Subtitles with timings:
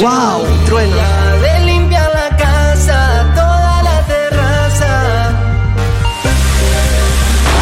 [0.00, 0.46] ¡Wow!
[0.66, 0.96] Trueno.
[1.40, 5.32] De limpiar la casa, toda la terraza.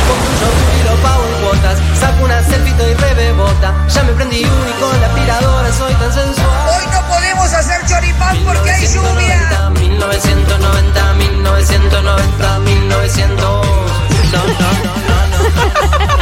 [0.08, 1.78] Construyo lo pago en cuotas.
[1.98, 3.74] Saco una selfie y rebebota.
[3.88, 6.68] Ya me prendí uno y con la aspiradora soy tan sensual.
[6.76, 9.70] Hoy no podemos hacer choripán porque hay lluvia.
[9.70, 13.38] 1990, 1990, 1900.
[13.38, 16.14] No, no, no, no, no.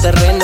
[0.00, 0.39] terreno.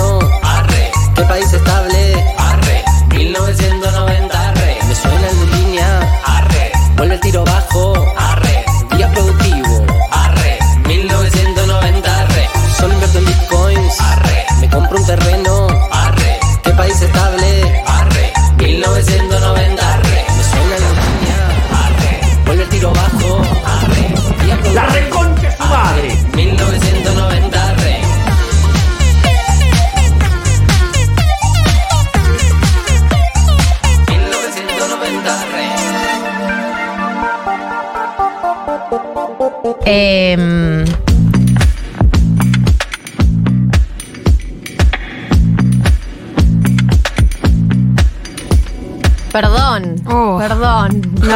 [39.88, 40.84] Em,
[49.32, 50.38] Perdón, Oh.
[50.38, 51.28] perdón, por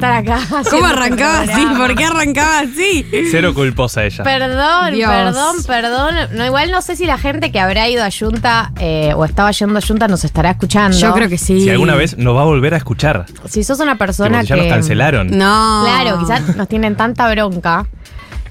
[0.00, 0.40] estar acá.
[0.70, 1.66] ¿Cómo arrancaba así?
[1.76, 3.06] ¿Por qué arrancaba así?
[3.30, 4.24] Cero culposa ella.
[4.24, 5.10] Perdón, Dios.
[5.10, 6.14] perdón, perdón.
[6.32, 9.50] No, igual no sé si la gente que habrá ido a Junta eh, o estaba
[9.50, 10.96] yendo a Junta nos estará escuchando.
[10.96, 11.60] Yo creo que sí.
[11.60, 13.26] Si alguna vez nos va a volver a escuchar.
[13.48, 14.62] Si sos una persona si ya que.
[14.62, 15.26] nos cancelaron.
[15.36, 15.82] No.
[15.84, 17.86] Claro, quizás nos tienen tanta bronca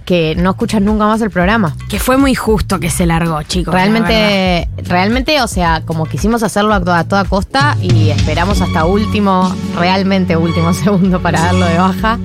[0.09, 1.75] que no escuchan nunca más el programa.
[1.87, 3.71] Que fue muy justo que se largó, chicos.
[3.71, 8.85] Realmente, realmente, o sea, como quisimos hacerlo a toda, a toda costa y esperamos hasta
[8.85, 12.17] último, realmente último segundo para darlo de baja,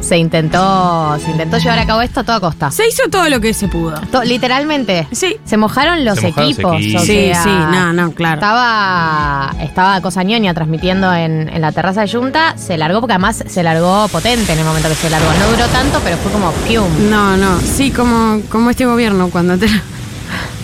[0.00, 2.70] se intentó, se intentó llevar a cabo esto a toda costa.
[2.70, 4.00] Se hizo todo lo que se pudo.
[4.12, 5.06] To- literalmente.
[5.12, 5.36] Sí.
[5.44, 6.76] Se mojaron los Se mojaron los equipos.
[6.80, 7.02] equipos.
[7.02, 8.34] o Sí, sea, sí, no, no, claro.
[8.36, 12.56] Estaba, estaba Cosa Ñoña transmitiendo en, en la terraza de Junta.
[12.56, 15.28] Se largó porque además se largó potente en el momento que se largó.
[15.38, 16.88] No duró tanto, pero fue como pium.
[17.10, 17.60] No, no.
[17.60, 19.66] Sí, como, como este gobierno cuando te.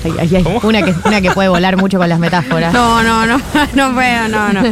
[0.07, 0.59] Ay, ay, ay.
[0.63, 2.73] Una, que, una que puede volar mucho con las metáforas.
[2.73, 3.39] No, no, no,
[3.75, 4.63] no puedo, no, no.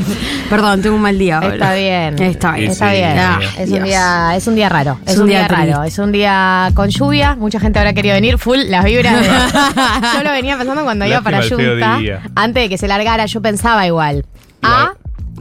[0.48, 1.54] Perdón, tuve un mal día ahora.
[1.54, 2.22] Está bien.
[2.22, 2.70] Está bien.
[2.70, 3.18] Está Sí, bien.
[3.18, 4.98] Ah, es, un día, es un día raro.
[5.06, 5.82] Es, un, día, raro.
[5.84, 7.34] Es un día con lluvia.
[7.34, 8.38] Mucha gente habrá querido venir.
[8.38, 9.20] Full las vibras.
[9.20, 9.26] de-
[10.18, 11.98] yo lo venía pensando cuando iba para Junta.
[12.34, 14.24] Antes de que se largara, yo pensaba igual.
[14.62, 14.92] A.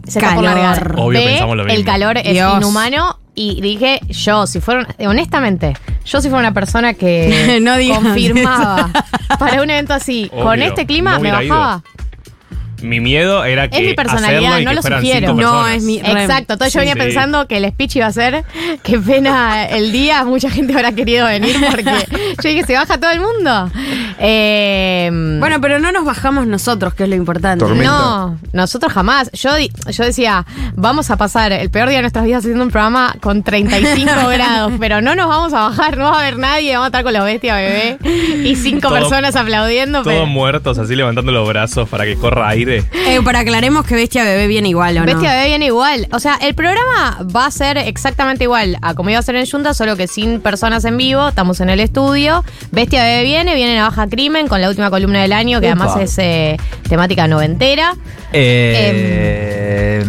[0.08, 0.60] Se está por Calor.
[0.60, 0.96] largar.
[0.98, 1.80] Obvio B, pensamos lo mismo.
[1.80, 2.58] El calor es Dios.
[2.58, 3.20] inhumano.
[3.36, 5.74] Y dije, yo, si fuera, honestamente,
[6.06, 8.90] yo si fuera una persona que No confirmaba.
[9.40, 11.84] Para un evento así, con este clima, no me ido.
[12.84, 13.78] Mi miedo era que.
[13.78, 15.34] Es mi personalidad, no lo sugiero.
[15.34, 17.00] No, es mi- Exacto, entonces yo venía sí.
[17.00, 18.44] pensando que el speech iba a ser
[18.84, 21.84] qué pena el día, mucha gente habrá querido venir porque
[22.44, 23.72] yo dije, se baja todo el mundo.
[24.20, 27.66] Eh, Bueno, pero no nos bajamos nosotros, que es lo importante.
[27.66, 27.92] Tormenta.
[27.92, 29.30] no, nosotros jamás.
[29.34, 30.46] Yo, yo decía,
[30.76, 34.74] vamos a pasar el peor día de nuestras vidas haciendo un programa con 35 grados,
[34.80, 37.14] pero no nos vamos a bajar, no va a haber nadie, vamos a estar con
[37.14, 37.98] los bestias bebé
[38.44, 40.04] y cinco Todo- personas aplaudiendo.
[40.04, 42.73] Todos pero- muertos, así levantando los brazos para que corra aire.
[42.78, 45.06] Eh, para aclaremos que Bestia Bebé viene igual, ¿o no?
[45.06, 46.08] Bestia Bebé viene igual.
[46.12, 49.46] O sea, el programa va a ser exactamente igual a como iba a ser en
[49.46, 51.28] Junta, solo que sin personas en vivo.
[51.28, 52.44] Estamos en el estudio.
[52.72, 55.96] Bestia Bebé viene, viene a Baja Crimen con la última columna del año, que además
[55.98, 56.58] es eh,
[56.88, 57.96] temática noventera.
[58.32, 60.04] Eh,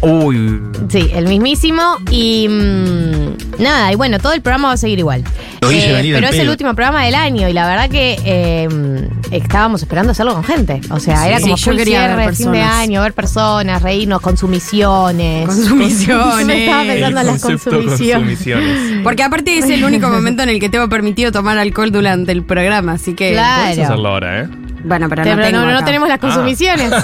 [0.00, 0.60] uy.
[0.88, 1.96] Sí, el mismísimo.
[2.10, 5.24] Y mm, nada, y bueno, todo el programa va a seguir igual.
[5.60, 8.18] Lo hice Eh, venir pero es el último programa del año y la verdad que
[8.24, 10.80] eh, estábamos esperando hacerlo con gente.
[10.90, 13.82] O sea, Sí, era como sí, yo quería ver cierre, fin de año, ver personas,
[13.82, 15.46] reírnos, consumiciones.
[15.46, 16.46] Consumiciones.
[16.46, 19.02] Yo estaba pensando en las consumiciones.
[19.02, 22.42] Porque aparte es el único momento en el que tengo permitido tomar alcohol durante el
[22.42, 23.32] programa, así que.
[23.32, 23.64] Claro.
[23.70, 24.48] Podés hacerlo ahora, ¿eh?
[24.84, 26.92] Bueno, pero Pero no, tengo no, no tenemos las consumiciones.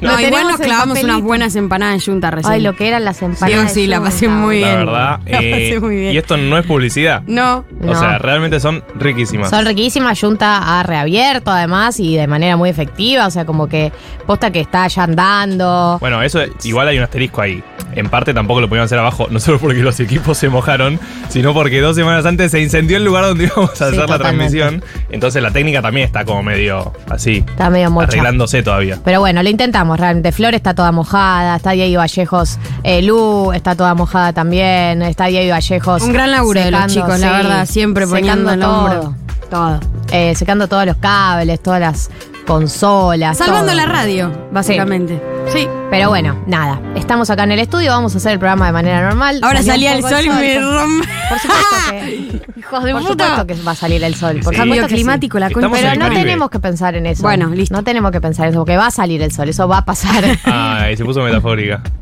[0.00, 1.06] No, igual nos clavamos papelito.
[1.12, 2.52] unas buenas empanadas en Junta recién.
[2.54, 3.72] Ay, lo que eran las empanadas.
[3.72, 4.68] Sí, sí, la pasé muy bien.
[4.70, 5.20] La verdad.
[5.26, 6.14] La pasé eh, muy bien.
[6.14, 7.22] Y esto no es publicidad.
[7.26, 7.64] No.
[7.82, 7.98] O No.
[7.98, 9.50] sea, realmente son riquísimas.
[9.50, 13.92] Son riquísimas, Junta ha reabierto además y de manera muy efectiva, o sea, como que
[14.26, 15.98] posta que está ya andando.
[16.00, 17.62] Bueno, eso igual hay un asterisco ahí.
[17.94, 21.00] En parte tampoco lo podían hacer abajo, no solo porque los equipos se mojaron,
[21.30, 24.18] sino porque dos semanas antes se incendió el lugar donde íbamos a Sí, hacer la
[24.18, 24.84] transmisión.
[25.10, 28.08] Entonces la técnica también está como medio así, Está medio mocha.
[28.08, 28.98] arreglándose todavía.
[29.04, 30.32] Pero bueno, lo intentamos realmente.
[30.32, 35.50] Flor está toda mojada, está Diego Vallejos, eh, Lu está toda mojada también, está Diego
[35.52, 36.02] Vallejos.
[36.02, 39.14] Un gran laburo de los chicos, la sí, verdad, siempre poniendo secando el todo, hombro.
[39.50, 39.80] Todo.
[40.10, 42.10] eh, secando todos los cables, todas las
[42.48, 43.36] consolas.
[43.38, 43.76] Salvando todo.
[43.76, 45.22] la radio, básicamente.
[45.52, 45.68] Sí.
[45.90, 46.80] Pero bueno, nada.
[46.96, 49.38] Estamos acá en el estudio, vamos a hacer el programa de manera normal.
[49.42, 51.08] Ahora Salió salía el sol y me rompe.
[51.28, 52.38] Por supuesto que.
[52.60, 53.24] Hijos de por puta.
[53.28, 54.40] supuesto que va a salir el sol.
[54.42, 54.60] Por Sí.
[54.62, 55.68] supuesto climático, la concha.
[55.72, 56.20] Pero no Caribe.
[56.22, 57.22] tenemos que pensar en eso.
[57.22, 57.74] Bueno, listo.
[57.74, 59.84] No tenemos que pensar en eso, porque va a salir el sol, eso va a
[59.84, 60.24] pasar.
[60.44, 61.82] Ay, se puso metafórica.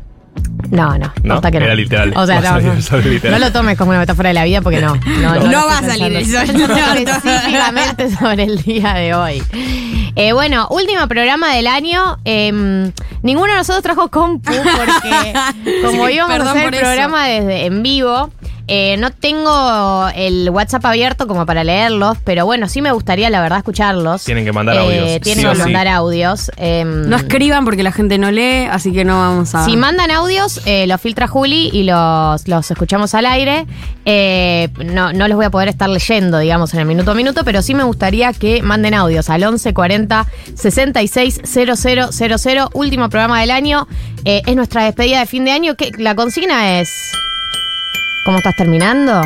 [0.71, 1.35] No, no, ¿No?
[1.35, 1.65] posta que no.
[1.65, 2.13] Era literal.
[2.15, 3.39] O sea, no, salir no.
[3.39, 4.95] lo tomes como una metáfora de la vida porque no.
[4.95, 6.43] No, va a salir el sol.
[6.97, 9.43] Específicamente sobre el día de hoy.
[10.15, 12.17] Eh, bueno, último programa del año.
[12.25, 15.33] Eh, ninguno de nosotros trajo compu porque
[15.83, 16.83] como Sí, íbamos a hacer el eso.
[16.83, 18.29] programa desde en vivo,
[18.67, 23.41] eh, no tengo el WhatsApp abierto como para leerlos, pero bueno, sí me gustaría la
[23.41, 24.23] verdad escucharlos.
[24.25, 25.61] Tienen que mandar Eh, audios, Tienen sí que sí.
[25.61, 26.51] mandar audios.
[26.57, 29.65] Eh, No escriban porque la gente no lee, así que no vamos a.
[29.65, 33.65] si mandan audios, eh, los filtra Juli y los, los escuchamos al aire.
[34.05, 37.43] Eh, no, no los voy a poder estar leyendo, digamos, en el minuto a minuto,
[37.45, 40.25] pero sí me gustaría que manden audios al 1140
[40.55, 42.69] 66 000.
[42.73, 43.87] Último programa del año.
[44.25, 45.75] Eh, es nuestra despedida de fin de año.
[45.75, 46.89] Que la consigna es.
[48.27, 49.21] ¿Cómo estás terminando?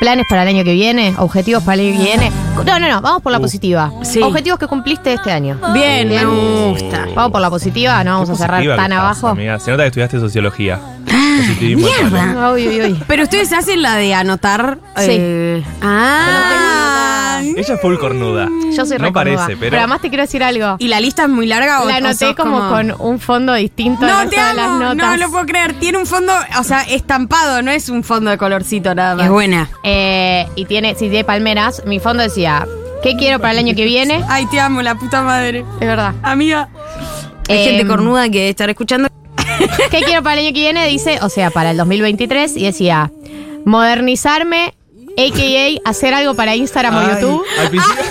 [0.00, 1.14] ¿Planes para el año que viene?
[1.18, 2.32] ¿Objetivos para el año que viene?
[2.66, 3.92] No, no, no, vamos por la positiva.
[4.02, 4.20] Sí.
[4.20, 5.56] Objetivos que cumpliste este año.
[5.72, 7.06] Bien, me gusta.
[7.14, 9.28] Vamos por la positiva, no vamos a cerrar Positiva tan que abajo.
[9.28, 9.60] amiga.
[9.60, 10.80] Se nota que estudiaste sociología.
[11.38, 12.52] Positivismo mierda.
[12.52, 13.02] Uy, uy, uy.
[13.06, 14.78] Pero ustedes hacen la de anotar.
[14.96, 15.06] Sí.
[15.10, 17.40] eh, ah.
[17.56, 18.48] Ella es full cornuda.
[18.76, 19.36] Yo soy No recornuda.
[19.36, 19.76] parece, pero.
[19.78, 20.76] además te quiero decir algo.
[20.78, 23.52] ¿Y la lista es muy larga o La o anoté sos como, con un fondo
[23.54, 24.96] distinto No te las amo, notas.
[24.96, 25.74] no lo puedo creer.
[25.74, 29.24] Tiene un fondo, o sea, estampado, no es un fondo de colorcito nada más.
[29.26, 29.68] Es buena.
[29.82, 32.66] Eh, y tiene, si tiene palmeras, mi fondo decía,
[33.02, 34.24] ¿qué quiero para el año que viene?
[34.28, 35.64] Ay, te amo, la puta madre.
[35.80, 36.14] Es verdad.
[36.22, 36.68] Amiga.
[37.48, 39.08] Hay Em, gente cornuda que estará escuchando.
[39.90, 40.86] ¿Qué quiero para el año que viene?
[40.88, 43.10] Dice, o sea, para el 2023, y decía,
[43.64, 44.74] modernizarme,
[45.18, 45.90] a.k.a.
[45.90, 47.42] hacer algo para Instagram o Ay, YouTube.
[47.60, 48.04] Al principio,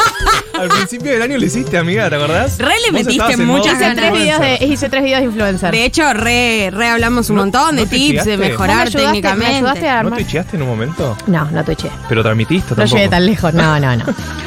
[0.60, 2.60] al principio del año lo hiciste, amiga, ¿te acordás?
[2.60, 5.72] Re le Vos metiste muchas Hice tres, videos de, hice tres videos de influencer.
[5.72, 8.88] De hecho, re, re hablamos un ¿No- montón de no te tips, de me mejorar
[8.88, 9.88] ayudaste- ¿Me ayudaste técnicamente.
[9.90, 10.14] a ¿No armar?
[10.20, 11.18] twitcheaste en un momento?
[11.28, 11.90] No, no twitché.
[12.08, 12.96] Pero transmitiste No tampoco.
[12.98, 13.54] llegué tan lejos.
[13.54, 14.06] No, no, no.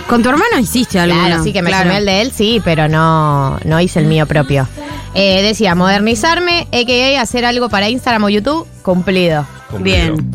[0.08, 1.16] Con tu hermano hiciste algo.
[1.16, 4.26] Claro, sí que me sumé el de él, sí, pero no, no hice el mío
[4.26, 4.68] propio.
[5.14, 7.20] Eh, decía, modernizarme, a.k.a.
[7.20, 9.46] hacer algo para Instagram o YouTube, cumplido.
[9.70, 10.14] Cumplido.
[10.16, 10.30] Bien.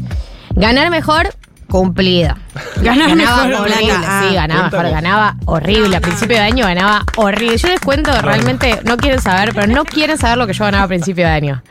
[0.56, 1.34] Ganar mejor,
[1.70, 2.36] cumplido.
[2.82, 5.96] Ganar ganaba mejor horrible, sí, Ah, ganaba mejor, ganaba horrible.
[5.98, 7.58] A principio de año ganaba horrible.
[7.58, 10.86] Yo les cuento, realmente no quieren saber, pero no quieren saber lo que yo ganaba
[10.86, 11.64] a principio de año.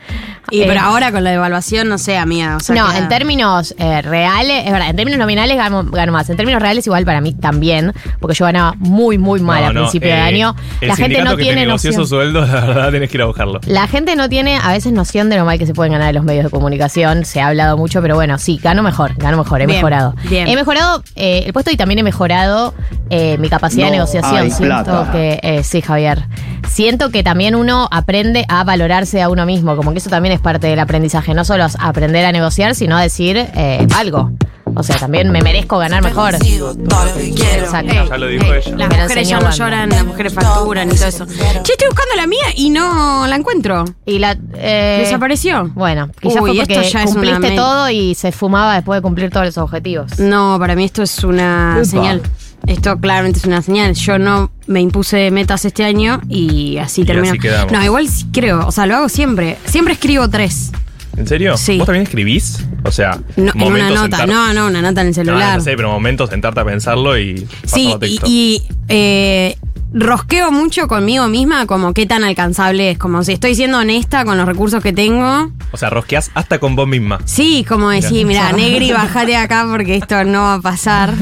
[0.51, 2.57] Y Eh, pero ahora con la devaluación, no sé, amiga.
[2.57, 6.29] O sea, no, en términos eh, reales, es verdad, en términos nominales gano, gano más.
[6.29, 9.73] En términos reales, igual para mí también, porque yo ganaba muy, muy mal No, a
[9.73, 10.55] no, principio de eh, año.
[10.81, 11.93] El La gente no que tiene te noción.
[11.93, 13.59] esos sueldos, la verdad, tenés que ir a buscarlo.
[13.67, 16.15] La gente no tiene a veces noción de lo mal que se pueden ganar en
[16.15, 17.25] los medios de comunicación.
[17.25, 20.15] Se ha hablado mucho, pero bueno, sí, gano mejor, gano mejor, he Bien, mejorado.
[20.29, 20.47] bien.
[20.47, 22.73] He mejorado eh, el puesto y también he mejorado
[23.09, 24.35] eh, mi capacidad de negociación.
[24.41, 25.11] hay Siento plata.
[25.11, 26.25] que, eh, sí, Javier.
[26.67, 30.38] Siento que también uno aprende a valorarse a uno mismo, como que eso también es
[30.39, 34.31] parte del aprendizaje, no solo aprender a negociar, sino a decir eh, algo.
[34.75, 36.35] O sea, también me merezco ganar mejor.
[36.35, 37.93] Exacto.
[38.09, 38.75] Ya lo dijo ella.
[38.77, 41.25] Las mujeres ya no lloran, las mujeres facturan y todo eso.
[41.25, 43.85] Che, estoy buscando la mía y no la encuentro.
[44.05, 44.37] Y la.
[44.55, 45.69] eh, ¿Desapareció?
[45.73, 48.97] Bueno, quizás Uy, fue porque esto ya es una cumpliste todo y se fumaba después
[48.97, 50.19] de cumplir todos los objetivos.
[50.19, 51.85] No, para mí esto es una Upa.
[51.85, 52.21] señal.
[52.67, 53.93] Esto claramente es una señal.
[53.95, 57.29] Yo no me impuse metas este año y así Y termino.
[57.31, 57.71] así quedamos.
[57.71, 59.57] no, igual creo, o sea, lo hago siempre.
[59.65, 60.71] Siempre escribo tres.
[61.17, 61.57] ¿En serio?
[61.57, 61.77] Sí.
[61.77, 62.63] ¿Vos también escribís?
[62.85, 64.17] O sea, No, en una nota.
[64.19, 65.57] sentar- No, no, una nota en el No, celular.
[65.57, 67.93] no sé, pero momentos sentarte a pensarlo y Sí,
[68.25, 69.57] y, eh,
[69.91, 74.37] rosqueo mucho conmigo misma como qué tan alcanzable es, como si estoy siendo honesta con
[74.37, 75.51] los recursos que tengo.
[75.71, 77.19] O sea, rosqueás hasta con vos misma.
[77.25, 81.13] Sí, como decir, mira, Negri, bajate acá porque esto no va a pasar.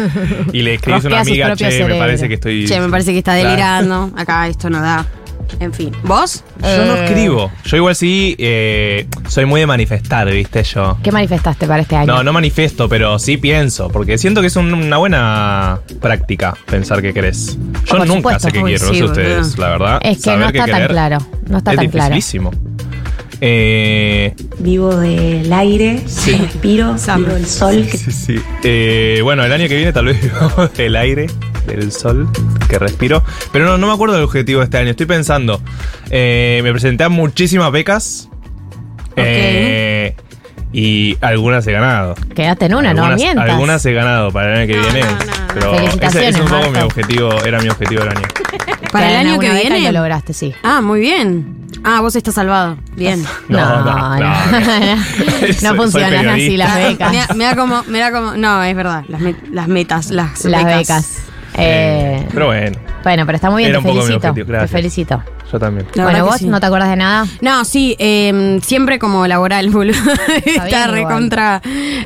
[0.54, 2.66] Y le escribís a una amiga, che, me parece que estoy.
[2.68, 3.50] Che, me parece que está Claro.
[3.50, 4.12] delirando.
[4.18, 5.06] Acá esto no da.
[5.60, 5.92] En fin.
[6.04, 6.44] ¿Vos?
[6.62, 7.52] Yo no Eh, escribo.
[7.66, 10.64] Yo igual sí eh, soy muy de manifestar, ¿viste?
[10.64, 10.98] Yo.
[11.04, 12.08] ¿Qué manifestaste para este año?
[12.14, 17.02] No, no manifiesto, pero sí pienso, porque siento que es un- una buena práctica pensar
[17.02, 17.58] qué querés.
[17.86, 18.48] Yo Por nunca supuesto.
[18.48, 19.62] sé qué Uy, quiero, no sí, sé ustedes, boludo.
[19.62, 20.00] la verdad.
[20.04, 21.18] Es que Saber no qué está tan querer claro.
[21.48, 22.16] No está es tan claro.
[22.16, 22.52] dificilísimo.
[23.40, 27.86] Eh, Vivo del aire, respiro, vivo del sol.
[27.92, 28.36] sí, sí.
[28.64, 31.28] Eh, bueno, el año que viene tal vez vivamos del aire,
[31.76, 32.28] del sol
[32.70, 33.24] que respiro.
[33.52, 34.92] Pero no, no me acuerdo del objetivo de este año.
[34.92, 35.62] Estoy pensando.
[36.10, 38.30] Eh, me presenté a muchísimas becas.
[39.16, 40.16] Eh,
[40.74, 42.16] y algunas he ganado.
[42.36, 43.50] Quédate en una, no algunas, mientas.
[43.50, 45.02] algunas he ganado para el año que No, viene.
[45.02, 45.54] no, no.
[45.54, 48.28] Pero ese, es un poco mi objetivo, era mi objetivo del año.
[48.92, 49.82] Para el año que viene.
[49.92, 50.54] lo lograste, sí.
[50.64, 51.58] Ah, muy bien.
[51.84, 52.78] Ah, vos estás salvado.
[52.96, 53.24] Bien.
[53.50, 54.20] No, no, no, no.
[54.20, 54.96] no.
[55.62, 57.12] No funcionan así las becas.
[57.38, 58.36] Da como, me da como.
[58.36, 59.04] No, es verdad.
[59.10, 61.18] Las, met- las metas, las, Las becas.
[61.56, 64.28] Eh, Pero bueno, Bueno, pero está muy bien, Era te un poco mi felicito.
[64.30, 64.72] objetivo, Te gracias.
[64.72, 65.24] felicito.
[65.52, 65.88] Yo también.
[65.94, 66.48] La bueno, verdad que vos sí.
[66.48, 67.26] no te acuerdas de nada.
[67.42, 69.98] No, sí, eh, siempre como laboral, boludo.
[70.46, 71.62] Está recontra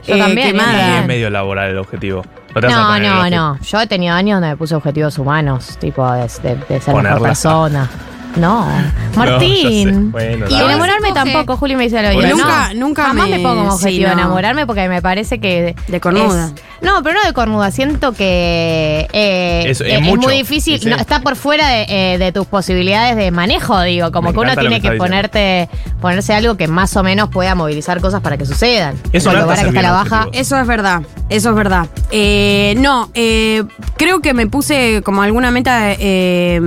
[0.07, 1.00] Yo eh, también, Y quemada.
[1.01, 2.24] es medio laboral el objetivo.
[2.53, 3.41] No, te vas a No, poner el no, objetivo.
[3.41, 3.60] no.
[3.62, 7.12] Yo he tenido años donde me puse objetivos humanos, tipo de, de- de ser Ponerla.
[7.13, 7.89] mejor persona.
[8.38, 8.67] No,
[9.15, 9.85] Martín.
[9.89, 9.91] sé.
[10.11, 11.31] Bueno, y enamorarme Escoge.
[11.31, 12.38] tampoco, Juli me dice lo mismo.
[12.38, 14.13] Nunca- nunca Jamás me- me, pongo como sí, objetivo no.
[14.13, 15.75] enamorarme porque me parece que.
[15.88, 16.47] De cornuda.
[16.55, 17.69] es- no, pero no de cornuda.
[17.71, 20.79] Siento que eh, Es- es eh, es mucho, muy difícil.
[20.79, 20.89] sí.
[20.89, 24.11] no, está por fuera de, eh, de tus posibilidades de manejo, digo.
[24.11, 25.69] Como Me que uno tiene que ponerte
[26.01, 28.95] ponerse algo que más o menos pueda movilizar cosas para que sucedan.
[29.13, 30.27] Eso no hace que está la baja.
[30.31, 31.88] Eso es verdad, eso es verdad.
[32.09, 33.63] Eh, no, eh,
[33.97, 36.59] creo que me puse como alguna meta, eh,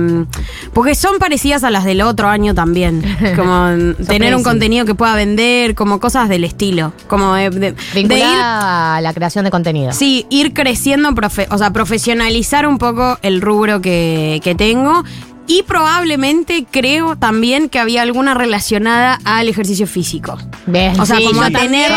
[0.73, 3.01] porque son parecidas a las del otro año también.
[3.35, 6.93] Como tener un contenido que pueda vender, como cosas del estilo.
[7.07, 9.91] Como de, de- de ir, a la creación de contenido.
[9.93, 15.03] sí, ir creciendo, profe- o sea, profesionalizar un poco el rubro que, que tengo.
[15.47, 20.37] Y probablemente creo también que había alguna relacionada al ejercicio físico.
[20.65, 21.91] Bien, O sea, sí, como a tener-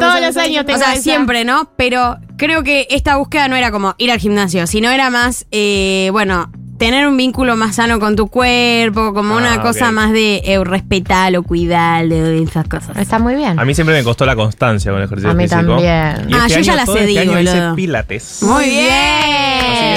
[0.00, 1.02] Todos los años O tengo sea, esa.
[1.02, 1.70] siempre, ¿no?
[1.76, 6.08] Pero creo que esta búsqueda no era como ir al gimnasio, sino era más, eh,
[6.10, 9.92] bueno, tener un vínculo más sano con tu cuerpo, como Ah, una cosa ok.
[9.92, 12.96] más de eh, respetarlo, cuidarlo, de esas cosas.
[12.96, 13.58] Está muy bien.
[13.58, 15.60] A mí siempre me costó la constancia con el ejercicio A mí físico.
[15.60, 16.28] también.
[16.30, 17.74] Y Ah, este yo ya la cedí, este año hice boludo.
[17.74, 18.38] pilates.
[18.42, 18.80] Muy Así que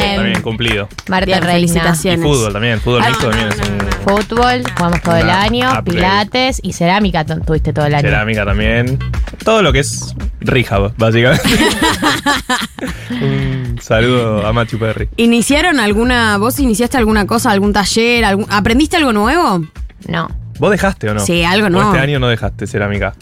[0.03, 0.15] bien.
[0.15, 0.89] también cumplido.
[1.07, 1.63] Marta Bien.
[1.63, 2.81] Y fútbol también.
[2.81, 3.91] Fútbol Ah, mixto no, también no, es un...
[4.01, 8.07] Fútbol, jugamos todo el año, pilates y cerámica tu- tuviste todo el año.
[8.09, 8.97] Cerámica también.
[9.43, 11.47] Todo lo que es rehab, básicamente.
[13.21, 15.09] un saludo a Machu Perry.
[15.17, 19.63] ¿Iniciaron alguna, vos iniciaste alguna cosa, algún taller, algún, aprendiste algo nuevo?
[20.07, 20.27] No.
[20.59, 21.19] ¿Vos dejaste o no?
[21.21, 21.81] Sí, algo ¿O no.
[21.91, 23.13] este año no dejaste cerámica.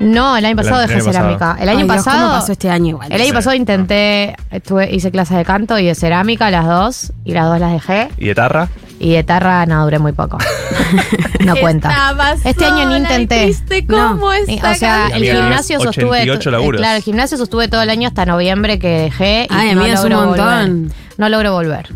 [0.00, 1.24] No, el año pasado El dejé año pasado.
[1.38, 1.62] cerámica.
[1.62, 2.26] El año Ay, Dios, pasado.
[2.28, 3.12] ¿cómo pasó este año igual?
[3.12, 3.32] El año Sí.
[3.32, 7.60] pasado intenté, estuve, hice clases de canto y de cerámica, las dos, y las dos
[7.60, 8.08] las dejé.
[8.18, 8.68] ¿Y de tarra?
[8.98, 10.38] Y de tarra no duré muy poco.
[11.44, 12.14] no cuenta.
[12.44, 13.54] Este año ni intenté.
[13.88, 16.22] cómo Ni- O sea, el gimnasio sostuve.
[16.22, 16.80] 88 eh, laburos.
[16.80, 19.46] claro, el gimnasio sostuve todo el año hasta noviembre que dejé.
[19.48, 20.82] Y Ay, no amiga, es un montón.
[20.82, 20.96] volver.
[21.18, 21.88] No logro volver.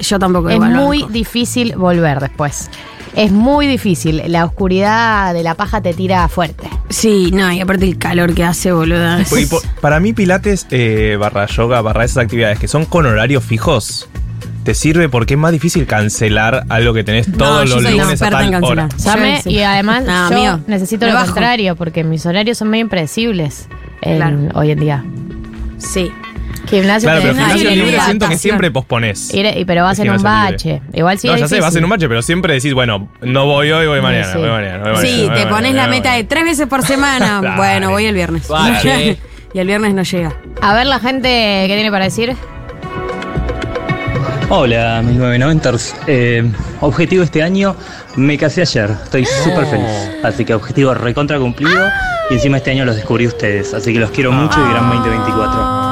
[0.00, 1.12] Yo tampoco Es igual, muy banco.
[1.12, 2.70] difícil volver después.
[3.14, 4.22] Es muy difícil.
[4.28, 6.68] La oscuridad de la paja te tira fuerte.
[6.88, 9.20] Sí, no, y aparte el calor que hace, boluda.
[9.38, 13.44] Y por- para mí Pilates, eh, barra yoga, barra esas actividades que son con horarios
[13.44, 14.08] fijos,
[14.64, 18.48] te sirve porque es más difícil cancelar algo que tenés todos los lunes a tal
[18.48, 18.50] hora.
[18.60, 18.88] cancelar.
[18.96, 19.50] Llame, Sí, sí.
[19.50, 21.26] y además No, yo amigo, necesito lo bajo.
[21.26, 23.68] contrario, porque mis horarios son medio impredecibles
[24.00, 24.38] en- Claro.
[24.54, 25.04] hoy en día.
[25.78, 26.10] Sí.
[26.72, 28.70] Gimnasio Claro, pero gimnasio libre siento que siempre.
[28.72, 30.30] Ir- y- pero vas en un libre.
[30.30, 30.82] bache.
[30.94, 33.44] Igual sí no, es ya sé, vas en un bache, pero siempre decís, bueno, no
[33.46, 34.38] voy hoy, voy mañana, Sí.
[34.38, 35.00] voy mañana, voy mañana.
[35.00, 37.40] Sí, voy te pones la meta de tres veces por semana.
[37.56, 38.48] Bueno, voy el viernes.
[39.54, 40.32] Y el viernes no llega.
[40.62, 42.34] A ver la gente que tiene para decir.
[44.48, 45.94] Hola, mis 990ers.
[46.06, 46.50] Eh,
[46.80, 47.76] objetivo este año,
[48.16, 48.90] me casé ayer.
[49.04, 50.10] Estoy súper feliz.
[50.22, 51.86] Así que objetivo recontra cumplido.
[52.30, 53.74] Y encima este año los descubrí ustedes.
[53.74, 55.91] Así que los quiero mucho y gran 2024.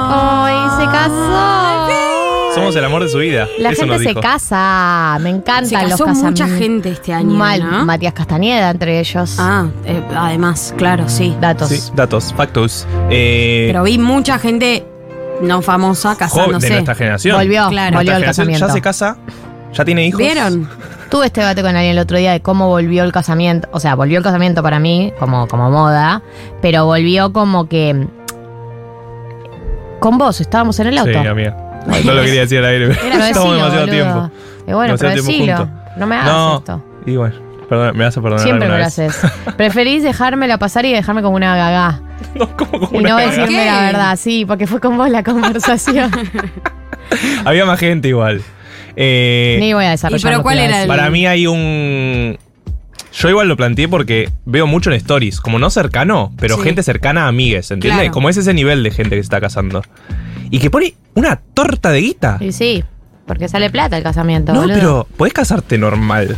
[0.81, 2.55] ¡Ay, se casó!
[2.55, 3.47] Somos el amor de su vida.
[3.59, 4.21] La Eso gente nos se dijo.
[4.21, 6.47] casa, me encantan Se los casó casamientos.
[6.49, 7.85] mucha gente este año, Mal, ¿no?
[7.85, 9.37] Matías Castañeda entre ellos.
[9.39, 11.37] Ah, eh, además, claro, sí.
[11.41, 11.69] Datos.
[11.69, 12.87] Sí, datos, factos.
[13.09, 14.85] Eh, Pero vi mucha gente
[15.43, 16.67] no famosa joven casándose.
[16.67, 17.37] de nuestra generación.
[17.39, 17.97] Volvió, Claro.
[17.99, 18.67] volvió Nuestra el generación casamiento.
[18.67, 19.17] Ya se casa,
[19.73, 20.19] ya tiene hijos.
[20.19, 20.69] ¿Vieron?
[21.09, 23.69] Tuve este debate con alguien el otro día de cómo volvió el casamiento.
[23.73, 26.23] O sea, volvió el casamiento para mí como, como moda,
[26.63, 28.07] pero volvió como que.
[30.01, 31.11] Con vos, estábamos en el auto.
[31.23, 31.57] Sí, amiga.
[32.05, 33.93] No lo quería decir al aire, pero estamos demasiado boludo.
[34.03, 34.31] tiempo.
[34.67, 35.69] Y bueno, pero tiempo decilo.
[35.97, 36.85] No me hagas No, esto.
[37.07, 37.35] y bueno,
[37.69, 39.19] perdón, me vas a perdonar Siempre me lo haces.
[39.57, 42.01] Preferís dejármela pasar y dejarme como una gaga.
[42.35, 43.65] No, como como Y no una decirme ¿Qué?
[43.65, 46.11] la verdad, sí, porque fue con vos la conversación.
[47.45, 48.43] Había más gente igual.
[48.95, 50.21] Eh, Ni voy a desarrollar.
[50.21, 52.39] ¿Y pero cuál era el- Para mí hay un.
[53.13, 56.63] Yo igual lo planteé porque veo mucho en stories, como no cercano, pero Sí.
[56.63, 58.01] gente cercana a amigues, ¿entiendes?
[58.03, 58.13] Claro.
[58.13, 59.83] Como es ese nivel de gente que se está casando.
[60.51, 62.39] Y que pone una torta de guita.
[62.41, 62.85] Y sí,
[63.27, 64.53] porque sale plata el casamiento.
[64.53, 64.75] No, boludo.
[64.77, 66.37] pero podés casarte normal.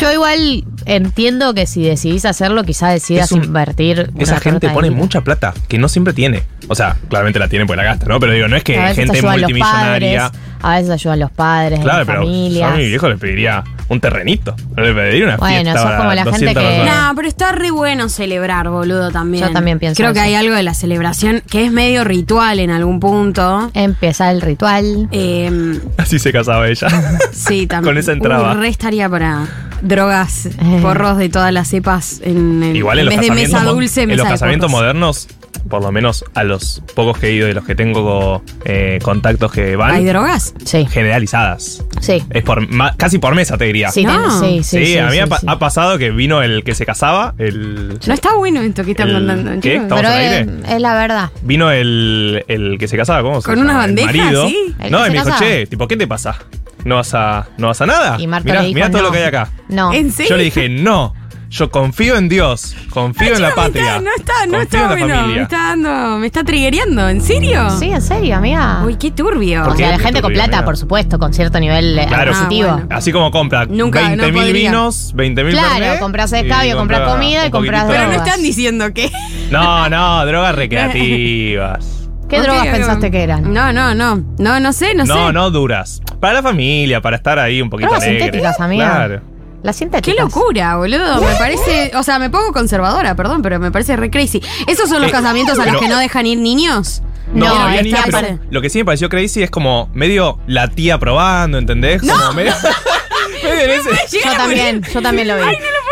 [0.00, 4.10] Yo igual entiendo que si decidís hacerlo, quizás decidas un- invertir.
[4.18, 6.42] Esa gente pone mucha plata, que no siempre tiene.
[6.68, 8.20] O sea, claramente la tiene porque la gasta, ¿no?
[8.20, 10.30] Pero digo, no es que A veces gente los multimillonaria.
[10.30, 13.64] padres, a veces ayudan los padres, Claro, las pero yo a mi viejo le pediría
[13.88, 14.54] un terrenito.
[14.76, 17.06] No le pediría una Bueno, fiesta sos para como la gente 200 que- personas.
[17.08, 19.46] No, pero está re bueno celebrar, boludo, también.
[19.46, 20.26] Yo también pienso Creo que eso.
[20.28, 23.70] hay algo de la celebración que es medio ritual en algún punto.
[23.74, 25.08] Empieza el ritual.
[25.12, 26.88] Eh, Así se casaba ella.
[27.32, 27.94] sí, también.
[27.94, 28.54] Con esa entrada.
[28.54, 29.46] Re estaría para
[29.82, 30.78] drogas, Eh.
[30.82, 33.72] porros de todas las cepas en, en, Igual en, en los vez de casamientos, mesa
[33.72, 35.28] dulce, en mesa los de casamientos modernos
[35.68, 39.52] por lo menos a los pocos que he ido y los que tengo eh, contactos
[39.52, 40.54] que van, ¿Hay drogas?
[40.64, 41.84] Sí, generalizadas.
[42.00, 42.22] sí.
[42.30, 43.90] Es por ma- casi por mesa, te diría.
[43.90, 44.40] Sí, No.
[44.40, 45.46] ten- sí, sí, Sí, sí, a mí sí, ha, pa- sí.
[45.48, 47.98] ha pasado que vino el que se casaba, el...
[48.06, 49.60] No está bueno esto que están contando.
[49.60, 49.74] ¿qué?
[49.76, 50.52] ¿Estamos Pero al es, aire?
[50.74, 51.30] es la verdad.
[51.42, 53.72] Vino el, el que se casaba, ¿cómo se Con llama?
[53.72, 54.48] unas El bandejas, marido.
[54.48, 54.74] ¿sí?
[54.80, 56.36] ¿El No, y me dijo, che, tipo, ¿qué te pasa?
[56.84, 58.16] ¿No vas a, no vas a nada?
[58.20, 59.08] Y Marta mirá, le dijo mirá todo no.
[59.08, 59.50] lo que hay acá.
[59.68, 59.92] No.
[59.92, 60.30] ¿En serio?
[60.30, 61.14] Yo le dije, no,
[61.50, 63.96] yo confío en Dios, confío en la me patria.
[63.96, 65.06] está- no está, no confío está en la bueno.
[65.08, 65.42] Me familia.
[65.42, 67.08] está dando, me está triggereando.
[67.08, 67.70] ¿En serio?
[67.78, 68.82] Sí, en serio, amiga.
[68.84, 69.62] Uy, qué turbio.
[69.62, 70.64] o ¿Por sea, de gente con Turbio, plata, amiga.
[70.64, 72.32] por supuesto, con cierto nivel eh, Claro.
[72.32, 72.68] adquisitivo.
[72.68, 72.88] Ah, bueno.
[72.90, 74.70] Así como compra Nunca, no 20 mil podría.
[74.70, 78.26] vinos, 20 mil Claro, compras escabio, compras comida y compras Pero no drogas.
[78.28, 79.10] están diciendo que.
[79.50, 82.08] No, no, drogas recreativas.
[82.28, 82.72] ¿Qué Ok, drogas ok.
[82.72, 83.54] pensaste que eran?
[83.54, 84.22] No, no, no.
[84.38, 85.32] No, no sé, no, No, sé.
[85.32, 86.02] no duras.
[86.20, 88.24] Para la familia, para estar ahí un poquito Drogas alegre.
[88.24, 88.84] sintéticas, amiga.
[88.94, 89.20] Claro.
[89.62, 90.24] Las Qué sintéticas.
[90.24, 91.20] locura, boludo.
[91.20, 91.90] Me parece.
[91.96, 94.40] O sea, me pongo conservadora, perdón, pero me parece re crazy.
[94.66, 97.02] ¿Esos son los Eh, casamientos a los pero- que no dejan ir niños?
[97.34, 100.68] No, No, había niños, pero lo que sí me pareció crazy es como medio la
[100.68, 102.00] tía probando, ¿entendés?
[102.00, 102.52] Como medio,
[103.42, 103.90] medio en ese,
[104.24, 105.42] Yo también, yo también lo vi.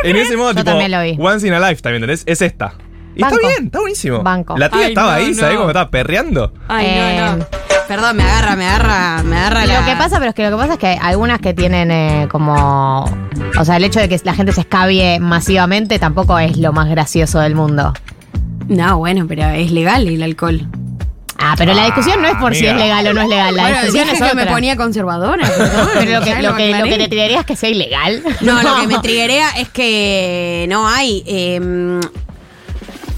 [0.05, 1.17] en ese modo, Yo tipo, también lo vi.
[1.21, 2.23] once in a lifetime, ¿entendés?
[2.27, 2.73] Es esta.
[3.17, 3.37] Y Banco.
[3.37, 4.23] está bien, está buenísimo.
[4.23, 4.57] Banco.
[4.59, 5.35] La tía Ay, estaba no, ahí, no.
[5.35, 6.53] ¿sabés cómo estaba perreando?
[6.69, 7.47] Ay, Eh, no, no.
[7.89, 9.81] Perdón, me agarra, me agarra, me agarra la.
[9.81, 11.91] Lo que pasa, pero es que lo que pasa es que hay algunas que tienen
[11.91, 13.05] eh, como.
[13.59, 16.89] O sea, el hecho de que la gente se escabie masivamente tampoco es lo más
[16.89, 17.93] gracioso del mundo.
[18.69, 20.67] No, bueno, pero es legal el alcohol.
[21.39, 22.73] Ah, pero la discusión no es por si amiga.
[22.73, 23.55] es legal o no es legal.
[23.55, 24.55] La Bueno, discusión dije es que me otra.
[24.55, 25.47] ponía conservadora.
[25.57, 26.91] perdón, Pero lo que, lo, que, lo aclaré.
[26.91, 28.23] que te tiraría es que sea ilegal.
[28.41, 31.23] No, lo que me triguea es que no hay.
[31.27, 32.01] eh,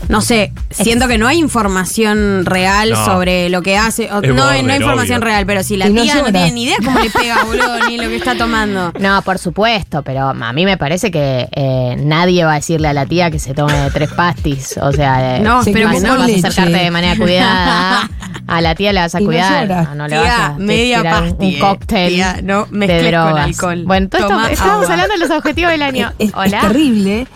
[0.08, 3.04] no sé, siento que no hay información real No.
[3.04, 4.10] sobre lo que hace.
[4.12, 5.26] o- Es no, hay- no hay información obvio.
[5.28, 6.32] real, pero si la Y no tía no, llora.
[6.32, 8.92] tiene ni idea cómo le pega, boludo, ni lo que está tomando.
[8.98, 12.92] No, por supuesto, pero a mí me parece que eh, nadie va a decirle a
[12.92, 14.78] la tía que se tome tres pastis.
[14.80, 16.38] O sea, eh, No, pero vas, con vas a leche.
[16.46, 18.08] acercarte de manera cuidada.
[18.48, 19.68] A la tía le vas a Y no cuidar.
[19.68, 19.82] llora.
[19.82, 21.58] no, no le vas Tía, a media tirar un- pasti, un eh.
[21.58, 23.44] cóctel Tía, no de mezcles con drogas.
[23.44, 23.82] alcohol.
[23.86, 24.92] Bueno, todo esto, Toma estábamos agua.
[24.94, 26.12] hablando de los objetivos del año.
[26.18, 26.60] Es, es Hola.
[26.62, 27.26] terrible.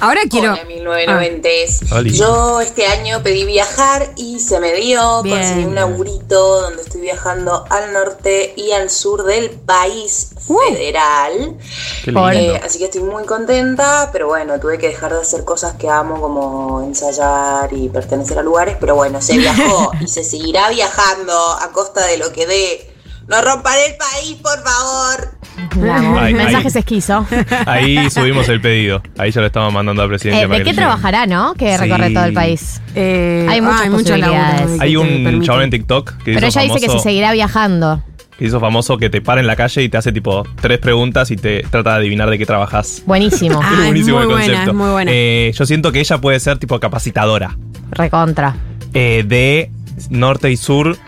[0.00, 0.52] Ahora quiero.
[0.52, 1.94] Hola, 1990.
[1.96, 2.12] Oli.
[2.12, 5.22] Yo este año pedí viajar y se me dio.
[5.22, 5.38] Bien.
[5.38, 10.58] Conseguí un laburito donde estoy viajando al norte y al sur del país Uh.
[10.68, 11.56] federal.
[12.04, 12.54] Qué Por- lindo.
[12.56, 15.88] Eh, así que estoy muy contenta, pero bueno, tuve que dejar de hacer cosas que
[15.88, 21.32] amo como ensayar y pertenecer a lugares, pero bueno, se viajó y se seguirá viajando
[21.60, 22.92] a costa de lo que dé.
[23.26, 25.35] No rompan el país, por favor.
[25.74, 27.26] Vamos, Ay, mensajes esquizo.
[27.66, 29.02] Ahí subimos el pedido.
[29.18, 30.44] Ahí ya lo estamos mandando al presidente.
[30.44, 30.76] Eh, ¿De qué llegue.
[30.76, 31.54] trabajará, no?
[31.54, 31.82] Que Sí.
[31.82, 32.80] recorre todo el país.
[32.94, 34.60] eh, Hay muchas mucho posibilidades.
[34.60, 38.02] laburo que Hay un chabón en TikTok que Pero ella dice que se seguirá viajando.
[38.38, 41.30] que hizo famoso que te para en la calle y te hace tipo tres preguntas
[41.30, 43.02] y te trata de adivinar de qué trabajas.
[43.06, 43.60] Buenísimo.
[43.64, 44.70] Ah, Es es buenísimo muy el buena, concepto.
[44.72, 45.10] es muy buena.
[45.14, 47.56] Eh, yo siento que ella puede ser tipo capacitadora
[47.90, 48.54] Recontra.
[48.92, 49.70] eh, de
[50.10, 50.98] norte y sur,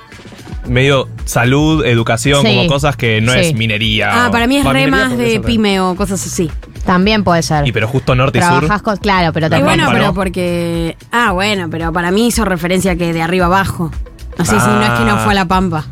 [0.68, 2.48] medio salud, educación, Sí.
[2.56, 3.38] como cosas que no Sí.
[3.40, 4.24] es minería.
[4.24, 6.50] Ah, o- para mí es Va, re minería más porque de pyme o cosas así.
[6.84, 7.66] También puede ser.
[7.66, 8.50] Y pero justo norte y sur.
[8.60, 8.96] Trabajas con.
[8.96, 9.64] Claro, pero Y también.
[9.66, 10.96] bueno, Pampa, pero porque.
[11.12, 13.90] Ah, bueno, pero para mí hizo referencia que de arriba abajo.
[14.38, 15.20] No sé si no es que no Ah.
[15.24, 15.84] fue a la pampa.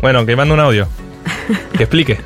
[0.00, 0.86] Bueno, que mande un audio.
[1.76, 2.18] Que explique.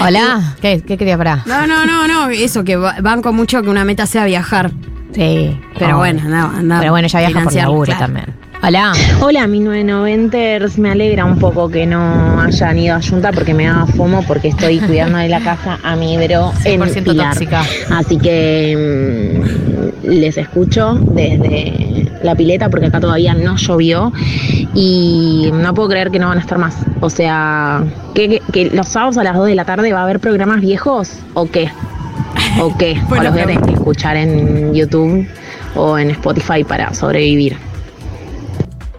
[0.00, 0.56] Hola.
[0.60, 1.42] ¿Qué, qué querías para?
[1.46, 2.28] No, no, no, no.
[2.30, 4.70] Eso, que ba- banco mucho que una meta sea viajar.
[5.14, 5.58] Sí.
[5.78, 5.98] Pero Oh.
[5.98, 6.78] bueno, anda, anda.
[6.80, 8.00] Pero bueno, ella viaja por financiar, laburo claro.
[8.00, 8.34] también.
[8.62, 8.92] Hola.
[9.20, 10.76] Hola, mi 990ers.
[10.78, 14.48] Me alegra un poco que no hayan ido a Junta porque me da fomo porque
[14.48, 17.32] estoy cuidando de la casa a mi bro en 100% Pilar.
[17.32, 17.62] tóxica.
[17.90, 19.40] Así que
[20.04, 24.12] mm, les escucho desde la pileta porque acá todavía no llovió
[24.74, 26.76] y no puedo creer que no van a estar más.
[27.00, 30.04] O sea, que, que- que los sábados a las 2 de la tarde va a
[30.04, 31.70] haber programas viejos o qué?
[32.60, 32.98] ¿O qué?
[33.04, 35.28] o Buena los voy a tener que escuchar en YouTube
[35.76, 37.56] o en Spotify para sobrevivir.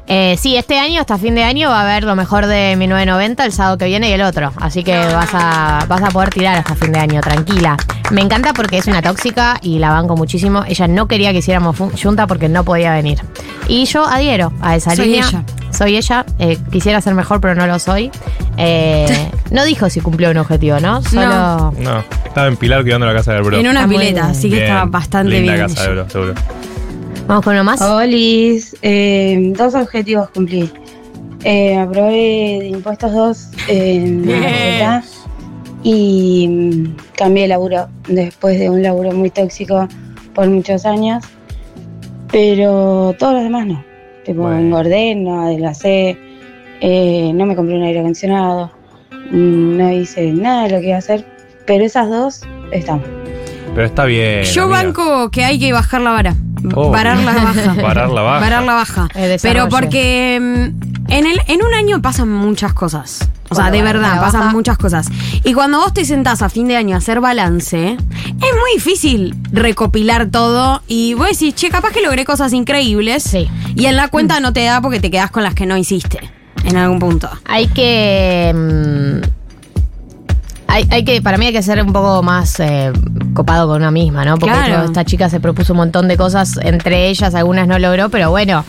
[0.09, 3.43] Eh, sí, este año, hasta fin de año, va a haber lo mejor de 1990
[3.45, 4.53] el sábado que viene y el otro.
[4.55, 7.75] Así que vas a, vas a poder tirar hasta fin de año, tranquila.
[8.11, 10.63] Me encanta porque es una tóxica y la banco muchísimo.
[10.65, 13.19] Ella no quería que hiciéramos junta porque no podía venir.
[13.67, 15.27] Y yo adhiero a esa Soy línea.
[15.27, 15.43] ella.
[15.71, 16.25] Soy ella.
[16.39, 18.09] Eh, quisiera ser mejor, pero no lo soy.
[18.55, 21.01] Eh, no dijo si cumplió un objetivo, ¿no?
[21.03, 21.73] Solo.
[21.79, 23.57] No, estaba en Pilar cuidando la casa del bro.
[23.57, 25.67] En una pileta, así que Bien, estaba bastante linda bien.
[25.67, 26.33] casa del bro, seguro.
[27.27, 27.81] Vamos con uno más.
[27.81, 30.71] Olis, eh, dos objetivos cumplí.
[31.43, 35.03] Eh, aprobé de impuestos dos en la facultad
[35.83, 39.87] y mm, cambié de laburo después de un laburo muy tóxico
[40.33, 41.23] por muchos años.
[42.31, 43.83] Pero todos los demás no.
[44.25, 44.59] Tipo, Bueno.
[44.59, 46.17] engordé, no adelgacé,
[46.81, 48.71] eh, no me compré un aire acondicionado,
[49.31, 51.25] mm, no hice nada de lo que iba a hacer.
[51.65, 53.01] Pero esas dos están.
[53.75, 54.43] Pero está bien.
[54.43, 54.83] Yo amiga.
[54.83, 56.35] banco que hay que bajar la vara.
[56.75, 56.91] Oh.
[56.91, 57.73] Varar la baja.
[57.81, 58.39] Varar la baja.
[58.39, 59.07] Varar la baja.
[59.41, 63.29] Pero porque mm, en, el, en un año pasan muchas cosas.
[63.49, 65.07] O sea, de verdad, pasan muchas cosas.
[65.43, 69.35] Y cuando vos te sentás a fin de año a hacer balance, es muy difícil
[69.51, 73.23] recopilar todo y vos decís, che, capaz que logré cosas increíbles.
[73.23, 73.47] Sí.
[73.75, 76.19] Y en la cuenta no te da porque te quedás con las que no hiciste
[76.65, 77.29] en algún punto.
[77.45, 78.53] Hay que.
[78.53, 79.36] mm,
[80.67, 82.91] hay, hay que, para mí hay que ser un poco más eh,
[83.33, 84.37] copado con una misma, ¿no?
[84.37, 84.83] Porque Claro.
[84.85, 88.65] esta chica se propuso un montón de cosas, entre ellas algunas no logró, pero bueno,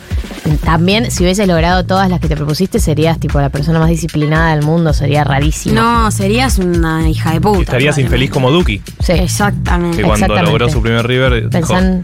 [0.63, 4.55] también si hubieses logrado todas las que te propusiste, serías tipo la persona más disciplinada
[4.55, 5.75] del mundo, sería rarísimo.
[5.75, 7.61] No, serías una hija de puta.
[7.61, 9.13] Estarías infeliz como Duki, Sí.
[9.13, 9.97] Exactamente.
[9.97, 10.51] que cuando Exactamente.
[10.51, 11.49] logró su primer River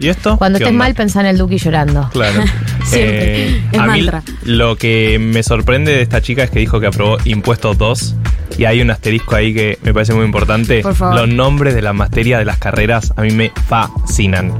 [0.00, 0.36] ¿y esto?
[0.38, 0.84] Cuando ¿Qué estés onda?".
[0.84, 2.08] mal, pensá en el Duki llorando.
[2.12, 2.42] Claro.
[2.84, 3.46] Siempre.
[3.72, 4.22] Es a mí mantra.
[4.44, 8.14] lo que me sorprende de esta chica es que dijo que aprobó impuestos 2
[8.58, 10.82] y hay un asterisco ahí que me parece muy importante.
[10.82, 11.14] Por favor.
[11.20, 14.52] Los nombres de la materia de las carreras a mí me fascinan.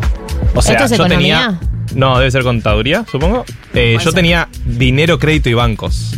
[0.55, 1.59] O sea, ¿Esto es yo economía?
[1.59, 1.61] tenía
[1.95, 3.45] No, debe ser contaduría, supongo.
[3.75, 6.17] Eh, yo tenía dinero, crédito y bancos.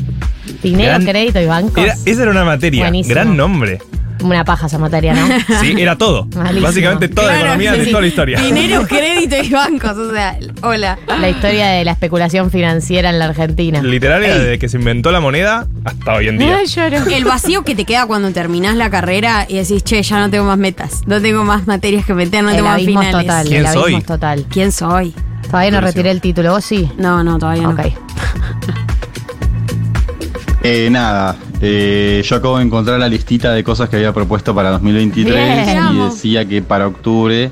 [0.62, 1.78] Dinero, Gran- crédito y bancos.
[1.84, 2.82] Era- esa era una materia.
[2.84, 3.14] Buenísimo.
[3.14, 3.78] Gran nombre.
[4.20, 5.28] Una paja esa materia, ¿no?
[5.60, 6.26] Sí, era todo.
[6.36, 6.66] Malísimo.
[6.66, 7.90] Básicamente toda la economía de sí.
[7.90, 8.40] toda la historia.
[8.40, 9.96] Dinero, crédito y bancos.
[9.96, 10.98] O sea, hola.
[11.20, 13.80] La historia de la especulación financiera en la Argentina.
[13.82, 16.56] Literal era desde que se inventó la moneda hasta hoy en día.
[16.58, 17.06] Ay, lloro.
[17.06, 20.44] El vacío que te queda cuando terminás la carrera y decís, che, ya no tengo
[20.44, 23.26] más metas, no tengo más materias que meter, no el tengo más abismo finales.
[23.26, 23.46] total.
[23.46, 24.02] ¿Quién el abismo soy?
[24.02, 24.46] total.
[24.50, 25.14] ¿Quién soy?
[25.50, 26.52] Todavía no retiré el título.
[26.52, 26.90] ¿Vos sí?
[26.98, 27.70] No, no, todavía no.
[27.70, 27.80] Ok.
[30.62, 34.70] Eh, nada, eh, yo acabo de encontrar la listita de cosas que había propuesto para
[34.70, 35.86] 2023 Bien.
[35.92, 37.50] y decía que para octubre,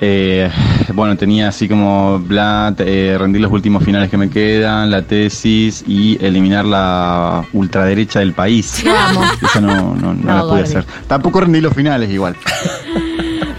[0.00, 0.50] eh,
[0.94, 5.84] bueno, tenía así como bla, eh, rendir los últimos finales que me quedan, la tesis
[5.86, 8.84] y eliminar la ultraderecha del país.
[8.84, 9.26] Vamos.
[9.42, 10.84] Eso no, no, no No, la pude hacer.
[11.08, 12.36] Tampoco rendí los finales igual.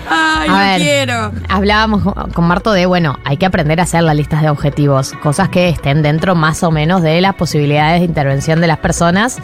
[0.10, 0.82] Ay, A no ver.
[0.82, 1.32] quiero.
[1.50, 5.50] Hablábamos con- Marto de, bueno, hay que aprender a hacer las listas de objetivos, cosas
[5.50, 9.38] que estén dentro más o menos de las posibilidades de intervención de las personas.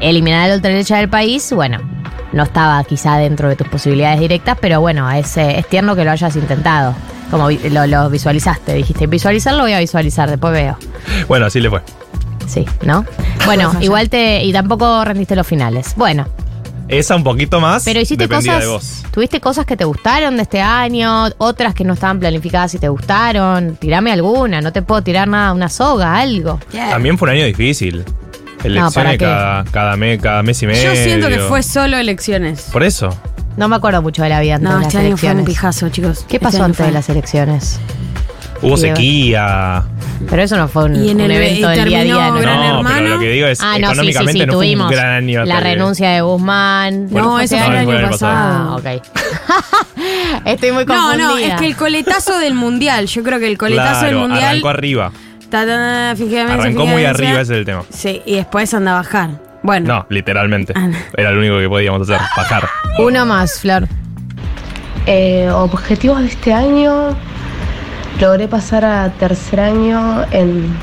[0.00, 1.78] Eliminar la ultraderecha del país, bueno,
[2.32, 6.10] no estaba quizá dentro de tus posibilidades directas, pero bueno, es, es tierno que lo
[6.10, 6.94] hayas intentado.
[7.30, 10.76] Como lo, lo visualizaste, dijiste, visualizarlo voy a visualizar, después veo.
[11.28, 11.82] Bueno, así le fue.
[12.46, 13.04] Sí, ¿no?
[13.46, 14.44] Bueno, igual te.
[14.44, 15.94] Y tampoco rendiste los finales.
[15.96, 16.26] Bueno,
[16.90, 17.84] Esa un poquito más.
[17.84, 18.64] pero hiciste dependía cosas.
[18.66, 19.02] de vos.
[19.12, 21.26] ¿Tuviste cosas que te gustaron de este año?
[21.38, 23.76] Otras que no estaban planificadas y te gustaron.
[23.76, 26.58] Tirame alguna, no te puedo tirar nada, una soga, algo.
[26.72, 28.04] También fue un año difícil.
[28.62, 30.82] Elecciones cada, cada, mes, cada mes y medio.
[30.92, 32.68] Yo siento que fue solo elecciones.
[32.72, 33.08] Por eso.
[33.56, 35.44] No me acuerdo mucho de la vida antes No, de las este año fue un
[35.44, 36.24] pijazo, chicos.
[36.28, 37.80] ¿Qué Este pasó antes fue- de las elecciones?
[38.62, 39.82] Hubo Sí, sequía.
[40.28, 42.14] Pero eso no fue un, Y en un el- evento y del día a día.
[42.28, 42.34] ¿no?
[42.40, 42.94] Gran no, Hermano.
[42.98, 44.92] pero lo que digo es Ah, no, sí, sí, económicamente sí, no fue tuvimos un
[44.92, 45.44] gran año.
[45.46, 47.08] la renuncia de Guzmán.
[47.10, 48.76] No, ese fue el año año pasado.
[48.82, 48.94] pasado.
[48.94, 50.44] Ah, ok.
[50.46, 51.28] Estoy muy No, confundida.
[51.28, 53.06] no, es que el coletazo del mundial.
[53.06, 54.44] Yo creo que el coletazo del mundial.
[54.44, 55.10] arrancó arriba.
[55.50, 56.10] ta, ta, ta,
[56.52, 57.82] Arrancó muy arriba, ese es el tema.
[57.90, 59.30] Sí, y después anda a bajar.
[59.62, 59.86] Bueno.
[59.94, 60.72] No, literalmente.
[60.76, 60.88] Ah.
[61.16, 62.68] Era lo único que podíamos hacer, bajar.
[62.98, 63.86] Uno más, Flor.
[65.06, 67.16] Eh, objetivos de este año.
[68.20, 70.76] Logré pasar a tercer año en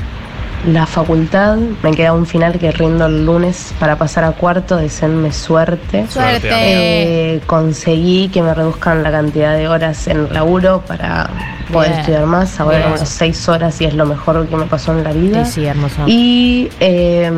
[0.66, 1.56] la facultad.
[1.84, 4.76] Me queda un final que rindo el lunes para pasar a cuarto.
[4.76, 6.06] Deseenme suerte.
[6.08, 6.48] Suerte.
[6.50, 11.30] Eh, conseguí que me reduzcan la cantidad de horas en el laburo para
[11.72, 12.00] poder Bien.
[12.00, 12.58] estudiar más.
[12.58, 15.44] Ahora tengo seis horas y es lo mejor que me pasó en la vida.
[15.44, 16.02] Sí, sí, hermoso.
[16.06, 17.30] Y eh,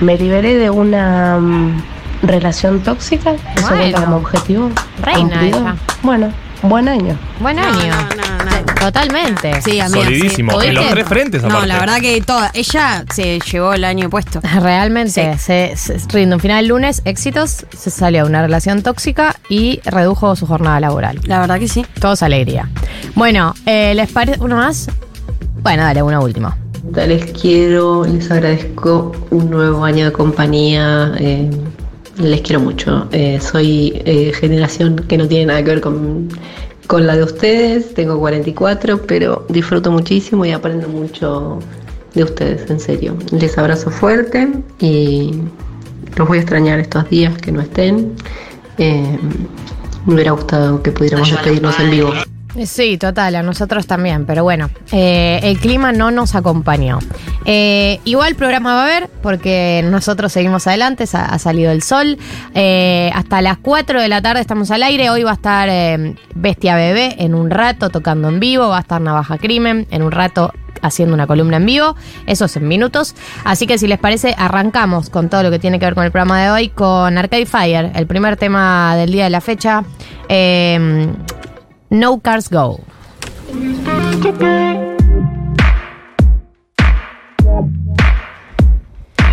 [0.00, 1.82] me liberé de una mm,
[2.22, 3.34] relación tóxica.
[3.56, 4.00] Eso Bueno.
[4.00, 4.70] como objetivo.
[5.00, 5.76] Reina.
[6.02, 6.30] Bueno,
[6.68, 7.16] buen año.
[7.40, 7.94] Buen No, año.
[7.94, 8.74] no, no, no.
[8.80, 9.62] Totalmente.
[9.62, 10.60] Sí, amiga, Solidísimo.
[10.60, 10.66] sí.
[10.68, 11.68] En los tres frentes, No, aparte.
[11.68, 12.50] la verdad que toda.
[12.52, 14.40] Ella se llevó el año puesto.
[14.60, 19.36] Realmente, se, se rinde un final el lunes, éxitos, se salió de una relación tóxica
[19.48, 21.18] y redujo su jornada laboral.
[21.24, 21.86] La verdad que sí.
[21.98, 22.68] Todos alegría.
[23.14, 24.88] Bueno, eh, ¿les parece uno más?
[25.62, 26.58] Bueno, dale, una última.
[26.94, 31.12] Les quiero, les agradezco un nuevo año de compañía.
[31.18, 31.48] eh,
[32.16, 33.08] les quiero mucho.
[33.12, 36.28] Eh, soy eh, generación que no tiene nada que ver con,
[36.86, 37.94] con la de ustedes.
[37.94, 41.58] Tengo 44, pero disfruto muchísimo y aprendo mucho
[42.14, 43.16] de ustedes, en serio.
[43.32, 44.48] Les abrazo fuerte
[44.80, 45.32] y
[46.16, 48.12] los voy a extrañar estos días que no estén.
[48.78, 49.18] Eh,
[50.06, 52.12] me hubiera gustado que pudiéramos despedirnos en vivo.
[52.56, 56.98] Eh, Sí, total, a nosotros también, pero bueno, eh, el clima no nos acompañó.
[57.44, 62.18] Eh, igual programa va a haber, porque nosotros seguimos adelante, ha salido el sol.
[62.54, 66.14] Eh, hasta las 4 de la tarde estamos al aire, hoy va a estar eh,
[66.34, 70.12] Bestia Bebé en un rato tocando en vivo, va a estar Navaja Crimen en un
[70.12, 73.14] rato haciendo una columna en vivo, eso es en minutos.
[73.44, 76.10] Así que si les parece, arrancamos con todo lo que tiene que ver con el
[76.10, 79.84] programa de hoy, con Arcade Fire, el primer tema del día de la fecha.
[80.28, 81.08] Eh,
[81.94, 82.80] No Cars Go.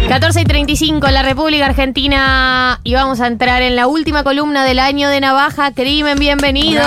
[0.08, 4.64] 14 y 35 en la República Argentina y vamos a entrar en la última columna
[4.64, 5.72] del año de Navaja.
[5.74, 6.84] Crimen, bienvenido.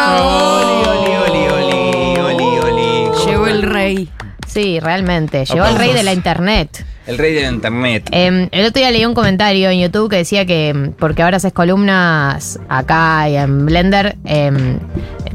[3.27, 4.09] Llegó el rey.
[4.47, 5.45] Sí, realmente.
[5.45, 6.87] Llegó el rey de la internet.
[7.07, 8.09] El rey de la internet.
[8.13, 11.37] Eh, el otro día leí un comentario en YouTube que decía que mm, porque ahora
[11.37, 14.79] haces columnas acá y en Blender, eh,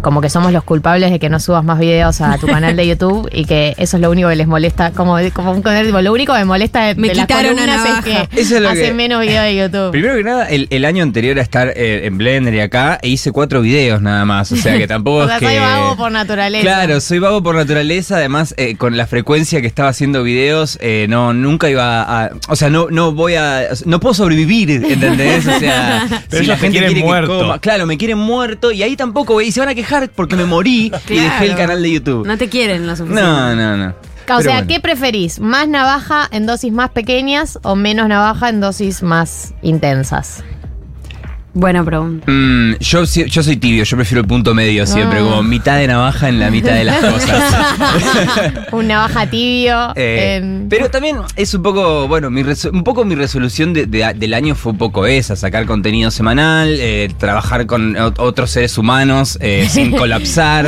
[0.01, 2.87] como que somos los culpables de que no subas más videos a tu canal de
[2.87, 4.91] YouTube y que eso es lo único que les molesta.
[4.91, 8.05] Como, como un tipo, lo único que me molesta de, Me de las columnas es
[8.05, 9.91] que Eso es lo hacen que- menos videos de YouTube.
[9.91, 13.09] Primero que nada, el, el año anterior a estar eh, en Blender y acá, e
[13.09, 14.51] hice cuatro videos nada más.
[14.51, 15.45] O sea que tampoco o es sea, que.
[15.47, 16.63] soy vago por naturaleza.
[16.63, 18.15] Claro, soy vago por naturaleza.
[18.17, 22.31] Además, eh, con la frecuencia que estaba haciendo videos, eh, no, nunca iba a.
[22.49, 23.67] O sea, no, no voy a.
[23.85, 25.45] No puedo sobrevivir, ¿entendés?
[25.47, 27.39] O sea, Pero ellos te quieren quiere que muerto.
[27.39, 29.41] coma- claro, me quieren muerto y ahí tampoco.
[29.41, 32.25] Y se van a quejar porque me morí y dejé el canal de YouTube.
[32.27, 33.21] No te quieren lo suficiente.
[33.21, 33.89] No, no, no.
[33.89, 33.93] O
[34.25, 34.67] Pero sea, bueno.
[34.67, 35.39] ¿qué preferís?
[35.39, 40.43] ¿Más navaja en dosis más pequeñas o menos navaja en dosis más intensas?
[41.51, 42.31] Buena pregunta.
[42.31, 45.23] Mm, yo, soy tibio, yo prefiero el punto medio siempre, Ah.
[45.23, 47.43] como mitad de navaja en la mitad de las cosas.
[48.71, 49.91] Un navaja tibio.
[49.95, 54.13] Eh, en- pero también es un poco, bueno, mi un poco mi resolución de- de-
[54.15, 59.37] del año fue un poco esa, sacar contenido semanal, eh, trabajar con otros seres humanos
[59.41, 60.67] eh, sin colapsar.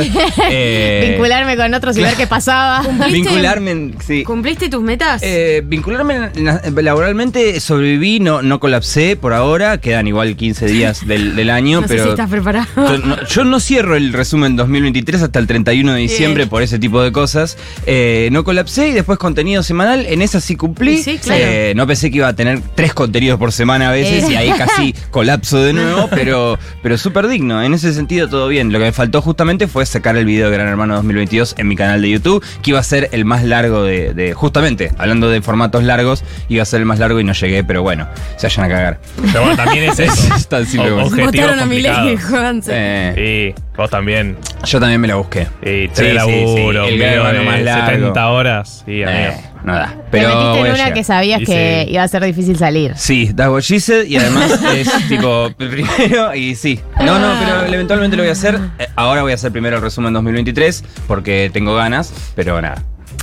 [0.50, 2.82] eh, vincularme con otros y ver qué pasaba.
[3.08, 4.24] vincularme, en- sí.
[4.24, 5.22] ¿Cumpliste tus metas?
[5.24, 10.71] Eh, vincularme en- laboralmente, sobreviví, no, no colapsé por ahora, quedan igual 15 días
[11.06, 12.66] del, del año, no sé pero si estás preparado.
[12.76, 16.48] yo no, yo no cierro el resumen 2023 hasta el 31 de diciembre Bien.
[16.48, 17.56] por ese tipo de cosas.
[17.86, 20.98] Eh, no colapsé y después contenido semanal, en esa sí cumplí.
[21.02, 21.42] Sí, claro.
[21.44, 24.32] Eh, no pensé que iba a tener tres contenidos por semana a veces Eh.
[24.32, 27.62] y ahí casi colapso de nuevo, pero, pero súper digno.
[27.62, 28.72] En ese sentido todo bien.
[28.72, 31.76] Lo que me faltó justamente fue sacar el video de Gran Hermano 2022 en mi
[31.76, 35.42] canal de YouTube, que iba a ser el más largo de, de- justamente, hablando de
[35.42, 38.64] formatos largos, iba a ser el más largo y no llegué, pero bueno, se vayan
[38.64, 39.00] a cagar.
[39.32, 40.34] Pero bueno, también es eso.
[40.34, 41.24] Es tan simple O- como eso.
[41.26, 42.16] Votaron a Milei.
[42.16, 42.72] Juanse.
[42.74, 44.36] Eh, Sí, vos también.
[44.64, 45.44] yo también me la busqué.
[45.62, 47.90] Sí, tres sí, laburo, sí, el un video hermano de más largo.
[47.98, 48.82] 70 horas.
[48.86, 49.18] Sí, amigo.
[49.18, 49.88] Eh, nada.
[49.88, 50.92] Te Pero metiste voy en a una llegar.
[50.94, 51.92] que sabías Y que sí.
[51.92, 52.92] iba a ser difícil salir.
[52.96, 56.80] Sí, that's what she said, y además es tipo primero y sí.
[56.98, 58.58] No, no, pero eventualmente lo voy a hacer.
[58.78, 62.82] Eh, Ahora voy a hacer primero el resumen 2023 porque tengo ganas, pero nada.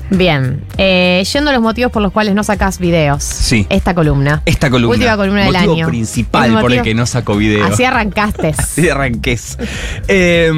[0.10, 0.64] Bien.
[0.78, 3.24] Eh, yendo a los motivos por los cuales no sacás videos.
[3.24, 3.68] Sí.
[3.70, 4.42] Esta columna.
[4.46, 4.96] Esta columna.
[4.96, 5.88] Última columna del motivo año.
[5.88, 7.66] principal El por el motivo- que no saco video.
[7.66, 8.54] Así arrancaste.
[8.58, 9.58] Así arranques.
[10.08, 10.52] Eh,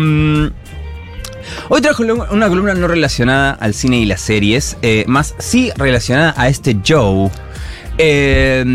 [1.69, 6.33] hoy trajo una columna no relacionada al cine y las series, eh, más sí relacionada
[6.37, 7.29] a este Joe.
[8.03, 8.65] Eh,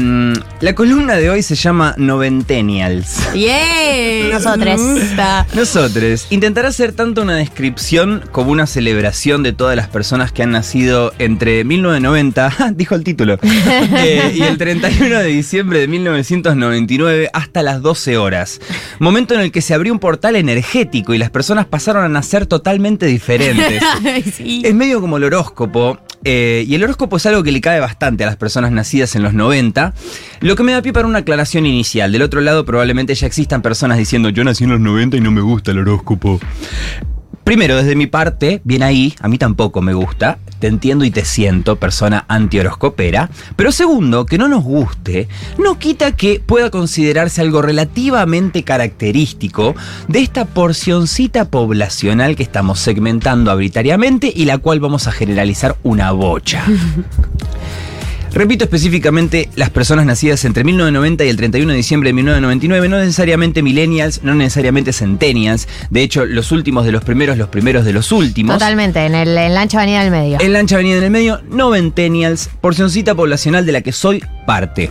[0.61, 3.33] la columna de hoy se llama Noventennials.
[3.35, 4.31] ¡Yeah!
[4.33, 4.81] Nosotros.
[4.81, 5.47] Gusta.
[5.53, 10.53] Nosotros intentará ser tanto una descripción como una celebración de todas las personas que han
[10.53, 12.71] nacido entre 1990, ¡ja!
[12.71, 18.61] dijo el título, eh, y el 31 de diciembre de 1999 hasta las 12 horas.
[19.01, 22.47] Momento en el que se abrió un portal energético y las personas pasaron a nacer
[22.47, 23.83] totalmente diferentes.
[24.37, 24.63] Sí.
[24.65, 25.99] Es medio como el horóscopo.
[26.29, 29.23] Eh, y el horóscopo es algo que le cae bastante a las personas nacidas en
[29.23, 29.95] los 90.
[30.41, 32.11] Lo que me da pie para una aclaración inicial.
[32.11, 35.31] Del otro lado, probablemente ya existan personas diciendo: Yo nací en los 90 y no
[35.31, 36.41] me gusta el horóscopo.
[37.47, 41.25] Primero, desde mi parte, bien ahí, a mí tampoco me gusta, te entiendo y te
[41.25, 43.31] siento, persona antihoroscopera.
[43.55, 49.77] Pero segundo, que no nos guste, no quita que pueda considerarse algo relativamente característico
[50.09, 56.11] de esta porcioncita poblacional que estamos segmentando arbitrariamente y la cual vamos a generalizar una
[56.11, 56.65] bocha.
[58.37, 62.99] Repito específicamente, las personas nacidas entre 1990 y el 31 de diciembre de 1999, no
[62.99, 67.95] necesariamente millennials, no necesariamente centennials, de hecho los últimos de los primeros, los primeros de
[67.95, 68.57] los últimos.
[68.57, 70.39] Totalmente, en, el, en la ancha avenida del medio.
[70.39, 74.91] En la ancha avenida en el medio, noventennials, porcioncita poblacional de la que soy parte.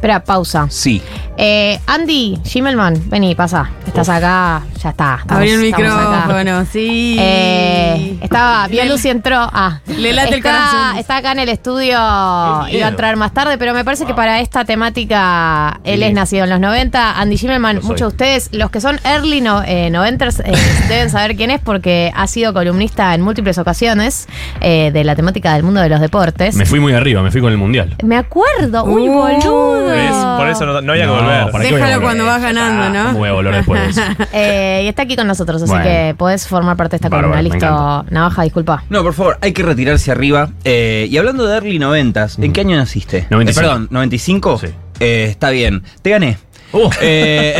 [0.00, 0.66] Espera, pausa.
[0.70, 1.02] Sí.
[1.36, 3.68] Eh, Andy Schimmelman, vení, pasa.
[3.86, 5.18] Estás acá, ya está.
[5.20, 7.16] estamos- Abrió el micrófono, sí.
[7.20, 9.36] Eh, estaba, vio luz y entró.
[9.38, 10.96] Ah, Le late el está, corazón.
[10.98, 11.90] está acá en el estudio.
[11.98, 16.44] Iba a entrar más tarde, pero me parece que para esta temática él es nacido
[16.44, 17.20] en los 90.
[17.20, 17.84] Andy Schimmelman, soy.
[17.90, 20.52] muchos de ustedes, los que son early no, eh, noventers, eh,
[20.88, 24.28] deben saber quién es porque ha sido columnista en múltiples ocasiones
[24.62, 26.56] eh, de la temática del mundo de los deportes.
[26.56, 27.96] Me fui muy arriba, me fui con el mundial.
[28.02, 29.89] Me acuerdo, uy, Uh, boludo.
[29.90, 30.14] ¿Ves?
[30.38, 31.50] Por eso no, no había que No, volver.
[31.52, 32.00] ¿para qué voy a Déjalo volver?
[32.02, 33.04] cuando vas ganando, ¿no?
[33.06, 34.00] ¿Cómo voy a volver después?
[34.32, 35.84] Eh, y está aquí con nosotros, así Bueno.
[35.84, 37.42] que podés formar parte de esta Bárbaro, columna.
[37.42, 38.04] me Listo, encanta.
[38.14, 38.84] Navaja, disculpa.
[38.90, 40.50] No, por favor, hay que retirarse arriba.
[40.64, 43.26] Eh, y hablando de early noventas, ¿en qué año naciste?
[43.30, 43.50] 95.
[43.50, 44.60] Eh, perdón, ¿95?
[44.60, 44.66] Sí.
[45.00, 45.82] Eh, está bien.
[46.02, 46.38] Te gané.
[47.02, 47.56] Eh,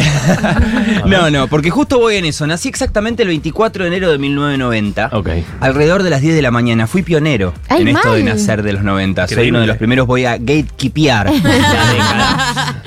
[1.06, 2.46] no, no, porque justo voy en eso.
[2.46, 5.10] Nací exactamente el 24 de enero de 1990.
[5.60, 6.86] Alrededor de las 10 de la mañana.
[6.86, 9.28] Fui pionero Ay, en esto de nacer de los 90.
[9.28, 12.82] Soy uno de los primeros, voy a gatekeepear la década.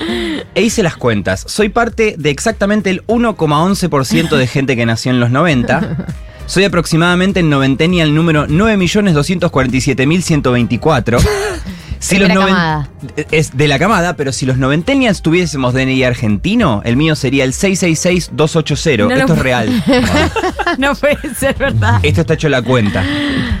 [0.54, 1.44] E hice las cuentas.
[1.46, 6.06] Soy parte de exactamente el 1,11% de gente que nació en los 90.
[6.46, 11.20] Soy aproximadamente el noventennial número 9.247.124.
[12.04, 12.88] Si Primera noven- camada.
[13.30, 17.52] Es de la camada, pero si los noventennials tuviésemos DNI argentino, el mío sería el
[17.54, 18.98] 666-280.
[18.98, 19.84] No lo Esto es real.
[20.78, 22.00] no puede ser verdad.
[22.02, 23.02] Esto está hecho la cuenta.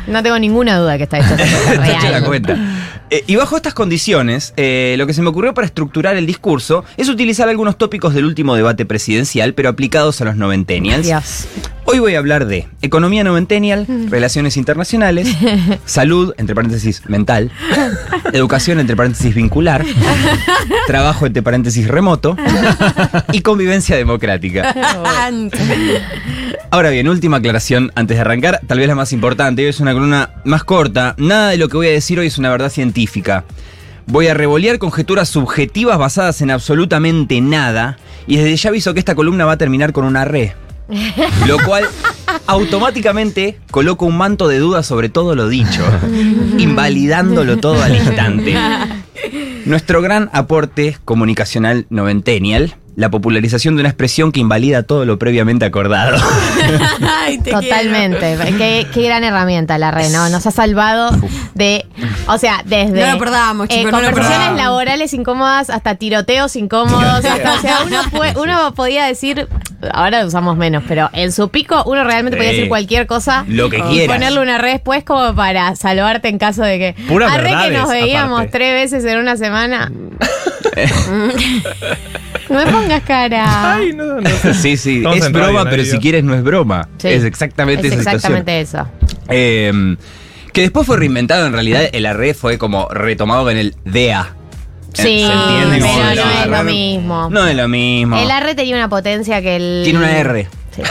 [0.06, 1.34] No tengo ninguna duda que está hecho.
[1.72, 2.24] Está hecha la real.
[2.24, 2.56] cuenta.
[3.10, 6.84] Eh, y bajo estas condiciones, eh, lo que se me ocurrió para estructurar el discurso
[6.96, 11.06] es utilizar algunos tópicos del último debate presidencial, pero aplicados a los noventennials.
[11.06, 11.46] Dios.
[11.86, 15.28] Hoy voy a hablar de economía noventennial, relaciones internacionales,
[15.84, 17.50] salud, entre paréntesis, mental,
[18.32, 19.84] educación, entre paréntesis, vincular,
[20.86, 22.36] trabajo, entre paréntesis, remoto
[23.32, 24.74] y convivencia democrática.
[26.70, 29.92] Ahora bien, última aclaración antes de arrancar, tal vez la más importante, hoy es una
[29.92, 33.44] columna más corta, nada de lo que voy a decir hoy es una verdad científica.
[34.06, 39.14] Voy a revolear conjeturas subjetivas basadas en absolutamente nada y desde ya aviso que esta
[39.14, 40.54] columna va a terminar con una re.
[41.46, 41.88] Lo cual
[42.46, 45.82] automáticamente coloca un manto de duda sobre todo lo dicho,
[46.58, 48.54] invalidándolo todo al instante.
[49.64, 55.64] Nuestro gran aporte comunicacional noventennial, la popularización de una expresión que invalida todo lo previamente
[55.64, 56.16] acordado.
[57.24, 58.36] Ay, te Totalmente.
[58.56, 60.28] Qué, qué gran herramienta la red, ¿no?
[60.28, 61.10] Nos ha salvado
[61.54, 61.86] de.
[62.28, 63.00] O sea, desde.
[63.06, 67.24] No lo perdamos, eh, chicos, no lo conversaciones laborales incómodas hasta tiroteos incómodos.
[67.24, 69.48] hasta- o sea, uno, fue- uno podía decir.
[69.92, 73.44] Ahora lo usamos menos, pero en su pico uno realmente podía decir cualquier cosa.
[73.48, 76.94] Lo que ponerle una red después como para salvarte en caso de que.
[77.06, 78.52] Puras Arre que nos veíamos aparte.
[78.58, 79.92] tres veces en una semana.
[82.48, 83.74] no me pongas cara.
[83.74, 84.54] Ay, no, no sé.
[84.54, 86.88] Sí, sí, Estamos es en broma, radio, pero si quieres no es broma.
[86.98, 87.08] Sí.
[87.08, 88.86] Es exactamente Es esa exactamente eso.
[89.28, 89.96] Eh,
[90.52, 94.34] que después fue reinventado, en realidad el arre fue como retomado en el DEA.
[94.92, 95.78] Sí, ¿Se entiende?
[95.80, 97.30] pero no lo es lo mismo.
[97.30, 98.16] No es lo mismo.
[98.16, 99.80] El R tenía una potencia que el.
[99.82, 100.48] Tiene una R.
[100.70, 100.82] Sí,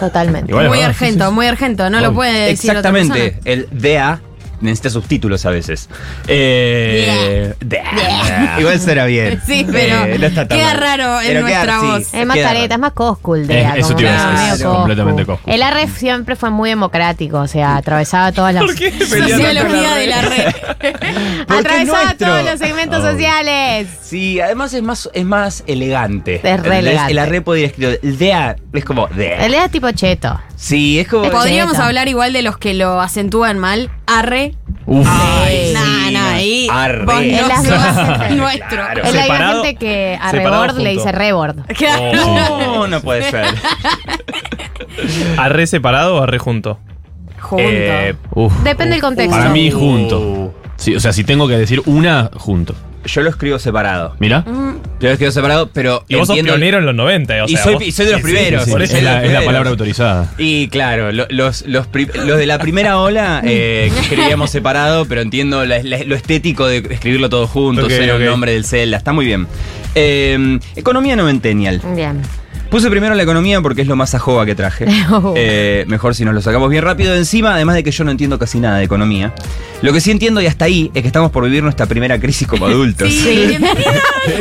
[0.00, 0.50] totalmente.
[0.50, 1.88] Igual muy verdad, argento, muy argento.
[1.90, 3.32] No lo puede decir otra Exactamente.
[3.32, 3.42] persona.
[3.44, 4.20] El DEA
[4.60, 5.88] necesita subtítulos a veces.
[6.28, 7.54] Eh.
[8.58, 9.40] Igual será bien.
[9.46, 10.78] Sí, pero Eh, no está tan queda mal.
[10.78, 12.14] raro en Pero nuestra sí, voz.
[12.14, 14.62] Es más queda careta, es más coscool de Eh, eso te iba a decir, es
[14.64, 15.26] completamente.
[15.46, 18.64] El R siempre fue muy democrático, o sea, atravesaba todas las.
[18.66, 20.46] Sociología de la red.
[21.48, 22.28] Atravesaba es nuestro.
[22.28, 23.10] todos los segmentos Oh.
[23.12, 23.88] sociales.
[24.02, 26.36] Sí, además es más, es más elegante.
[26.36, 26.78] Es re ¿Entendés?
[26.78, 27.12] elegante.
[27.12, 28.00] El arre podría escribir.
[28.02, 29.44] El DEA es como DEA.
[29.46, 30.40] El era tipo cheto.
[30.56, 31.30] Sí, es como.
[31.30, 31.86] Podríamos Cheta.
[31.86, 33.90] hablar igual de los que lo acentúan mal.
[34.06, 34.54] Arre.
[34.86, 35.06] Uf.
[35.08, 36.68] Ay, Nah, sí, nah, ahí.
[36.70, 37.04] Arre.
[37.04, 38.68] vos no las sos dos- nuestro.
[38.68, 39.02] Claro.
[39.04, 41.56] Es la gente que a rebord le dice rebord.
[41.76, 42.12] Claro.
[42.24, 43.44] No, no puede ser.
[45.36, 46.78] ¿Arre separado o arre junto?
[47.40, 47.62] Junto.
[47.68, 48.52] Eh, Uf.
[48.62, 49.36] Depende del contexto.
[49.36, 50.54] Para mí, junto.
[50.76, 52.74] Sí, o sea, si tengo que decir una, junto.
[53.06, 54.14] Yo lo escribo separado.
[54.18, 54.44] Mira.
[54.46, 56.04] Yo lo escribo separado, pero.
[56.08, 58.06] Y vos sos entiendo- pionero en los 90, o Y sea, soy- vos- y soy
[58.06, 58.60] de los Sí, primeros.
[58.62, 59.44] sí, Sí, por es, eso- la, es la primeros.
[59.44, 60.32] palabra autorizada.
[60.38, 65.04] Y claro, lo- los, los, pri- los de la primera ola eh, que escribíamos separado,
[65.06, 68.20] pero entiendo la- la- lo estético de escribirlo todo junto, ser ok.
[68.20, 69.46] el nombre del Zelda, está muy bien.
[69.94, 71.80] Eh, economía noventennial.
[71.94, 72.22] Bien.
[72.76, 74.84] Puse primero la economía porque es lo más ajoba que traje.
[75.10, 75.32] Oh.
[75.48, 78.10] Eh, mejor si nos lo sacamos bien rápido de encima, además de que yo no
[78.10, 79.32] entiendo casi nada de economía.
[79.82, 82.46] Lo que sí entiendo y hasta ahí es que estamos por vivir nuestra primera crisis
[82.46, 83.08] como adultos.
[83.10, 83.56] Sí.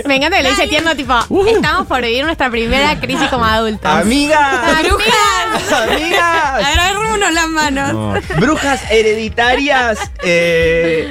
[0.06, 1.14] Me encanta que le dice tierno, tipo,
[1.48, 3.86] estamos por vivir nuestra primera crisis como adultos.
[3.90, 4.84] ¡Amigas!
[4.84, 5.90] ¡Brujas!
[5.90, 6.64] ¡Amigas!
[6.66, 8.24] Agarrémonos las manos.
[8.38, 10.00] Brujas hereditarias.
[10.26, 11.08] eh,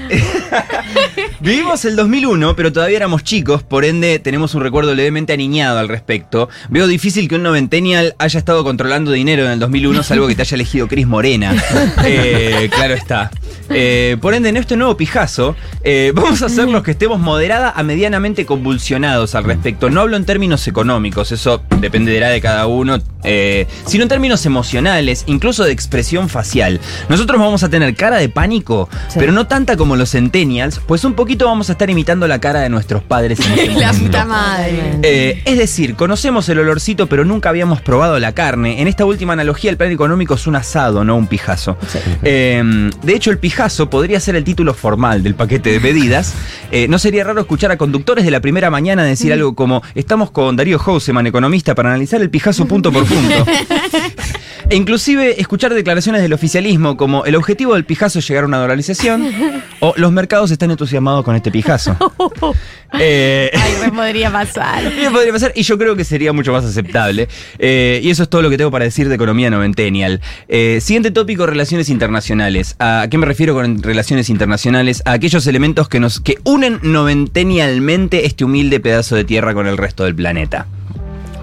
[1.41, 5.89] Vivimos el 2001, pero todavía éramos chicos, por ende tenemos un recuerdo levemente aniñado al
[5.89, 6.49] respecto.
[6.71, 10.42] Veo difícil que un noventennial haya estado controlando dinero en el 2001, salvo que te
[10.42, 11.55] haya elegido Cris Morena.
[12.07, 13.31] Eh, claro está.
[13.70, 17.72] Eh, por ende, en este nuevo pijazo, eh, vamos a ser los que estemos moderada
[17.74, 19.88] a medianamente convulsionados al respecto.
[19.90, 25.24] No hablo en términos económicos, eso dependerá de cada uno, eh, sino en términos emocionales,
[25.27, 26.81] incluso de expresión facial.
[27.09, 31.14] Nosotros vamos a tener cara de pánico, pero no tanta como los centennials, pues un
[31.14, 34.98] poquito vamos a estar imitando la cara de nuestros padres en este La puta madre.
[35.03, 38.81] Eh, es decir, conocemos el olorcito, pero nunca habíamos probado la carne.
[38.81, 41.77] En esta última analogía, el plan económico es un asado, no un pijazo.
[42.23, 46.35] Eh, de hecho, el pijazo podría ser el título formal del paquete de medidas.
[46.71, 50.31] Eh, no sería raro escuchar a conductores de la primera mañana decir algo como: Estamos
[50.31, 53.47] con Darío Houseman, economista, para analizar el pijazo punto por punto.
[54.71, 58.58] E inclusive escuchar declaraciones del oficialismo como el objetivo del pijazo es llegar a una
[58.58, 59.31] dolarización
[59.81, 61.96] o los mercados están entusiasmados con este pijazo.
[63.00, 64.88] Eh, Ay, me podría pasar.
[64.96, 67.29] Bien podría pasar y yo creo que sería mucho más aceptable.
[67.58, 70.21] Eh, y eso es todo lo que tengo para decir de economía noventennial.
[70.46, 72.77] Eh, siguiente tópico, relaciones internacionales.
[72.79, 75.02] ¿A qué me refiero con relaciones internacionales?
[75.06, 79.77] A aquellos elementos que nos que unen noventenialmente este humilde pedazo de tierra con el
[79.77, 80.69] resto del planeta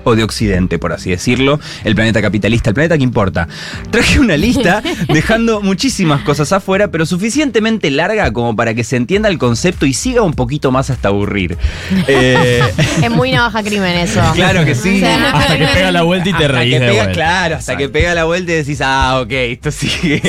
[0.04, 3.48] o de Occidente, por así decirlo, el planeta capitalista, el planeta que importa.
[3.90, 9.30] Traje una lista dejando muchísimas cosas afuera, pero suficientemente larga como para que se entienda
[9.30, 11.58] el concepto y siga un poquito más hasta aburrir.
[12.08, 12.62] Eh,
[13.02, 14.22] Es muy navaja crimen eso.
[14.34, 14.98] Claro que sí.
[14.98, 17.12] O sea, Hasta que pega la vuelta y te Hasta reís de pega-.
[17.14, 20.22] Claro, hasta que pega la vuelta y decís, ah, ok, esto sigue.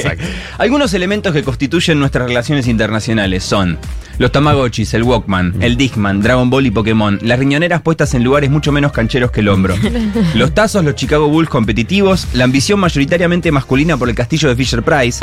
[0.58, 3.78] Algunos elementos que constituyen nuestras relaciones internacionales son
[4.22, 8.50] los Tamagotchis, el Walkman, el Digman, Dragon Ball y Pokémon, las riñoneras puestas en lugares
[8.50, 9.74] mucho menos cancheros que el hombro,
[10.34, 14.84] los tazos, los Chicago Bulls competitivos, la ambición mayoritariamente masculina por el castillo de Fisher
[14.84, 15.18] Price,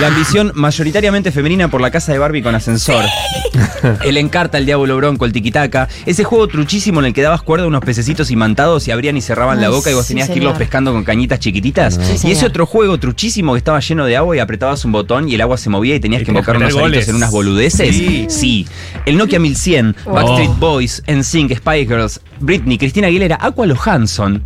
[0.00, 3.04] la ambición mayoritariamente femenina por la casa de Barbie con ascensor,
[4.04, 7.64] el Encarta, el Diablo Bronco, el Tiquitaca, ese juego truchísimo en el que dabas cuerda
[7.64, 10.36] a unos pececitos imantados y abrían y cerraban la boca y vos sí, tenías que
[10.36, 11.94] irlos pescando con cañitas chiquititas.
[11.94, 12.36] Sí, y señor.
[12.36, 15.40] ese otro juego truchísimo que estaba lleno de agua y apretabas un botón y el
[15.40, 16.74] agua se movía y tenías Y que invocar unos
[17.08, 18.03] en unas boludeces.
[18.06, 18.26] Sí.
[18.28, 18.66] Sí.
[19.06, 20.12] El Nokia 1100, Oh.
[20.12, 24.42] Backstreet Boys, NSYNC, Spice Girls, Britney, Cristina Aguilera, Aqua Johansson.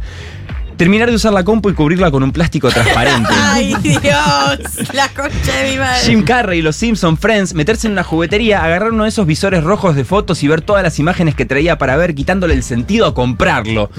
[0.77, 3.31] Terminar de usar la compu y cubrirla con un plástico transparente.
[3.37, 6.01] Ay, Dios, la concha de mi madre.
[6.07, 9.97] Jim Carrey, los Simpson, Friends, meterse en una juguetería, agarrar uno de esos visores rojos
[9.97, 13.15] de fotos y ver todas las imágenes que traía para ver, quitándole el sentido a
[13.15, 13.91] comprarlo.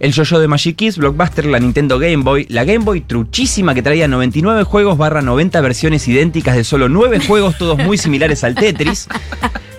[0.00, 3.82] El yo-yo de Magic Kids, Blockbuster, la Nintendo Game Boy, la Game Boy truchísima que
[3.82, 8.54] traía 99 juegos barra 90 versiones idénticas de solo 9 juegos, todos muy similares al
[8.54, 9.08] Tetris.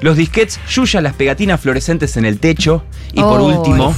[0.02, 2.84] Los disquets, Yuya, las pegatinas fluorescentes en el techo.
[3.14, 3.46] Y por Oh.
[3.46, 3.96] último,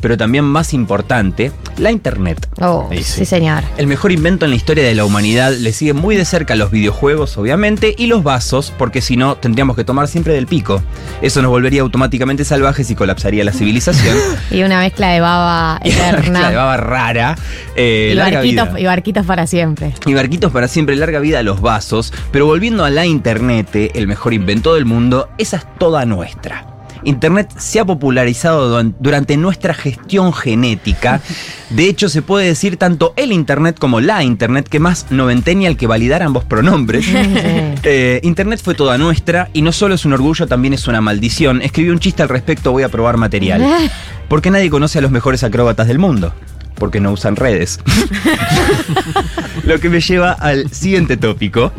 [0.00, 2.48] pero también más importante, la Internet.
[2.60, 3.62] Oh, sí, señor.
[3.76, 6.70] El mejor invento en la historia de la humanidad le sigue muy de cerca los
[6.70, 10.82] videojuegos, obviamente, y los vasos, porque si no, tendríamos que tomar siempre del pico.
[11.22, 14.16] Eso nos volvería automáticamente salvajes y colapsaría la civilización.
[14.50, 16.20] Y una mezcla de baba y una eterna.
[16.30, 17.36] mezcla de baba rara.
[17.74, 19.92] eh, barquitos, y barquitos para siempre.
[20.06, 22.12] Y barquitos para siempre, larga vida a los vasos.
[22.30, 26.75] Pero volviendo a la internet, el mejor invento del mundo, esa es toda nuestra.
[27.06, 31.20] Internet se ha popularizado durante nuestra gestión genética.
[31.70, 35.86] De hecho, se puede decir tanto el Internet como la Internet, que más noventenial que
[35.86, 37.06] validar ambos pronombres.
[37.88, 41.62] Eh, Internet fue toda nuestra y no solo es un orgullo, también es una maldición.
[41.62, 43.64] Escribí un chiste al respecto, voy a probar material.
[44.28, 46.34] Porque nadie conoce a los mejores acróbatas del mundo.
[46.76, 47.80] Porque no usan redes.
[49.64, 51.72] Lo que me lleva al siguiente tópico.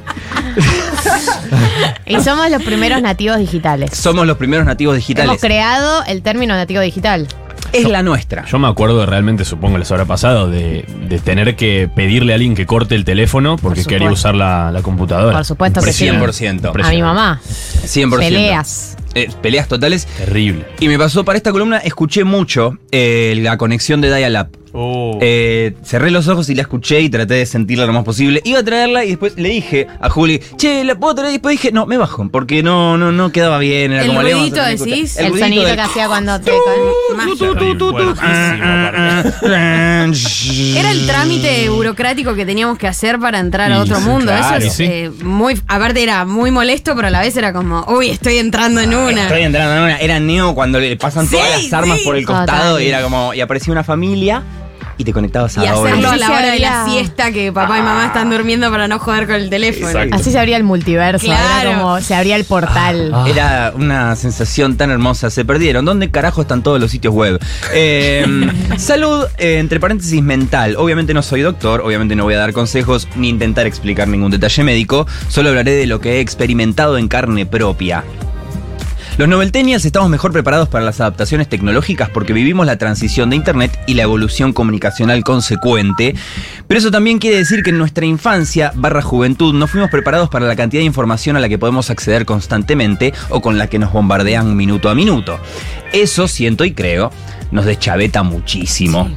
[2.05, 3.91] Y somos los primeros nativos digitales.
[3.93, 5.41] Somos los primeros nativos Hemos digitales.
[5.41, 7.27] creado el término nativo digital.
[7.73, 8.45] Es la nuestra.
[8.45, 12.55] Yo me acuerdo realmente, supongo les habrá pasado, de, de tener que pedirle a alguien
[12.55, 15.35] que corte el teléfono porque Por quería usar la, la computadora.
[15.35, 16.07] Por supuesto que sí.
[16.07, 16.71] 100%.
[16.83, 17.41] A mi mamá.
[17.43, 18.17] 100%.
[18.17, 18.97] Peleas.
[19.15, 20.05] Eh, peleas totales.
[20.05, 20.65] Terrible.
[20.79, 24.47] Y me pasó para esta columna, escuché mucho eh, la conexión de Dial-Up.
[24.79, 25.17] Oh.
[25.23, 28.41] Eh, cerré los ojos y la escuché y traté de sentirla lo más posible.
[28.43, 31.31] Iba a traerla y después le dije a Juli, che, ¿la puedo traer?
[31.31, 33.93] Y después dije, no, me bajo, porque no, no, no quedaba bien.
[33.93, 35.17] Era El como ruidito, decís.
[35.17, 36.51] El, ruidito sonido que hacía cuando te.
[40.77, 44.27] Era el trámite burocrático que teníamos que hacer para entrar a otro sí, mundo.
[44.27, 44.83] claro, Eso es sí.
[44.83, 45.59] eh, muy.
[45.67, 49.23] Aparte era muy molesto, pero a la vez era como, uy, estoy entrando en una.
[49.23, 49.97] Estoy entrando en una.
[49.97, 52.05] Era Neo cuando le pasan todas las armas sí.
[52.05, 52.83] por el costado Total.
[52.83, 53.33] y era como.
[53.33, 54.43] Y aparecía una familia
[54.97, 57.81] y te conectabas a Y hacerlo a la hora de la siesta que papá y
[57.81, 59.99] mamá están durmiendo para no joder con el teléfono.
[60.11, 61.25] Así se abría el multiverso.
[61.25, 61.69] Claro.
[61.69, 63.13] Era como se abría el portal.
[63.27, 65.29] Era una sensación tan hermosa.
[65.29, 65.85] Se perdieron.
[65.85, 67.39] ¿Dónde carajo están todos los sitios web?
[67.73, 68.25] Eh,
[68.77, 70.75] salud, eh, entre paréntesis, mental.
[70.77, 74.63] Obviamente no soy doctor, obviamente no voy a dar consejos ni intentar explicar ningún detalle
[74.63, 75.07] médico.
[75.29, 78.03] Solo hablaré de lo que he experimentado en carne propia.
[79.17, 83.75] Los noveltenials estamos mejor preparados para las adaptaciones tecnológicas porque vivimos la transición de Internet
[83.87, 86.13] y la evolución comunicacional consecuente.
[86.67, 90.45] Pero eso también quiere decir que en nuestra infancia barra juventud no fuimos preparados para
[90.45, 93.91] la cantidad de información a la que podemos acceder constantemente o con la que nos
[93.91, 95.39] bombardean minuto a minuto.
[95.93, 97.11] Eso siento y creo
[97.51, 99.09] nos deschaveta muchísimo.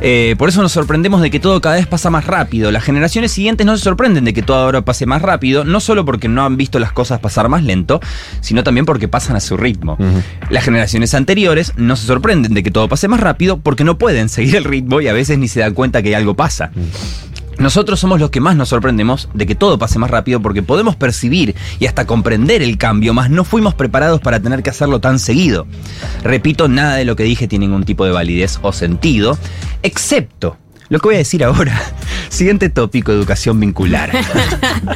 [0.00, 2.70] Eh, por eso nos sorprendemos de que todo cada vez pasa más rápido.
[2.70, 6.04] Las generaciones siguientes no se sorprenden de que todo ahora pase más rápido, no solo
[6.04, 8.00] porque no han visto las cosas pasar más lento,
[8.40, 9.96] sino también porque pasan a su ritmo.
[10.50, 14.28] Las generaciones anteriores no se sorprenden de que todo pase más rápido porque no pueden
[14.28, 16.70] seguir el ritmo y a veces ni se dan cuenta que algo pasa.
[17.58, 20.94] Nosotros somos los que más nos sorprendemos de que todo pase más rápido porque podemos
[20.94, 25.18] percibir y hasta comprender el cambio, más no fuimos preparados para tener que hacerlo tan
[25.18, 25.66] seguido.
[26.22, 29.36] Repito, nada de lo que dije tiene ningún tipo de validez o sentido,
[29.82, 30.56] excepto
[30.88, 31.78] Lo que voy a decir ahora.
[32.28, 34.10] Siguiente tópico, educación vincular.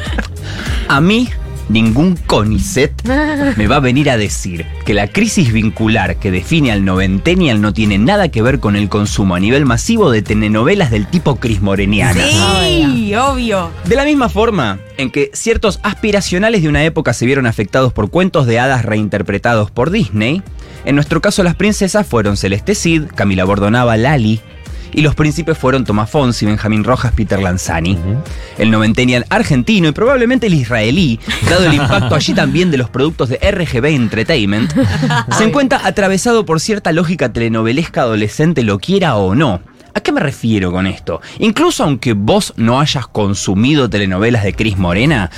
[0.89, 1.29] A mí,
[1.69, 3.03] ningún CONICET
[3.57, 7.73] me va a venir a decir que la crisis vincular que define al noventennial no
[7.73, 12.25] tiene nada que ver con el consumo a nivel masivo de telenovelas del tipo crismoreniana.
[12.25, 13.71] Sí, obvio.
[13.85, 18.11] De la misma forma en que ciertos aspiracionales de una época se vieron afectados por
[18.11, 20.43] cuentos de hadas reinterpretados por Disney,
[20.85, 24.41] en nuestro caso las princesas fueron Celeste Cid, Camila Bordonaba, Lali,
[24.93, 27.99] y los príncipes fueron Tomás Fonsi, Benjamín Rojas, Peter Lanzani.
[28.59, 31.18] El noventennial argentino y probablemente el israelí,
[31.49, 34.72] dado el impacto allí también de los productos de RGB Entertainment,
[35.36, 39.61] se encuentra atravesado por cierta lógica telenovelesca adolescente, lo quiera o no.
[39.95, 41.20] ¿A qué me refiero con esto?
[41.38, 45.30] Incluso aunque vos no hayas consumido telenovelas de Cris Morena,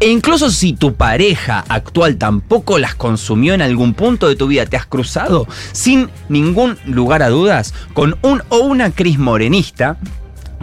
[0.00, 4.66] e incluso si tu pareja actual tampoco las consumió en algún punto de tu vida,
[4.66, 9.96] te has cruzado sin ningún lugar a dudas con un o una Cris Morenista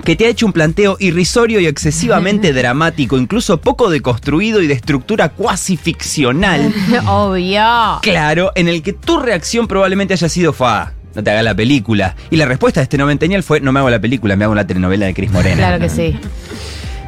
[0.03, 4.73] que te ha hecho un planteo irrisorio y excesivamente dramático, incluso poco deconstruido y de
[4.73, 6.73] estructura cuasi ficcional.
[7.07, 7.99] Obvio.
[8.01, 10.93] Claro, en el que tu reacción probablemente haya sido fa.
[11.15, 12.15] No te hagas la película.
[12.29, 14.65] Y la respuesta de este noventeñal fue: No me hago la película, me hago la
[14.67, 15.57] telenovela de Cris Morena.
[15.57, 16.17] Claro que sí.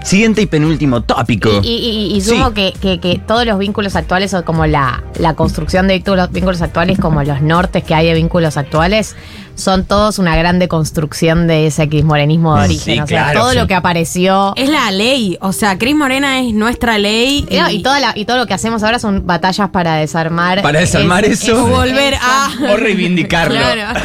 [0.04, 1.50] Siguiente y penúltimo tópico.
[1.62, 2.54] Y, y- y- y sumo Sí.
[2.56, 6.32] que, que- que todos los vínculos actuales, o como la, la construcción de todos los
[6.32, 9.16] vínculos actuales, como los nortes que hay de vínculos actuales,
[9.54, 13.04] son todos una gran deconstrucción de ese crismorenismo de Sí, origen.
[13.04, 13.58] o sea, claro, todo sí.
[13.58, 14.54] lo que apareció.
[14.56, 15.38] Es la ley.
[15.40, 17.46] O sea, Cris Morena es nuestra ley.
[17.48, 20.64] Y, no, y toda la- y todo lo que hacemos ahora son batallas para desarmar.
[20.64, 21.64] Para desarmar es- eso.
[21.64, 22.50] es- volver a.
[22.74, 23.54] O reivindicarlo.
[23.60, 24.00] Claro.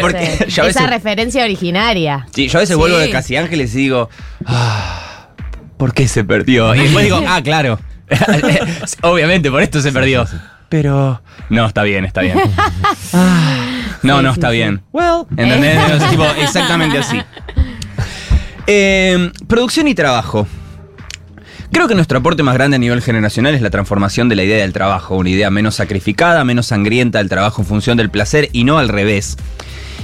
[0.00, 2.26] Porque Ese- yo a esa referencia originaria.
[2.34, 2.78] sí, yo a veces Sí.
[2.80, 4.08] vuelvo de Casi Ángeles y digo,
[4.46, 5.01] "Ah,
[5.82, 6.72] ¿por qué se perdió?
[6.76, 7.76] Y después digo, ah, claro.
[9.02, 10.24] Obviamente, por esto se perdió.
[10.68, 11.20] Pero.
[11.50, 12.38] No, está bien, está bien.
[13.14, 14.82] Ah, no, no, está bien.
[14.92, 15.26] Well.
[15.36, 15.76] ¿Entendés?
[15.90, 17.20] Es tipo, exactamente así.
[18.68, 20.46] Eh, producción y trabajo.
[21.72, 24.58] Creo que nuestro aporte más grande a nivel generacional es la transformación de la idea
[24.58, 28.62] del trabajo, una idea menos sacrificada, menos sangrienta del trabajo en función del placer y
[28.62, 29.36] no al revés.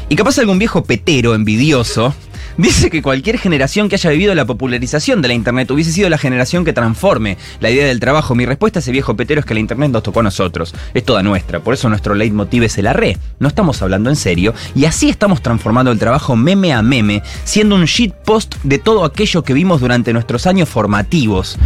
[0.08, 2.14] Y capaz algún viejo petero envidioso
[2.58, 6.18] dice que cualquier generación que haya vivido la popularización de la Internet hubiese sido la
[6.18, 8.34] generación que transforme la idea del trabajo.
[8.34, 11.04] Mi respuesta a ese viejo petero es que la Internet nos tocó a nosotros, es
[11.04, 13.16] toda nuestra, por eso nuestro leitmotiv es el arre.
[13.38, 17.76] No estamos hablando en serio y así estamos transformando el trabajo meme a meme, siendo
[17.76, 21.56] un shitpost de todo aquello que vimos durante nuestros años formativos.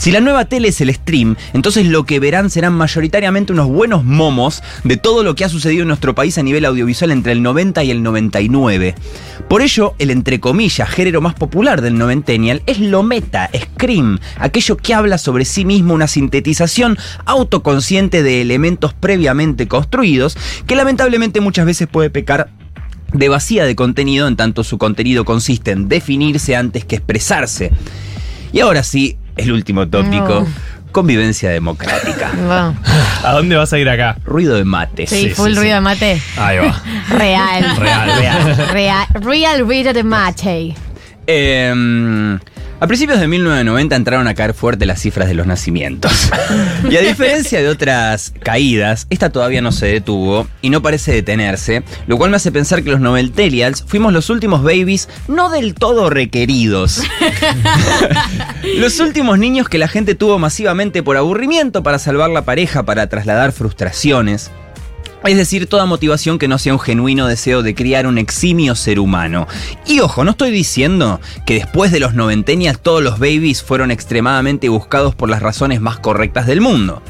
[0.00, 4.02] Si la nueva tele es el stream, entonces lo que verán serán mayoritariamente unos buenos
[4.02, 7.42] momos de todo lo que ha sucedido en nuestro país a nivel audiovisual entre el
[7.42, 8.94] 90 y el 99.
[9.46, 14.76] Por ello, el entre comillas género más popular del noventennial es lo meta, scream, aquello
[14.76, 21.66] que habla sobre sí mismo una sintetización autoconsciente de elementos previamente construidos, que lamentablemente muchas
[21.66, 22.48] veces puede pecar
[23.12, 27.72] de vacía de contenido en tanto su contenido consiste en definirse antes que expresarse.
[28.52, 30.46] Y ahora sí, el último tópico.
[30.92, 32.30] Convivencia democrática.
[33.24, 34.16] ¿A dónde vas a ir acá?
[34.24, 35.06] Ruido de mate.
[35.06, 36.22] Sí, full ruido de mate.
[36.36, 36.82] Ahí va.
[37.10, 37.76] Real.
[37.78, 38.68] Real, real.
[38.72, 40.74] Real, real ruido de mate.
[41.26, 42.38] Eh,
[42.80, 46.30] a principios de 1990 entraron a caer fuerte las cifras de los nacimientos.
[46.90, 51.82] Y a diferencia de otras caídas, esta todavía no se detuvo y no parece detenerse,
[52.06, 56.10] lo cual me hace pensar que los Noveltelials fuimos los últimos babies no del todo
[56.10, 57.02] requeridos.
[58.76, 63.08] Los últimos niños que la gente tuvo masivamente por aburrimiento para salvar la pareja, para
[63.08, 64.50] trasladar frustraciones.
[65.24, 68.98] Es decir, toda motivación que no sea un genuino deseo de criar un eximio ser
[68.98, 69.46] humano.
[69.86, 74.70] Y ojo, no estoy diciendo que después de los noventeñas todos los babies fueron extremadamente
[74.70, 77.02] buscados por las razones más correctas del mundo.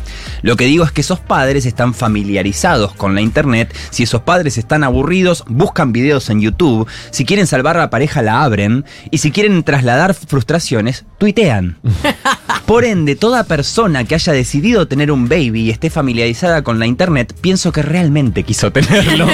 [0.42, 4.58] Lo que digo es que esos padres están familiarizados con la internet, si esos padres
[4.58, 9.18] están aburridos, buscan videos en YouTube, si quieren salvar a la pareja la abren, y
[9.18, 11.78] si quieren trasladar frustraciones, tuitean.
[12.70, 16.86] Por ende, toda persona que haya decidido tener un baby y esté familiarizada con la
[16.86, 19.26] internet, pienso que realmente quiso tenerlo.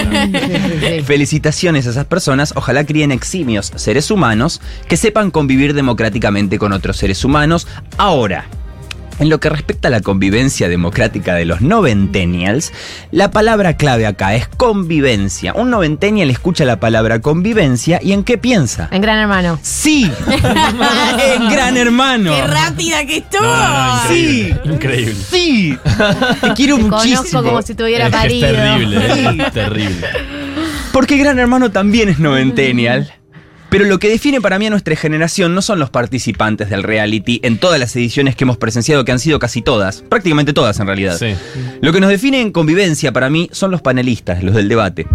[1.04, 6.96] Felicitaciones a esas personas, ojalá críen eximios seres humanos que sepan convivir democráticamente con otros
[6.96, 7.66] seres humanos.
[7.98, 8.46] Ahora,
[9.18, 12.72] en lo que respecta a la convivencia democrática de los noventennials,
[13.10, 15.52] la palabra clave acá es convivencia.
[15.54, 18.88] Un noventennial escucha la palabra convivencia y ¿en qué piensa?
[18.90, 19.58] En Gran Hermano.
[19.62, 20.10] Sí,
[21.36, 22.34] en Gran Hermano.
[22.34, 23.42] ¡Qué rápida que estuvo!
[24.08, 25.14] Sí, Increíble.
[25.30, 25.76] sí.
[26.40, 27.16] Te quiero Te muchísimo.
[27.22, 28.48] conozco como si tuviera Es que es parido.
[28.48, 30.06] terrible, eh, es terrible.
[30.92, 33.12] Porque Gran Hermano también es noventennial.
[33.68, 37.40] Pero lo que define para mí a nuestra generación no son los participantes del reality
[37.42, 40.86] en todas las ediciones que hemos presenciado, que han sido casi todas, prácticamente todas en
[40.86, 41.18] realidad.
[41.18, 41.34] Sí.
[41.80, 45.06] Lo que nos define en convivencia para mí son los panelistas, los del debate.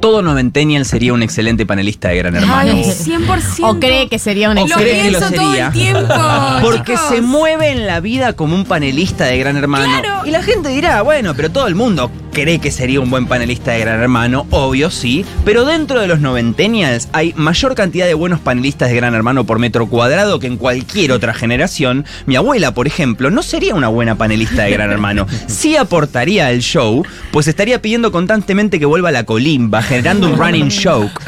[0.00, 2.72] todo noventennial sería un excelente panelista de Gran Hermano.
[2.72, 3.58] Ay, 100%.
[3.62, 6.14] O cree que sería un O Lo lo pienso todo el tiempo.
[6.62, 7.08] Porque chicos.
[7.10, 10.00] se mueve en la vida como un panelista de Gran Hermano.
[10.00, 10.26] Claro.
[10.26, 13.70] Y la gente dirá, bueno, pero todo el mundo cree que sería un buen panelista
[13.70, 15.24] de Gran Hermano, obvio sí.
[15.46, 19.58] Pero dentro de los noventennials hay mayor cantidad de buenos panelistas de Gran Hermano por
[19.58, 22.04] metro cuadrado que en cualquier otra generación.
[22.26, 25.26] Mi abuela, por ejemplo, no sería una buena panelista de Gran Hermano.
[25.46, 30.36] Sí aportaría al show, pues estaría pidiendo constantemente que vuelva a la colimba, generando un
[30.36, 31.18] running joke.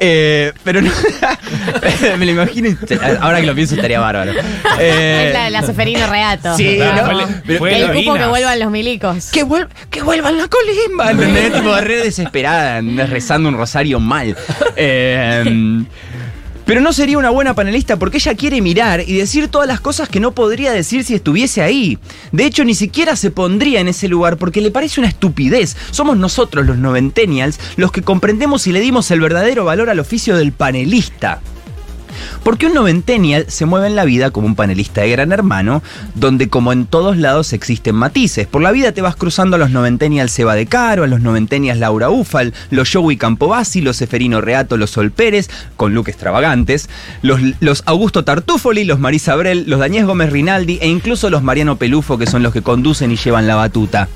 [0.00, 0.90] Eh, pero no.
[2.18, 2.70] me lo imagino.
[3.20, 4.32] Ahora que lo pienso estaría bárbaro.
[4.78, 6.56] Eh, Es la de la Seferino Reato.
[6.56, 7.04] Sí, ¿no?
[7.04, 9.30] fue- Pero- fue Que el cupo que vuelvan los milicos.
[9.32, 11.52] que, vuel- que vuelvan la colimba, ¿entendés?
[11.54, 14.36] tipo re desesperada, rezando un rosario mal.
[14.76, 15.44] Eh,
[16.68, 20.10] pero no sería una buena panelista porque ella quiere mirar y decir todas las cosas
[20.10, 21.96] que no podría decir si estuviese ahí.
[22.30, 25.78] De hecho, ni siquiera se pondría en ese lugar porque le parece una estupidez.
[25.92, 30.36] Somos nosotros, los noventennials, los que comprendemos y le dimos el verdadero valor al oficio
[30.36, 31.40] del panelista.
[32.42, 35.82] Porque un noventennial se mueve en la vida como un panelista de Gran Hermano,
[36.14, 38.46] donde como en todos lados existen matices.
[38.46, 41.80] Por la vida te vas cruzando a los noventennials Seba de Caro, a los noventennials
[41.80, 46.88] Laura Ufal, los Joey Campobasi, los Seferino Reato, los Sol Pérez, con look extravagantes,
[47.22, 52.18] los, Augusto Tartufoli, los Marisa Brel, los Dañez Gómez Rinaldi e incluso los Mariano Pelufo,
[52.18, 54.08] que son los que conducen y llevan la batuta.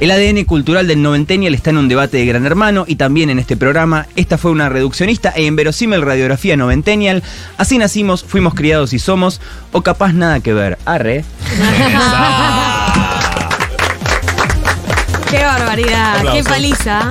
[0.00, 3.38] El ADN cultural del noventennial está en un debate de Gran Hermano y también en
[3.38, 4.06] este programa.
[4.16, 7.22] Esta fue una reduccionista e inverosímil radiografía noventennial.
[7.56, 9.40] Así nacimos, fuimos criados y somos,
[9.72, 10.78] o capaz nada que ver.
[10.84, 11.24] Arre.
[15.30, 17.08] Qué barbaridad, qué paliza.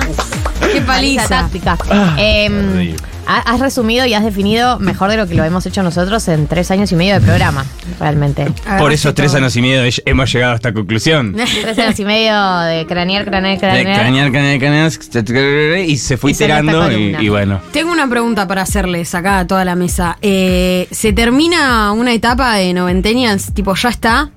[0.60, 1.28] Qué Paliza paliza.
[1.28, 1.78] táctica.
[2.16, 6.26] Em, ha- has resumido y has definido mejor de lo que lo hemos hecho nosotros
[6.28, 7.64] en tres años y medio de programa,
[7.98, 8.46] realmente.
[8.78, 11.34] Por esos tres años y medio hemos llegado a esta conclusión.
[11.62, 14.30] Tres años y medio de cranear, cranear, De cranear.
[14.30, 17.60] cañar, cañar, y se fue iterando y, bueno.
[17.72, 20.18] Tengo una pregunta para hacerles acá a toda la mesa.
[20.22, 23.52] Eh, ¿Se termina una etapa de noventennials?
[23.54, 24.30] Tipo, ¿ya está?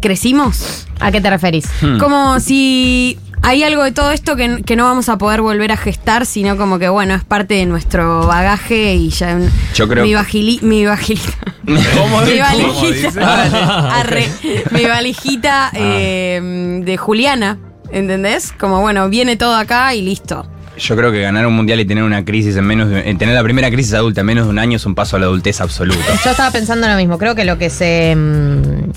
[0.00, 0.86] ¿Crecimos?
[1.00, 1.66] ¿A qué te referís?
[1.80, 1.98] Hmm.
[1.98, 5.76] Como si hay algo de todo esto que, que no vamos a poder volver a
[5.76, 9.38] gestar, sino como que, bueno, es parte de nuestro bagaje y ya...
[9.74, 11.32] Yo creo- Mi, vagili- mi vagilita...
[11.96, 13.94] ¿Cómo, mi valijita...
[14.00, 14.28] Arre.
[14.72, 17.58] Mi valijita eh, de Juliana,
[17.90, 18.52] ¿entendés?
[18.58, 20.46] Como, bueno, viene todo acá y listo.
[20.78, 23.34] Yo creo que ganar un mundial y tener una crisis en menos de, en tener
[23.34, 25.60] la primera crisis adulta en menos de un año es un paso a la adultez
[25.60, 26.00] absoluto.
[26.24, 27.18] Yo estaba pensando lo mismo.
[27.18, 28.90] Creo que lo que se mm,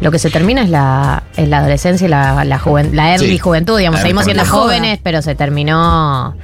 [0.00, 3.32] lo que se termina es la, es la adolescencia y la, la, juven- la early
[3.32, 3.38] Sí.
[3.38, 4.00] juventud, digamos.
[4.00, 6.34] Seguimos siendo jóvenes, pero se terminó.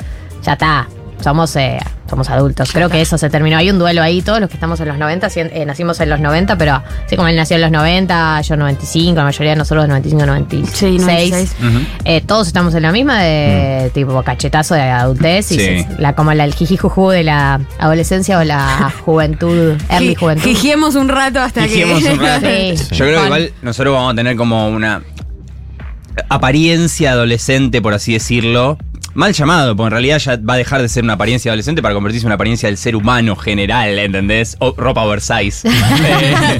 [0.42, 0.88] Ya está.
[1.22, 1.78] Somos, eh,
[2.08, 2.70] somos adultos.
[2.72, 3.56] Creo que eso se terminó.
[3.56, 4.22] Hay un duelo ahí.
[4.22, 7.16] Todos los que estamos en los 90, si- eh, nacimos en los 90, pero así
[7.16, 10.78] como él nació en los 90, yo 95, la mayoría de nosotros 95, 96.
[10.78, 11.56] Sí, 96.
[11.60, 11.78] Ujú.
[12.04, 15.86] Eh, todos estamos en la misma de tipo cachetazo de adultez y Sí.
[15.98, 20.44] la, como la, el jijijuju de la adolescencia o la juventud, early juventud.
[20.44, 22.12] Gigiemos un rato hasta Dijimos que...
[22.12, 22.46] un rato.
[22.76, 22.76] Sí.
[22.92, 25.02] Yo creo que igual nosotros vamos a tener como una
[26.28, 28.78] apariencia adolescente, por así decirlo.
[29.16, 31.94] Mal llamado, porque en realidad ya va a dejar de ser una apariencia adolescente para
[31.94, 34.56] convertirse en una apariencia del ser humano general, ¿entendés?
[34.58, 35.66] O ropa oversize.
[36.08, 36.58] Eh,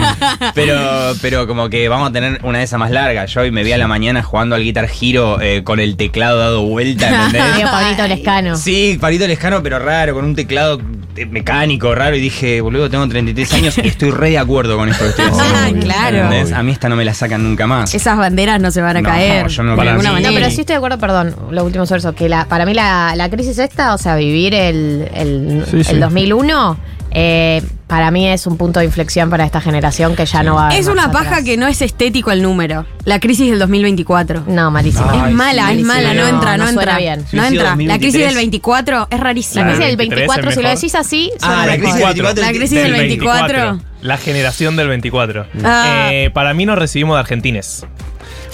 [0.54, 3.32] pero, pero como que vamos a tener una de esas más largas.
[3.32, 6.38] Yo hoy me vi a la mañana jugando al Guitar Hero eh, con el teclado
[6.38, 7.62] dado vuelta, ¿entendés?
[7.70, 8.56] Pablito Lescano.
[8.56, 10.80] Sí, Parito Lescano, pero raro, con un teclado
[11.24, 12.16] mecánico raro.
[12.16, 15.24] Y dije, boludo, tengo 33 años y estoy re de acuerdo con esto que estoy
[15.30, 15.80] haciendo.
[15.80, 16.16] Ah, claro.
[16.24, 16.52] ¿Entendés?
[16.52, 17.94] A mí esta no me la sacan nunca más.
[17.94, 19.48] Esas banderas no se van a No, caer.
[19.48, 20.30] yo no- de para alguna manera.
[20.30, 22.74] No, pero sí estoy de acuerdo, perdón, lo último sobre eso, que la, para mí
[22.74, 25.92] la, la crisis esta, o sea, vivir el, el, Sí, sí.
[25.92, 26.76] el 2001,
[27.10, 30.64] eh, para mí es un punto de inflexión para esta generación que ya no va
[30.64, 31.44] a haber Es una paja atrás.
[31.44, 32.84] que no es estético el número.
[33.04, 34.44] La crisis del 2024.
[34.48, 35.10] No, malísimo.
[35.26, 36.96] es mala, sí, es mala, sí, no, no, entra, no, no suena entra.
[36.98, 37.24] bien.
[37.32, 37.62] No entra.
[37.64, 37.98] La 2023.
[38.12, 39.62] crisis del 24 es rarísima.
[39.64, 42.42] La crisis del 23 es 24, si lo decís así, Ah, la crisis del 24.
[42.42, 43.80] La crisis del 24.
[44.02, 45.46] La generación del 24.
[45.64, 46.08] Ah.
[46.12, 47.86] Eh, para mí nos recibimos de argentines.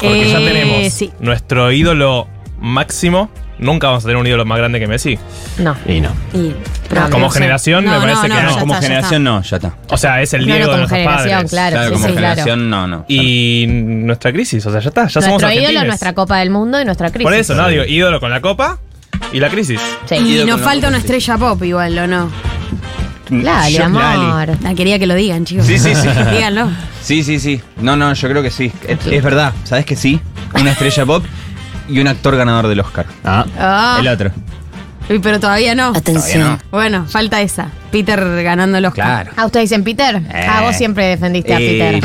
[0.00, 1.11] Porque ya Eh, tenemos sí.
[1.20, 2.28] nuestro ídolo
[2.61, 3.30] máximo.
[3.62, 5.18] Nunca vamos a tener un ídolo más grande que Messi.
[5.58, 5.76] No.
[5.86, 6.10] Y no.
[6.34, 6.54] Y-
[7.10, 9.74] Como generación, me parece no, que no, como generación no, ya está.
[9.88, 11.50] O sea, es el Diego no, de nuestros generación, padres.
[11.50, 11.70] claro.
[11.76, 12.26] Claro, sí, como sí, claro.
[12.28, 13.04] generación no, no.
[13.08, 15.02] Y nuestra crisis, o sea, ya está.
[15.06, 15.72] Ya somos Nuestro argentines.
[15.72, 17.24] ídolo, nuestra Copa del Mundo y nuestra crisis.
[17.24, 18.78] Por eso, no, digo, ídolo con la copa
[19.32, 19.80] y la crisis.
[20.06, 20.16] Sí.
[20.16, 22.30] Y nos falta una estrella pop igual, ¿o no?
[23.30, 24.02] Lali, Yo- amor.
[24.02, 24.58] Lali.
[24.62, 25.64] La quería que lo digan, chicos.
[25.66, 26.08] Sí, sí, sí.
[26.34, 26.68] Díganlo.
[27.00, 27.60] Sí, sí, sí.
[27.80, 28.70] No, no, yo creo que sí.
[28.86, 30.20] Es, es verdad, ¿sabes que sí?
[30.54, 31.24] Una estrella pop
[31.93, 33.07] y un actor ganador del Oscar.
[33.24, 33.45] Ah.
[33.59, 34.30] Ah, El otro.
[35.11, 35.93] Uy, pero todavía no.
[35.93, 36.59] Todavía no.
[36.70, 37.66] Bueno, falta esa.
[37.90, 39.32] Peter ganando los Claro.
[39.36, 40.14] Ah, ¿ustedes dicen Peter?
[40.16, 40.47] Eh.
[40.49, 42.01] Ah, vos siempre defendiste a Peter.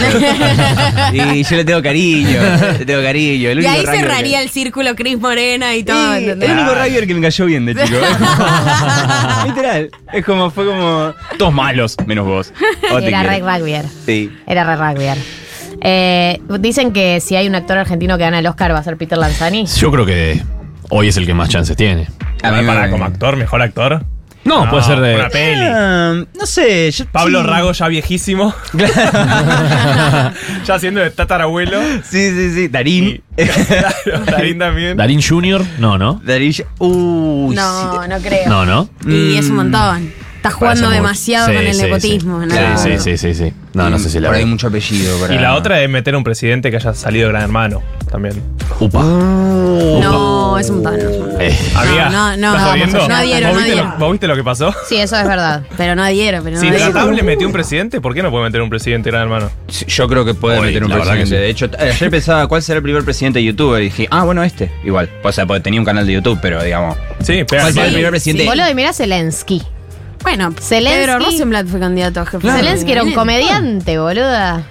[1.14, 2.40] yo- Y yo le tengo cariño,
[2.80, 3.50] le tengo cariño.
[3.52, 6.16] El Y ahí cerraría que- el círculo Chris Morena y todo.
[6.16, 7.98] El único River que me cayó bien de chico.
[9.46, 9.90] Literal.
[10.12, 11.14] Es como, fue como.
[11.38, 12.52] Todos malos, menos vos.
[13.02, 13.24] Era.
[13.24, 13.76] Red Rugby.
[14.06, 14.32] Sí.
[14.48, 15.22] Era Red Rugby.
[15.82, 18.98] Eh, dicen que si hay un actor argentino que gana el Oscar va a ser
[18.98, 19.66] Peter Lanzani.
[19.66, 20.42] Yo creo que
[20.90, 22.08] hoy es el que más chances tiene.
[22.44, 24.04] A mí me- para como actor, mejor actor.
[24.44, 25.62] No, puede ser de- Una peli.
[25.62, 26.90] Ah, no sé.
[26.92, 27.48] yo- Pablo sí.
[27.48, 28.54] Rago ya viejísimo.
[30.66, 31.80] ya siendo de tatarabuelo.
[32.04, 32.68] Sí, sí, sí.
[32.70, 33.22] Darín.
[34.26, 34.96] Darín también.
[34.98, 36.22] Darín Jr., no, ¿no?
[36.24, 36.54] Darín.
[36.80, 37.56] Uy.
[37.56, 38.48] No, no creo.
[38.48, 38.90] No, ¿no?
[39.06, 40.14] Y es un montón.
[40.48, 42.42] Estás jugando demasiado Sí, con el sí, nepotismo.
[42.42, 42.78] Sí, ¿no?
[42.78, 43.54] sí, sí, sí, sí.
[43.74, 44.48] No, no sé si la Por ahí veo.
[44.50, 45.18] mucho apellido.
[45.20, 47.84] para- Y la otra es meter a un presidente que haya salido de Gran Hermano
[48.10, 48.42] también.
[48.80, 49.02] Upa.
[49.04, 51.00] No, es un montón.
[51.40, 54.00] Eh, Amiga, no, no, ¿estás no, no adhiero, ¿Vos no viste lo- adhiero.
[54.00, 54.74] ¿Vos viste lo que pasó?
[54.88, 55.62] Sí, eso es verdad.
[55.78, 56.72] Pero no adhiero, pero no Si.
[56.72, 59.52] Tratable metió un presidente, ¿por qué no puede meter un presidente Gran Hermano?
[59.68, 61.26] Sí, Yo creo que puede Hoy, meter un presidente.
[61.28, 61.32] sí.
[61.36, 63.78] De hecho, ayer pensaba cuál será el primer presidente de YouTube.
[63.80, 64.72] Y dije, ah, bueno, este.
[64.84, 65.10] Igual.
[65.24, 66.96] O sea, porque tenía un canal de YouTube, pero digamos.
[67.20, 68.44] Sí, pero ¿Cuál será el primer presidente?
[68.44, 68.50] sí.
[68.50, 69.62] Boludo, y mirá Zelensky.
[70.24, 72.52] Bueno, Zelensky- Pedro Rosenblatt fue candidato a jefe.
[72.52, 74.64] Zelensky era un comediante, boluda.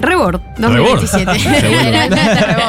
[0.00, 1.00] Rebord, Rebord.
[1.00, 1.38] 2027.
[1.60, 2.16] Seguro.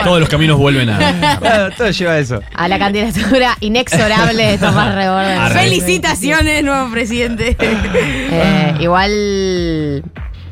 [0.03, 1.38] Todos los caminos vuelven a.
[1.39, 2.41] Claro, todo lleva a eso.
[2.53, 5.51] A la candidatura inexorable de Tomás Reborden.
[5.51, 7.57] Felicitaciones, nuevo presidente.
[7.59, 10.03] Eh, igual.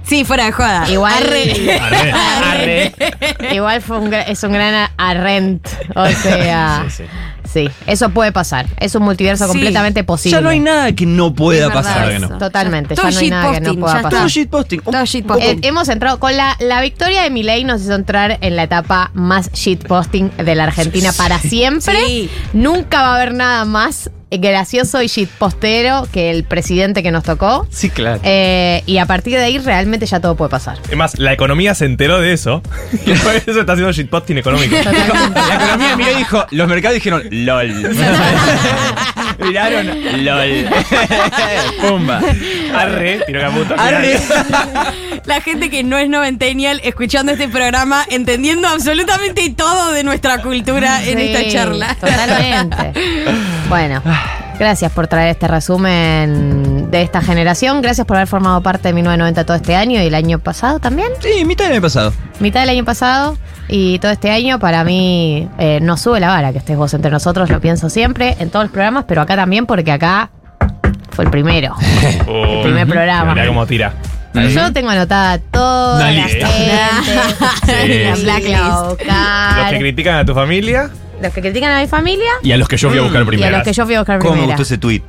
[0.04, 0.90] Sí, fuera de joda.
[0.90, 1.14] Igual.
[1.14, 1.80] Arre.
[2.12, 2.94] Arre.
[3.54, 5.68] Igual fue un gra- es un gran arrent.
[5.96, 6.86] O sea.
[6.90, 7.10] Sí, sí.
[7.54, 8.66] Sí, eso puede pasar.
[8.80, 9.50] Es un multiverso Sí.
[9.52, 10.38] completamente posible.
[10.38, 12.10] Ya no hay nada que no pueda Es verdad pasar.
[12.12, 12.38] que no.
[12.38, 14.12] Totalmente, Todo ya no hay nada que no shitposting, pueda ya pasar.
[14.20, 14.80] Todo shitposting.
[14.82, 15.50] Todo shitposting.
[15.58, 19.12] Eh, hemos entrado con la, la victoria de Milei nos hizo entrar en la etapa
[19.14, 21.98] más shitposting de la Argentina para siempre.
[22.06, 22.30] Sí.
[22.54, 27.68] Nunca va a haber nada más gracioso y shitpostero que el presidente que nos tocó.
[27.70, 28.22] Sí, claro.
[28.24, 30.78] Eh, y a partir de ahí realmente ya todo puede pasar.
[30.90, 32.62] Es más, la economía se enteró de eso.
[33.06, 34.76] Y por eso está haciendo shitposting económico.
[34.76, 37.72] La economía miró y dijo, los mercados dijeron, LOL.
[39.42, 39.88] Miraron,
[40.26, 40.70] LOL.
[41.82, 42.22] Pumba.
[42.76, 43.76] Arre, tiro caputo.
[43.78, 44.20] Arre.
[45.26, 51.04] La gente que no es noventennial escuchando este programa, entendiendo absolutamente todo de nuestra cultura
[51.04, 51.96] en esta charla.
[51.96, 52.94] Totalmente.
[53.70, 54.02] bueno,
[54.60, 57.82] gracias por traer este resumen de esta generación.
[57.82, 61.10] Gracias por haber formado parte de 1990 todo este año y el año pasado también.
[61.20, 62.14] Sí, mitad del año pasado.
[62.40, 63.38] Mitad del año pasado
[63.72, 67.10] y todo este año para mí eh, no sube la vara que estés vos entre
[67.10, 70.30] nosotros, lo pienso siempre en todos los programas, pero acá también porque acá
[71.12, 71.74] fue el primero.
[72.28, 73.34] Oh, primer programa.
[73.34, 73.94] Mirá cómo tira.
[74.34, 76.48] Yo tengo anotada toda Una la lista.
[76.48, 76.76] gente.
[78.08, 78.56] La Sí, blacklist.
[78.62, 79.60] a buscar.
[79.64, 80.90] Los que critican a tu familia.
[81.22, 83.24] Los que critican a mi familia Y a los que yo fui a buscar y
[83.24, 83.58] a primero.
[83.58, 85.02] los que yo fui a buscar ¿Cómo me gustó ese tweet?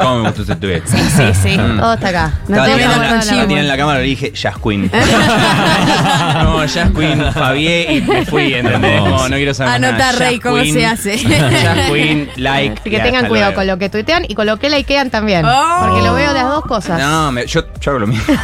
[0.00, 0.82] ¿Cómo me gustó ese tweet?
[0.86, 0.98] Sí,
[1.42, 1.58] sí.
[1.58, 1.78] Mm.
[1.78, 2.40] Todo está acá.
[2.48, 4.90] No tengo que hablar la, cámara y le dije, Jazz Queen.
[6.42, 9.00] no, Jazz Queen, Fabié y me fui, ¿entendés?
[9.02, 10.12] No, no quiero saber Anota, nada.
[10.12, 11.16] Rey, cómo Queen, se hace.
[11.18, 12.80] Jazz Queen, like.
[12.80, 13.54] Así que tengan cuidado luego.
[13.54, 15.44] con lo que tuitean y con lo que likean también.
[15.44, 15.76] Oh.
[15.80, 16.98] Porque lo veo de las dos cosas.
[16.98, 18.24] No, me- yo, yo hago lo mismo.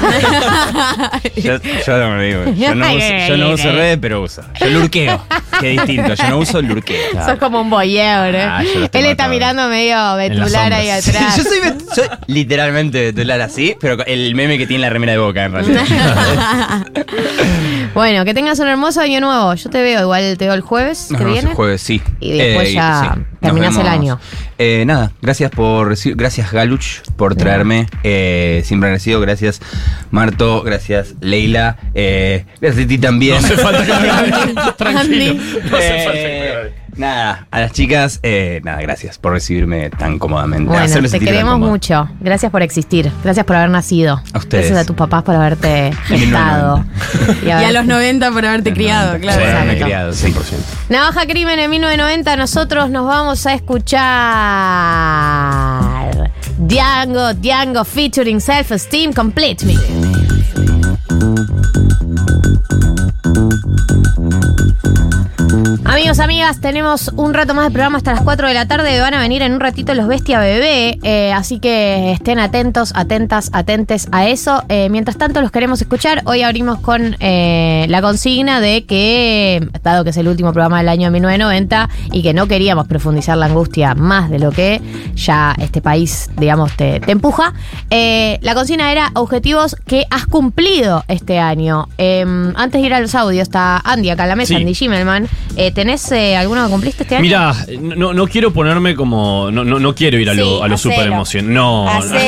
[1.36, 2.44] yo, yo no me digo.
[2.54, 4.42] Yo no uso, yo no uso redes, pero uso.
[4.60, 5.22] Yo lurqueo.
[5.60, 6.14] Que es distinto.
[6.14, 6.97] Yo no uso lurqueo.
[7.24, 8.42] Sos como un boyeur, ¿eh?
[8.42, 11.36] Ah, Él está mirando medio betular ahí atrás.
[11.36, 15.18] yo soy, bet- soy literalmente betular así, pero el meme que tiene la remera de
[15.18, 15.84] boca en realidad.
[17.94, 19.54] bueno, que tengas un hermoso año nuevo.
[19.54, 21.50] Yo te veo, igual te veo el jueves Nos que vemos viene.
[21.50, 22.02] el jueves, sí.
[22.20, 24.20] Y después ya Nos terminás el año.
[24.60, 27.86] Eh, nada, gracias por recibir, gracias Galuch por traerme.
[28.02, 29.60] Eh, siempre agradecido, gracias
[30.10, 33.40] Marto, gracias Leila, eh, gracias a ti también.
[33.40, 34.54] No hace falta que me.
[34.76, 35.34] Tranquilo.
[35.70, 40.18] No hace falta que Eh, nada, a las chicas, eh, nada, gracias por recibirme tan
[40.18, 40.68] cómodamente.
[40.68, 42.08] Bueno, hacerme te queremos mucho.
[42.20, 43.10] Gracias por existir.
[43.24, 44.20] Gracias por haber nacido.
[44.32, 44.66] A ustedes.
[44.66, 46.84] Gracias a tus papás por haberte gestado.
[47.44, 49.42] Y a los 90 por haberte criado, Sí, claro.
[49.42, 49.84] Exacto.
[49.84, 50.34] criado, 100%.
[50.88, 53.98] Navaja Crimen en 1990, nosotros nos vamos a escuchar
[56.58, 59.74] Django, Django featuring Self Esteem Complete Me.
[65.84, 69.00] Amigos, amigas, tenemos un rato más de programa hasta las 4 de la tarde.
[69.00, 70.98] Van a venir en un ratito los Bestia Bebé.
[71.02, 74.62] eh, así que estén atentos, atentas, atentes a eso.
[74.68, 76.22] Eh, mientras tanto, los queremos escuchar.
[76.24, 80.88] Hoy abrimos con eh, la consigna de que, dado que es el último programa del
[80.88, 84.80] año 1990 y que no queríamos profundizar la angustia más de lo que
[85.14, 87.54] ya este país, digamos, te, empuja,
[87.90, 91.88] la consigna era objetivos que has cumplido este año.
[92.08, 94.60] Eh, antes de ir a los audios, está Andy acá en la mesa, Sí.
[94.60, 95.26] Andy Gimelman.
[95.56, 97.22] Eh, tenés ¿Tenés eh, alguno que cumpliste este año?
[97.22, 99.50] Mira, no, no quiero ponerme como.
[99.50, 100.94] No, no, no quiero ir a lo, Sí, a lo hacelo.
[100.94, 101.54] super emoción.
[101.54, 102.18] No, Hacelo.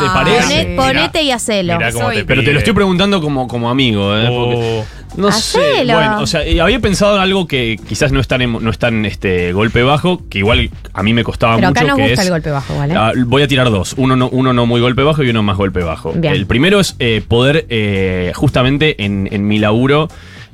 [0.00, 0.76] ¿te parece?
[0.76, 1.78] Poné- ponete y hacelo.
[2.26, 4.26] Pero te lo estoy preguntando como, como amigo, ¿eh?
[4.28, 4.82] Porque-
[5.16, 5.58] no sé.
[5.58, 5.94] Hacelo.
[5.94, 8.70] Bueno, o sea, eh, había pensado en algo que quizás no es tan, emo- no
[8.70, 11.80] es tan este, golpe bajo, que igual a mí me costaba Pero mucho.
[11.80, 12.94] acá nos que gusta es- el golpe bajo, ¿vale?
[12.94, 13.94] Ah, voy a tirar dos.
[13.96, 16.12] Uno no, uno no muy golpe bajo y uno más golpe bajo.
[16.12, 16.34] Bien.
[16.34, 20.08] El primero es eh, poder, eh, justamente en, en mi laburo,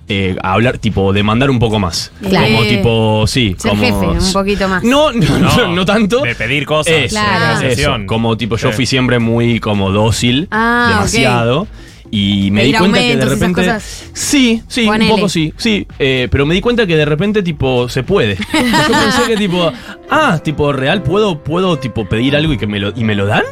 [0.08, 2.12] eh, hablar, tipo, demandar un poco más.
[2.28, 2.46] Claro.
[2.46, 3.54] Como tipo, sí.
[3.58, 3.94] Ser como, jefe,
[4.26, 4.82] un poquito más.
[4.82, 6.22] No, no, no, no tanto.
[6.22, 6.92] De pedir cosas.
[6.94, 7.66] Eso, Claro.
[7.66, 7.96] eso.
[8.06, 8.74] Como tipo, yo Sí.
[8.76, 11.66] fui siempre muy como dócil, Ah, demasiado.
[12.14, 13.60] Y me Pedir di cuenta que de repente.
[13.62, 14.04] cosas.
[14.12, 15.04] Sí, sí, Ponele.
[15.10, 15.86] un poco sí, sí.
[15.98, 18.34] eh, pero me di cuenta que de repente, tipo, se puede.
[18.52, 19.72] Yo pensé que, tipo,
[20.10, 23.24] ah, tipo, real, puedo, puedo, tipo, pedir algo y que me lo, y me lo
[23.24, 23.44] dan.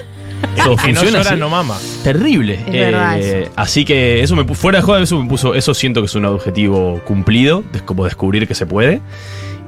[0.56, 1.40] Eso Que no funciona llora, así?
[1.40, 1.76] no mama.
[2.02, 2.54] Terrible.
[2.66, 6.00] Es verdad Eh, así que eso me fuera de joda, eso me puso, eso siento
[6.00, 9.00] que es un objetivo cumplido, es como descubrir que se puede.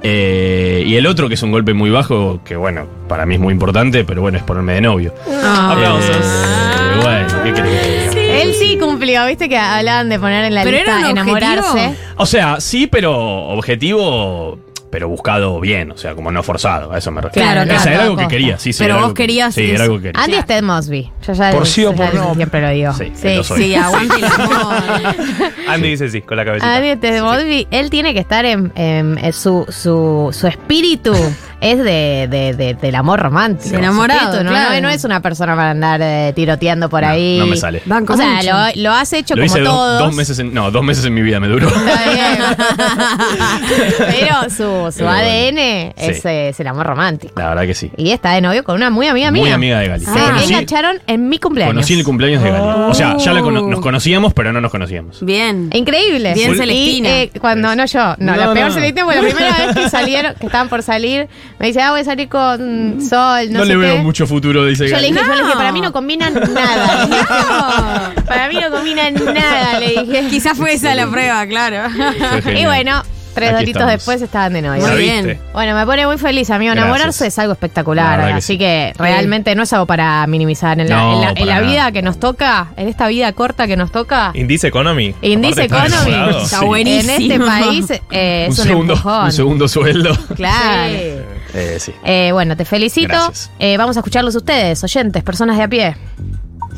[0.04, 3.40] Eh, y el otro, que es un golpe muy bajo, que bueno, para mí es
[3.40, 5.14] muy importante, pero bueno, es ponerme de novio.
[5.28, 5.76] Ah.
[5.78, 8.42] Eh, bueno, ¿qué querés que te diga?
[8.42, 11.60] Él sí cumplió, viste que hablaban de poner en la Pero lista era un enamorarse.
[11.68, 11.94] objetivo.
[12.16, 13.12] O sea, sí, pero
[13.50, 14.58] objetivo,
[14.92, 17.48] pero buscado bien, o sea, como no forzado, a eso me refiero.
[17.50, 18.78] Claro, O sea, claro, era algo que quería, sí, sí.
[18.84, 20.22] Pero vos que- querías Sí, era algo que quería.
[20.22, 21.10] Andy es Ted Mosby.
[21.26, 22.34] Yo ya, Por sí o por no.
[22.34, 22.92] siempre lo digo.
[22.92, 23.42] Sí, Sí, lo.
[23.42, 24.74] Sí, aguante el amor.
[25.68, 26.76] Andy dice sí, con la cabecita.
[26.76, 31.14] Andy Ted Mosby, él tiene que estar en, en- en su, su, su espíritu
[31.62, 33.76] es de, de- de- del amor romántico.
[33.76, 34.80] Enamorado, no, claro.
[34.82, 37.38] no, es una persona para andar eh, tiroteando por No, ahí.
[37.38, 37.80] no me sale.
[37.86, 39.98] Banco O sea, lo, lo has hecho Lo como hice do- todos.
[40.00, 41.68] dos meses en, no, dos meses en mi vida me duró.
[41.68, 42.42] Está bien.
[43.98, 45.06] Pero su, su.
[45.06, 46.12] ADN Sí.
[46.24, 47.34] eh, es el amor romántico.
[47.36, 47.90] La verdad que sí.
[47.96, 49.42] Y está de novio con una muy amiga mía.
[49.42, 50.04] Muy amiga de Gali.
[50.04, 50.32] Se Ah.
[50.32, 51.74] Conocí- engancharon en mi cumpleaños.
[51.74, 52.64] Conocí en el cumpleaños de Gali.
[52.88, 53.68] O sea, ya la cono- Oh.
[53.68, 55.24] nos conocíamos, pero no nos conocíamos.
[55.24, 55.70] Bien.
[55.72, 56.32] Increíble.
[56.34, 57.08] Bien, Y, Celestina.
[57.10, 58.72] eh, cuando, no yo, no, la No, peor no.
[58.74, 61.28] Celestina fue la primera vez que salieron, que estaban por salir,
[61.58, 64.02] me dice, ah, voy a salir con Sol, no, No, sé le veo qué.
[64.02, 65.12] mucho futuro, dice Yo le Gali.
[65.12, 68.12] dije, yo le dije, para mí no combinan nada.
[68.26, 70.26] Para mí no combinan nada, le dije.
[70.30, 71.88] Quizás fue esa la prueba, claro.
[72.56, 73.02] Y bueno,
[73.32, 73.90] tres Aquí estamos.
[73.92, 74.82] después estaban de novio.
[74.82, 75.22] ¿La Muy viste?
[75.22, 75.40] bien.
[75.52, 76.72] Bueno, me pone muy feliz, amigo.
[76.72, 76.86] Gracias.
[76.88, 78.26] Enamorarse es algo La espectacular.
[78.26, 78.58] que así sí.
[78.58, 80.78] que realmente no es algo para minimizar.
[80.80, 81.66] En la, No, en la- en para la nada.
[81.66, 85.14] vida que nos toca, en esta vida corta que nos toca, Indice Economy.
[85.22, 86.38] Indice está Economy.
[86.42, 86.64] Está Sí.
[86.66, 87.12] buenísimo.
[87.12, 89.24] en este país eh, un, es un, segundo, empujón.
[89.24, 90.16] un segundo sueldo.
[90.36, 90.92] Claro.
[91.54, 91.92] Eh, sí.
[92.04, 93.08] Eh, bueno, te felicito.
[93.08, 93.50] Gracias.
[93.58, 95.96] Eh, vamos a escucharlos ustedes, oyentes, personas de a pie.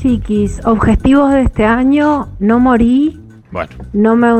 [0.03, 3.21] Chiquis, objetivos de este año, no morí,
[3.55, 4.33] Bueno, no me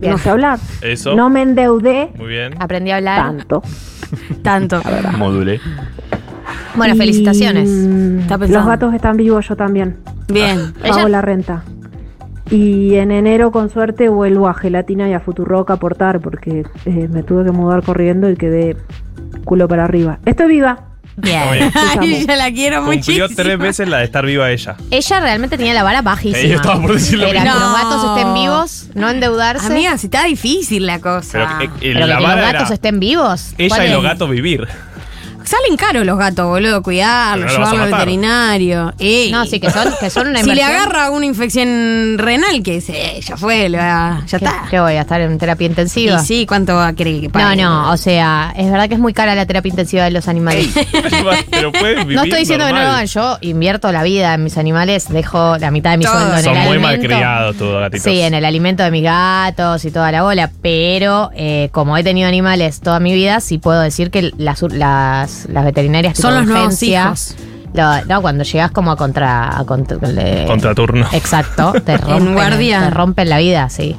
[0.00, 0.10] Bien.
[0.10, 1.14] no sé hablar, Eso.
[1.14, 2.54] no me endeudé Muy bien.
[2.58, 3.16] Aprendí a hablar.
[3.36, 3.62] tanto.
[4.42, 4.82] Tanto.
[5.16, 5.60] modulé.
[6.74, 7.68] Bueno, Y, felicitaciones.
[8.50, 9.98] Los gatos están vivos, yo también.
[10.26, 10.72] Bien.
[10.82, 11.62] Pago Ella- la renta.
[12.50, 17.08] Y en enero, con suerte, vuelvo a Gelatina y a Futurock a aportar porque eh,
[17.08, 18.76] me tuve que mudar corriendo y quedé
[19.44, 20.18] culo para arriba.
[20.26, 20.80] Estoy viva.
[21.16, 21.70] Bien.
[21.74, 23.28] Ay, ya la quiero Cumplió muchísimo.
[23.34, 24.76] tres veces la de estar viva ella.
[24.90, 26.42] Ella realmente tenía la vara bajísima.
[26.46, 27.54] Yo estaba por decir lo Era mismo.
[27.58, 29.66] que los gatos estén vivos, no endeudarse.
[29.66, 31.30] Amiga, si está difícil la cosa.
[31.32, 33.54] Pero eh, eh, pero que la los vara gatos era estén vivos.
[33.56, 34.10] ella ¿Cuál y los es?
[34.10, 34.68] gatos vivir.
[35.46, 36.82] Salen caros los gatos, boludo.
[36.82, 38.06] Cuidarlos, Pero no los vas a llevarlos al matar.
[38.06, 38.94] veterinario.
[38.98, 39.30] Ey.
[39.30, 40.80] No, sí, que son, que son una Si le inversión.
[40.80, 44.64] agarra una infección renal, que se, ya fue, le va- ya ¿Qué, está.
[44.70, 46.20] qué voy a estar en terapia intensiva?
[46.20, 47.62] Y sí, ¿cuánto va a querer que No, pague?
[47.62, 50.68] no, o sea, es verdad que es muy cara la terapia intensiva de los animales.
[51.50, 52.94] Pero pueden vivir No estoy diciendo que no lo normal.
[52.96, 53.06] hagan.
[53.06, 56.14] Yo invierto la vida en mis animales, dejo la mitad de mi Todo.
[56.14, 56.88] sueldo en Son el muy alimento.
[57.08, 58.02] malcriados todos gatitos.
[58.04, 62.02] Sí, en el alimento de mis gatos y toda la bola, pero eh, como he
[62.02, 66.36] tenido animales toda mi vida, sí puedo decir que las, las, las veterinarias tipo Son
[66.38, 67.34] los nuevos hijos.
[67.74, 69.58] lo- no, cuando llegas como a contra...
[69.58, 71.06] A contra le- Contraturno.
[71.12, 72.80] Exacto, te rompen, guardia.
[72.84, 73.94] te rompen la vida, sí.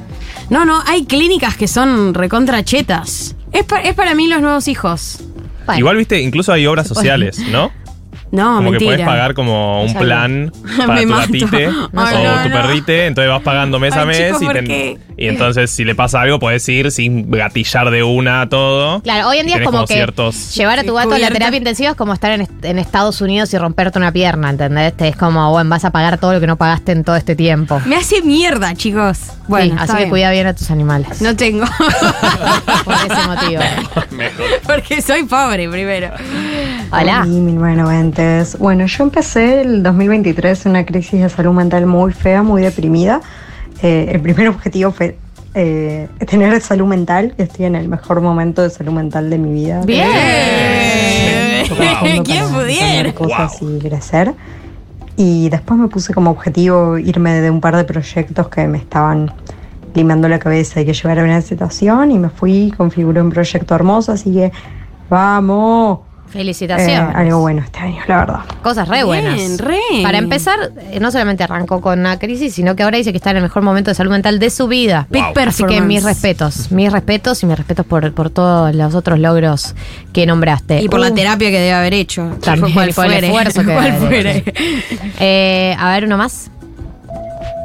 [0.50, 3.36] No, no, hay clínicas que son recontrachetas.
[3.52, 5.20] Es, pa- es para mí los nuevos hijos.
[5.66, 7.70] Bueno, Igual, viste, incluso hay obras sociales, ¿no?
[8.30, 8.78] No, como mentira.
[8.78, 11.20] que puedes pagar como un plan para Me tu mato.
[11.32, 12.54] gatite No, o no, tu no.
[12.54, 14.98] perrite, entonces vas pagando mes a Ay, mes y, ¿por ten- qué?
[15.18, 19.00] Y entonces si le pasa algo puedes ir sin gatillar de una a todo.
[19.02, 20.54] Claro, hoy en día es como, que ciertos...
[20.54, 23.20] llevar a tu gato a la terapia intensiva es como estar en, est- en Estados
[23.20, 24.96] Unidos y romperte una pierna, ¿entendés?
[24.96, 27.34] Te- Es como, bueno, vas a pagar todo lo que no pagaste en todo este
[27.36, 27.80] tiempo.
[27.86, 29.18] Me hace mierda, chicos.
[29.48, 31.20] Bueno, Sí, así que cuida bien a tus animales.
[31.22, 31.64] No tengo.
[32.84, 33.62] Por ese motivo.
[34.66, 36.10] Porque soy pobre primero.
[36.92, 37.22] Hola.
[37.26, 38.58] Y 1990.
[38.58, 43.20] Bueno, yo empecé el 2023 en una crisis de salud mental muy fea, muy deprimida.
[43.82, 45.16] Eh, el primer objetivo fue
[45.54, 47.34] eh, tener salud mental.
[47.38, 49.82] Estoy en el mejor momento de salud mental de mi vida.
[49.84, 51.66] Bien.
[51.66, 53.08] Trabajando ¿Quién pudiera?
[53.08, 54.34] y crecer.
[55.16, 59.32] Y después me puse como objetivo irme de un par de proyectos que me estaban
[59.94, 64.12] limando la cabeza y que llevara una situación y me fui, configuré un proyecto hermoso,
[64.12, 64.52] así que
[65.10, 66.00] vamos.
[66.30, 67.14] Felicitaciones.
[67.14, 68.40] Eh, algo bueno este año, la verdad.
[68.62, 69.58] Cosas re Bien, buenas.
[69.58, 69.78] re.
[70.02, 70.58] Para empezar,
[70.90, 73.42] eh, no solamente arrancó con una crisis, sino que ahora dice que está en el
[73.42, 75.06] mejor momento de salud mental de su vida.
[75.10, 75.86] Big Así que performance.
[75.86, 79.74] mis respetos, mis respetos y mis respetos por, por todos los otros logros
[80.12, 80.80] que nombraste.
[80.82, 82.36] Y por la Uh, terapia que debe haber hecho.
[82.42, 83.26] También, por el fuere.
[83.26, 84.54] esfuerzo que Cual debe haber
[85.20, 86.50] eh, a ver, uno más.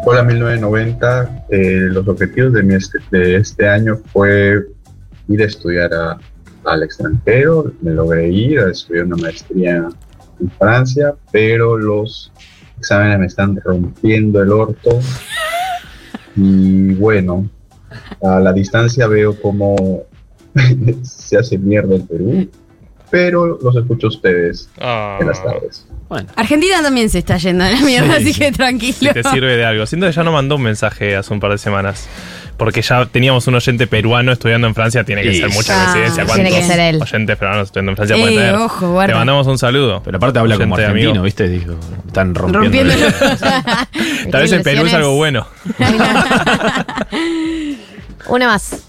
[0.06, 1.60] Hola 1990, eh,
[1.92, 4.60] los objetivos de, mi este, de este año fue
[5.30, 6.18] ir a estudiar a-
[6.66, 9.88] al extranjero, me logré ir a estudiar una maestría
[10.40, 12.32] en Francia, pero los
[12.78, 15.00] exámenes me están rompiendo el orto
[16.36, 17.50] y bueno,
[18.24, 20.04] a la distancia veo cómo
[21.04, 22.50] se hace mierda el Perú,
[23.12, 25.86] pero los escucho a ustedes en las tardes.
[26.36, 28.40] Argentina también se está yendo a la mierda, Sí, así sí.
[28.40, 28.94] que tranquilo.
[29.00, 29.86] Si te sirve de algo.
[29.88, 32.08] Siento que ya no mandó un mensaje hace un par de semanas.
[32.58, 35.86] Porque ya teníamos un oyente peruano estudiando en Francia, tiene que Y- ser mucha Ah,
[35.86, 36.26] coincidencia.
[36.26, 37.02] tiene ¿Cuántos que ser él.
[37.02, 38.56] oyentes peruanos estudiando en Francia Eh, pueden tener?
[38.56, 40.02] ojo, Te mandamos un saludo.
[40.06, 41.24] Pero aparte habla como argentino, amigo.
[41.24, 41.48] ¿viste?
[41.50, 41.74] Dijo,
[42.08, 42.64] están rompiendo.
[42.80, 42.94] Rompiendo.
[44.32, 45.48] Tal vez en Perú es algo bueno.
[48.28, 48.84] Una más.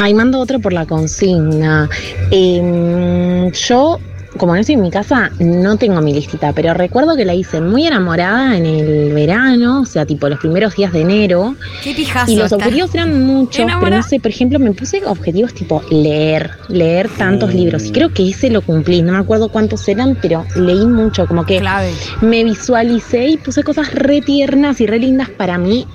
[0.00, 1.88] Ay, mando otro por la consigna.
[2.30, 3.98] Em, yo,
[4.36, 7.60] como no estoy en mi casa, no tengo mi listita, pero recuerdo que la hice
[7.60, 11.54] muy enamorada en el verano, o sea, tipo los primeros días de enero.
[11.82, 12.30] Qué pijazo.
[12.30, 16.50] Y los objetivos eran muchos, pero no sé, por ejemplo, me puse objetivos tipo leer,
[16.68, 17.84] leer tantos libros.
[17.86, 21.44] Y creo que ese lo cumplí, no me acuerdo cuántos eran, pero leí mucho, como
[21.44, 21.92] que Clave.
[22.22, 25.86] me visualicé y puse cosas re tiernas y re lindas para mí.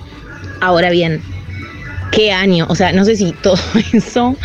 [0.61, 1.21] Ahora bien,
[2.11, 2.65] ¿qué año?
[2.69, 3.57] O sea, no sé si todo
[3.93, 4.35] eso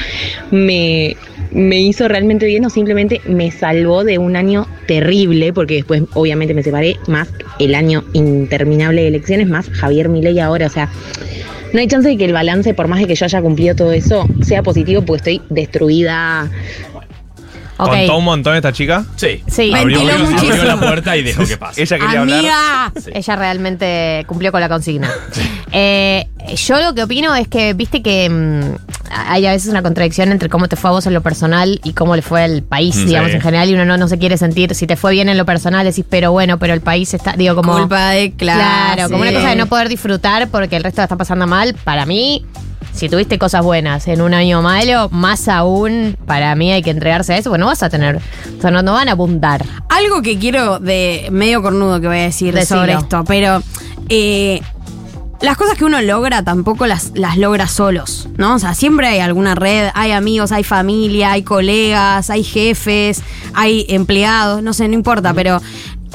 [0.51, 1.17] me,
[1.53, 6.55] me hizo realmente bien o simplemente me salvó de un año terrible, porque después obviamente
[6.55, 7.29] me separé, más
[7.59, 10.89] el año interminable de elecciones, más Javier Milei ahora, o sea...
[11.73, 13.93] No hay chance de que el balance, por más de que yo haya cumplido todo
[13.93, 16.51] eso, sea positivo porque estoy destruida.
[17.79, 17.89] Ok.
[17.89, 19.05] ¿Contó un montón esta chica?
[19.17, 19.43] Sí.
[19.49, 19.73] Sí.
[19.75, 20.53] Abrió, Ventiló abrió- muchísimo.
[20.53, 21.83] Abrió la puerta y dejó que pase.
[21.83, 22.39] Ella quería hablar.
[22.39, 22.93] Amiga.
[23.15, 25.11] Ella realmente cumplió con la consigna.
[25.73, 28.77] Eh, yo lo que opino es que, viste que mm,
[29.11, 31.93] hay a veces una contradicción entre cómo te fue a vos en lo personal y
[31.95, 33.37] cómo le fue al país, Mm, digamos, sí.
[33.37, 35.45] en general, y uno no, no se quiere sentir, si te fue bien en lo
[35.47, 37.73] personal, decís, pero bueno, pero el país está, digo, como...
[37.79, 38.61] Culpa de clase.
[38.61, 41.75] Claro, como una cosa de no poder disfrutar porque el resto la está pasando mal,
[41.85, 42.45] para mí...
[42.93, 47.35] Si tuviste cosas buenas en un año malo, más aún para mí hay que entregarse
[47.35, 49.65] a eso, porque no vas a tener, o sea, no, no van a abundar.
[49.89, 52.81] Algo que quiero de medio cornudo que voy a decir Decilo.
[52.81, 53.63] sobre esto, pero
[54.09, 54.61] eh,
[55.43, 58.55] las cosas que uno logra tampoco las, las logra solos, ¿no?
[58.55, 63.23] O sea, siempre hay alguna red, hay amigos, hay familia, hay colegas, hay jefes,
[63.53, 65.61] hay empleados, no sé, no importa, pero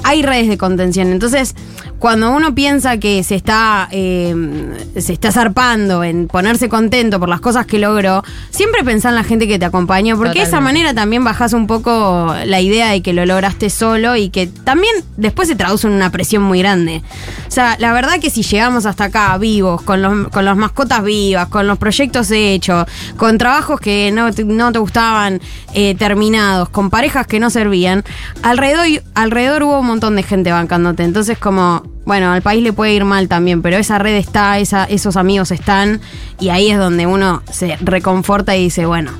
[0.03, 1.07] hay redes de contención.
[1.07, 1.55] Entonces,
[1.99, 4.35] cuando uno piensa que se está, eh,
[4.97, 9.23] se está zarpando en ponerse contento por las cosas que logró, siempre pensá en la
[9.23, 13.01] gente que te acompañó, porque de esa manera también bajás un poco la idea de
[13.01, 17.01] que lo lograste solo y que también después se traduce en una presión muy grande.
[17.47, 21.03] O sea, la verdad que si llegamos hasta acá vivos, con los, con las mascotas
[21.03, 22.85] vivas, con los proyectos hechos,
[23.17, 25.41] con trabajos que no te, no te gustaban
[25.73, 28.03] eh, terminados, con parejas que no servían,
[28.43, 31.03] alrededor, alrededor hubo un montón de gente bancándote.
[31.03, 34.83] Entonces como, bueno, al país le puede ir mal también, pero esa red está, esa,
[34.83, 36.01] esos amigos están,
[36.39, 39.11] y ahí es donde uno se reconforta y dice, bueno,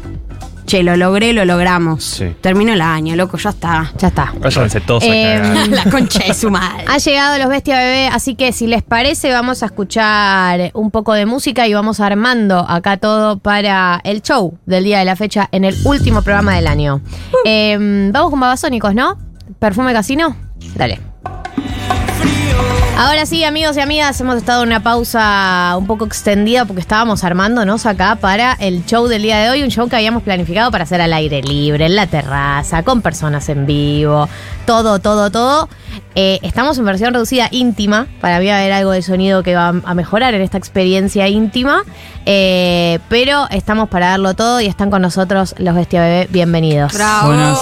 [0.66, 2.04] che, lo logré, lo logramos.
[2.04, 2.36] Sí.
[2.42, 3.92] Terminó el año, loco, ya está.
[3.98, 4.34] Ya está.
[4.40, 5.42] Váyanse todos Eh.
[5.70, 6.84] La concha de su madre.
[6.88, 11.14] Ha llegado los Bestia Bebé, así que si les parece vamos a escuchar un poco
[11.14, 15.48] de música y vamos armando acá todo para el show del día de la fecha
[15.54, 17.02] en el último programa del año.
[17.46, 19.18] Eh, vamos con Babasónicos, ¿no?
[19.60, 20.47] Perfume Casino.
[20.76, 21.00] Dale.
[23.00, 27.24] Ahora sí, amigos y amigas, hemos estado en una pausa un poco extendida porque estábamos
[27.24, 30.84] armándonos acá para el show del día de hoy, un show que habíamos planificado para
[30.84, 34.28] hacer al aire libre, en la terraza, con personas en vivo,
[34.66, 35.70] todo, todo, todo.
[36.16, 39.56] Eh, estamos en versión reducida íntima, para mí va a haber algo de sonido que
[39.56, 41.84] va a mejorar en esta experiencia íntima,
[42.26, 46.96] eh, pero estamos para darlo todo y están con nosotros los Bestia Bebé, bienvenidos.
[46.96, 47.28] Bravo.
[47.28, 47.60] Buenas.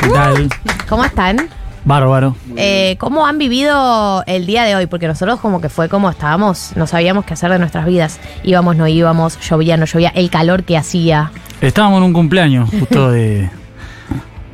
[0.00, 0.48] ¿Qué tal?
[0.88, 1.50] ¿Cómo están?
[1.86, 2.34] Bárbaro.
[2.56, 4.86] Eh, ¿Cómo han vivido el día de hoy?
[4.86, 8.18] Porque nosotros como que fue como estábamos, no sabíamos qué hacer de nuestras vidas.
[8.42, 11.30] Íbamos, no íbamos, llovía, no llovía, el calor que hacía.
[11.60, 13.48] Estábamos en un cumpleaños justo de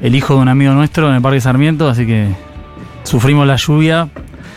[0.02, 2.28] el hijo de un amigo nuestro en el Parque Sarmiento, así que
[3.02, 4.08] sufrimos la lluvia,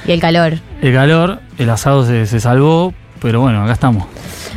[0.05, 0.55] Y el calor.
[0.81, 2.93] el calor, el asado se, se salvó,
[3.25, 4.05] pero bueno, acá estamos.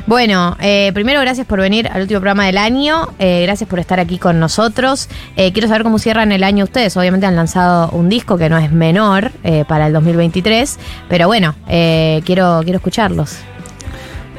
[0.06, 3.98] Bueno, eh, primero gracias por venir al último programa del año, eh, gracias por estar
[3.98, 5.08] aquí con nosotros.
[5.36, 6.94] Eh, quiero saber cómo cierran el año ustedes.
[6.98, 11.54] Obviamente han lanzado un disco que no es menor eh, para el 2023, pero bueno,
[11.66, 13.38] eh, quiero, quiero escucharlos.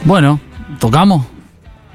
[0.04, 0.40] Bueno,
[0.80, 1.26] ¿tocamos?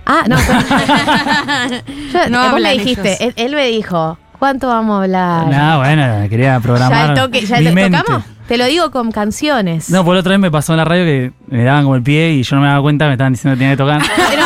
[0.05, 0.37] Ah, no.
[2.12, 3.35] Yo- No vos me hablan dijiste, ellos.
[3.37, 5.47] él, él me dijo, ¿cuánto vamos a hablar?
[5.47, 7.07] No, bueno, quería programar.
[7.07, 7.99] ya el toque, ya mi el- mente.
[7.99, 8.24] tocamos.
[8.49, 9.89] Te lo digo con canciones.
[9.91, 12.03] No, por la otra vez me pasó en la radio que me daban como el
[12.03, 14.03] pie y yo no me daba cuenta, me estaban diciendo que tenía que tocar.
[14.31, 14.43] Pero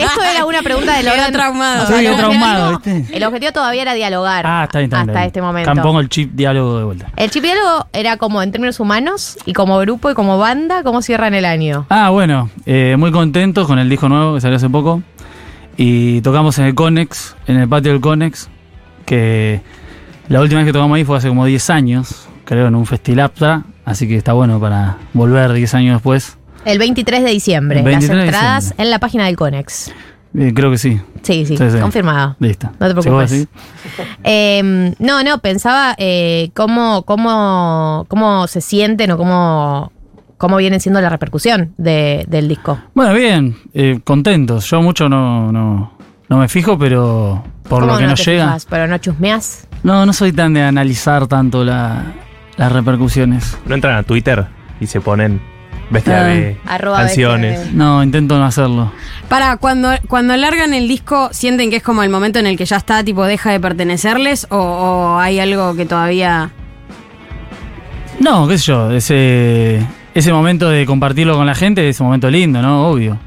[0.00, 1.32] esto era una pregunta del orden.
[1.32, 1.82] traumado.
[1.84, 3.16] Estoy el traumado, objetivo- ¿viste?
[3.16, 4.44] El objetivo todavía era dialogar.
[4.44, 5.72] Ah, está bien, está bien, Hasta este momento.
[5.82, 7.06] Pongo el chip diálogo de vuelta.
[7.16, 11.00] El chip diálogo era como en términos humanos y como grupo y como banda, ¿cómo
[11.00, 11.86] cierran el año?
[11.90, 15.02] Ah, bueno, eh, muy contentos con el disco nuevo que salió hace poco.
[15.76, 18.48] Y tocamos en el Conex, en el patio del Conex,
[19.06, 19.60] que
[20.28, 23.64] la última vez que tocamos ahí fue hace como 10 años, creo, en un Festilapta.
[23.84, 26.38] Así que está bueno para volver 10 años después.
[26.64, 27.82] El 23 de diciembre.
[27.82, 28.84] 23 de Las entradas diciembre.
[28.84, 29.92] en la página del Conex.
[30.34, 31.00] Eh, creo que sí.
[31.22, 32.36] Sí, sí, confirmado.
[32.38, 32.70] Listo.
[32.80, 33.46] No te preocupes.
[34.24, 39.92] Eh, no, no, pensaba eh, cómo, cómo, cómo se sienten o cómo,
[40.36, 42.78] cómo vienen siendo la repercusión de- del disco.
[42.94, 44.68] Bueno, bien, eh, contentos.
[44.70, 45.92] Yo mucho no, no,
[46.28, 48.44] no me fijo, pero por ¿Cómo lo que no nos te llega.
[48.46, 49.66] fijas, pero no chusmeás.
[49.82, 52.04] No, no soy tan de analizar tanto la-
[52.58, 53.56] las repercusiones.
[53.66, 54.46] ¿No entran a Twitter
[54.80, 55.40] y se ponen
[55.90, 56.24] bestia Ah.
[56.24, 57.58] de Arroba canciones?
[57.60, 58.92] bestia No, intento no hacerlo.
[59.28, 62.66] Para, cuando, cuando largan el disco, ¿sienten que es como el momento en el que
[62.66, 64.46] ya está, tipo, deja de pertenecerles?
[64.50, 66.50] ¿O, o hay algo que todavía.?
[68.20, 72.28] No, qué sé yo, ese, ese momento de compartirlo con la gente es un momento
[72.30, 72.88] lindo, ¿no?
[72.88, 73.18] Obvio.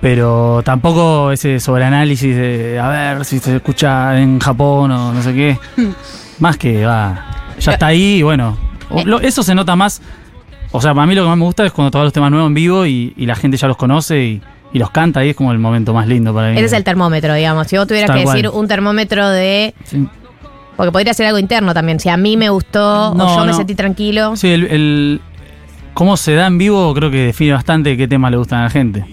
[0.00, 5.34] Pero tampoco ese sobreanálisis de a ver si se escucha en Japón o no sé
[5.34, 5.58] qué.
[6.40, 7.26] Más que va,
[7.60, 8.56] ya está ahí y bueno.
[9.04, 10.00] lo- eso se nota más.
[10.70, 12.48] O sea, para mí lo que más me gusta es cuando tocas los temas nuevos
[12.48, 14.42] en vivo y, y la gente ya los conoce y,
[14.72, 15.20] y los canta.
[15.20, 16.56] Ahí es como el momento más lindo para mí.
[16.56, 17.66] Ese es el termómetro, digamos.
[17.68, 18.60] Si vos tuvieras Tal que decir cual.
[18.60, 19.74] un termómetro de.
[20.76, 21.98] Porque podría ser algo interno también.
[22.00, 24.36] Si a mí me gustó No, o yo me sentí tranquilo.
[24.36, 25.20] Sí, el, el-
[25.94, 28.70] cómo se da en vivo creo que define bastante qué temas le gustan a la
[28.70, 29.04] gente.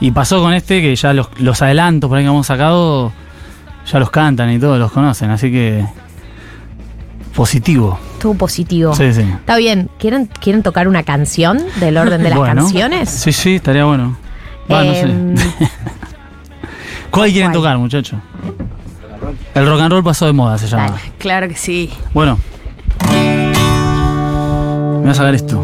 [0.00, 3.12] Y pasó con este que ya los, los adelantos por ahí que hemos sacado
[3.90, 5.84] ya los cantan y todos los conocen, así que
[7.32, 7.98] positivo.
[8.14, 8.94] Estuvo positivo.
[8.94, 9.22] Sí, sí.
[9.22, 9.90] Está bien.
[9.98, 12.62] ¿Quieren, ¿Quieren tocar una canción del orden de las Bueno.
[12.62, 13.10] canciones?
[13.10, 14.16] Sí, sí, estaría bueno.
[14.70, 15.00] Va, no sé.
[15.02, 15.34] Em,
[17.10, 18.18] ¿Cuál quieren tocar, muchachos?
[19.54, 20.96] El rock and roll pasó de moda, se llama.
[21.18, 21.90] Claro que sí.
[22.14, 22.38] Bueno.
[23.10, 25.62] Me voy a sacar esto.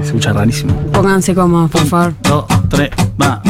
[0.00, 0.74] Se escucha rarísimo.
[0.92, 2.14] Pónganse cómodos, por favor.
[2.22, 2.90] Dos, tres,
[3.20, 3.42] va.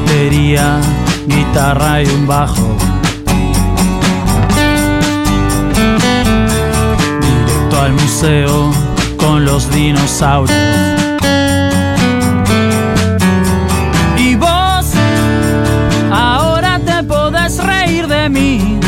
[0.00, 0.80] Batería,
[1.26, 2.76] guitarra y un bajo.
[7.20, 8.70] Directo al museo
[9.16, 10.58] con los dinosaurios.
[14.16, 14.86] Y vos
[16.12, 18.78] ahora te podés reír de mí.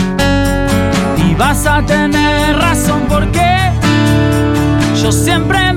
[1.29, 3.71] Y vas a tener razón porque
[5.03, 5.72] yo siempre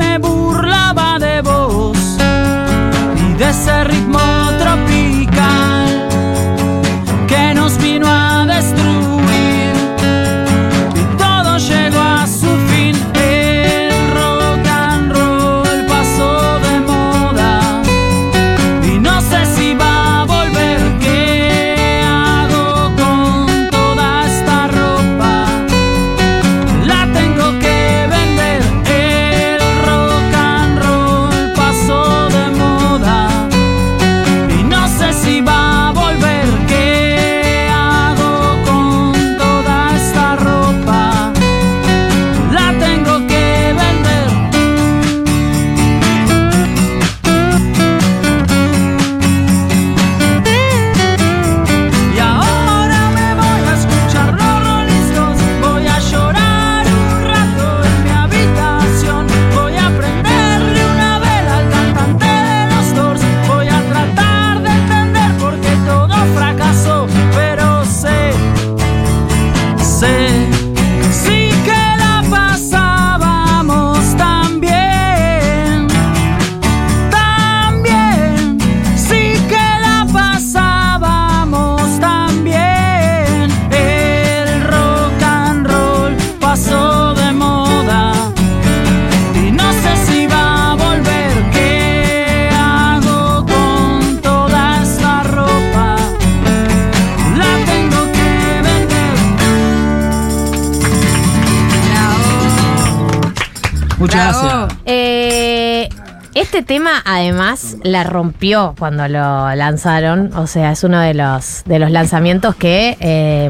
[104.15, 104.79] Muchas gracias.
[104.85, 105.89] Eh,
[106.35, 111.79] este tema además la rompió cuando lo lanzaron, o sea, es uno de los, de
[111.79, 113.49] los lanzamientos que, eh,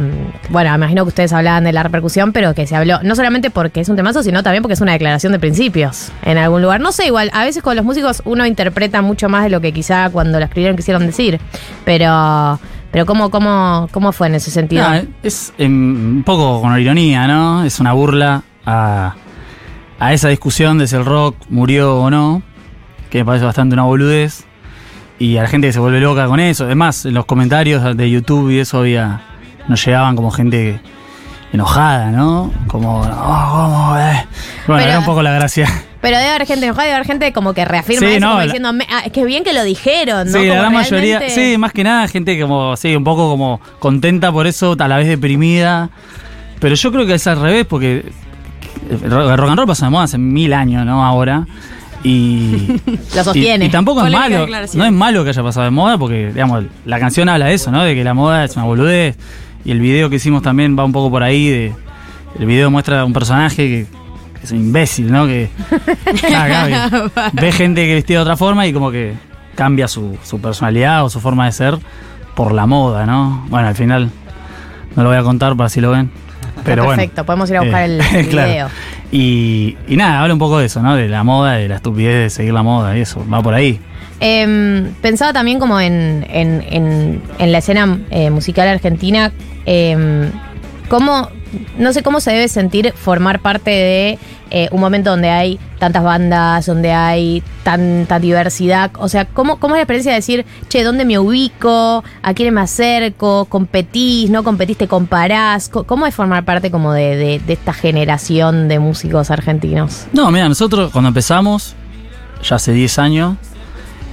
[0.50, 3.50] bueno, me imagino que ustedes hablaban de la repercusión, pero que se habló, no solamente
[3.50, 6.80] porque es un temazo, sino también porque es una declaración de principios en algún lugar.
[6.80, 9.74] No sé, igual, a veces con los músicos uno interpreta mucho más de lo que
[9.74, 11.42] quizá cuando lo escribieron quisieron decir,
[11.84, 12.60] pero...
[12.92, 14.86] Pero ¿cómo, cómo, cómo fue en ese sentido?
[15.22, 17.66] Es em, un poco con ironía, ¿no?
[17.66, 19.16] Es una burla a,
[20.00, 22.42] a esa discusión de si el rock murió o no,
[23.10, 24.46] que me parece bastante una boludez.
[25.18, 26.66] Y a la gente que se vuelve loca con eso.
[26.66, 29.22] Además, en los comentarios de YouTube y eso había.
[29.70, 30.80] Nos llegaban como gente
[31.54, 32.52] enojada, ¿no?
[32.68, 33.00] Como.
[33.02, 34.26] "Oh, ¿cómo, eh?".
[34.68, 35.68] Bueno, Pero- era un poco la gracia.
[36.02, 38.38] Pero debe haber gente enojada, debe haber gente como que reafirma Sí, eso, no, como
[38.40, 40.40] la- diciendo, "Me- ah, es que bien que lo dijeron, ¿no?
[40.40, 41.30] Sí, la gran mayoría.
[41.30, 44.98] Sí, más que nada, gente como, sí, un poco como contenta por eso, a la
[44.98, 45.90] vez deprimida.
[46.60, 48.12] Pero yo creo que es al revés, porque
[48.90, 51.04] el ro- el rock and roll pasó de moda hace mil años, ¿no?
[51.06, 51.46] Ahora.
[52.04, 52.68] Y.
[53.16, 53.66] Lo sostiene.
[53.66, 54.46] Y, y tampoco es malo.
[54.76, 57.72] No es malo que haya pasado de moda, porque, digamos, la canción habla de eso,
[57.72, 57.84] ¿no?
[57.84, 59.18] De que la moda es una boludez.
[59.64, 61.48] Y el video que hicimos también va un poco por ahí.
[61.50, 61.74] De,
[62.40, 63.88] el video muestra a un personaje que,
[64.40, 65.26] que es un imbécil, ¿no?
[65.26, 65.50] Que.
[66.36, 67.12] Ah, Gaby.
[67.34, 69.14] ve gente que vestía de otra forma y como que
[69.56, 71.78] cambia su, su personalidad o su forma de ser
[72.36, 73.46] por la moda, ¿no?
[73.50, 74.12] Bueno, al final
[74.96, 76.12] no lo voy a contar para si lo ven.
[76.66, 76.98] Pero bueno.
[77.00, 78.50] Perfecto, podemos ir a buscar el, el claro.
[78.52, 78.68] video.
[79.12, 80.96] Y, y nada, habla un poco de eso, ¿no?
[80.96, 83.80] De la moda, de la estupidez de seguir la moda y eso, va por ahí.
[84.20, 89.32] Em, pensaba también como en, en- en- en la escena eh, musical argentina,
[89.66, 90.32] em,
[90.88, 91.30] cómo,
[91.78, 94.20] no sé cómo se debe sentir formar parte de
[94.52, 99.76] eh, un momento donde hay tantas bandas, donde hay tanta diversidad, o sea, ¿cómo, cómo
[99.76, 102.04] es la experiencia de decir, che, ¿dónde me ubico?
[102.22, 103.46] ¿A quién me acerco?
[103.46, 104.30] ¿Competís?
[104.30, 104.78] ¿No competís?
[104.78, 105.68] ¿Te comparás?
[105.70, 110.06] Co- ¿Cómo es formar parte como de, de- de esta generación de músicos argentinos?
[110.14, 111.76] No, mira, nosotros cuando empezamos,
[112.44, 113.38] ya hace 10 años,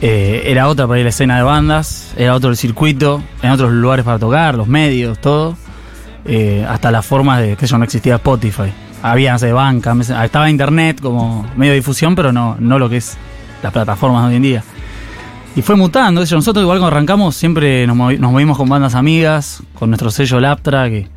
[0.01, 3.51] eh, era otra para ir a la escena de bandas, era otro el circuito, en
[3.51, 5.57] otros lugares para tocar, los medios, todo.
[6.25, 8.73] Eh, hasta las formas de, que yo no existía Spotify.
[9.03, 13.17] Había, no banca, estaba internet como medio de difusión, pero no, no lo que es
[13.63, 14.65] las plataformas hoy en día.
[15.57, 19.91] Y fue mutando, yo, nosotros igual cuando arrancamos siempre nos movimos con bandas amigas, con
[19.91, 21.09] nuestro sello Laptra, que,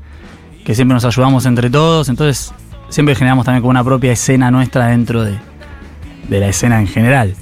[0.66, 2.52] que siempre nos ayudamos entre todos, entonces
[2.90, 5.38] siempre generamos también como una propia escena nuestra dentro de,
[6.28, 7.36] de la escena en general.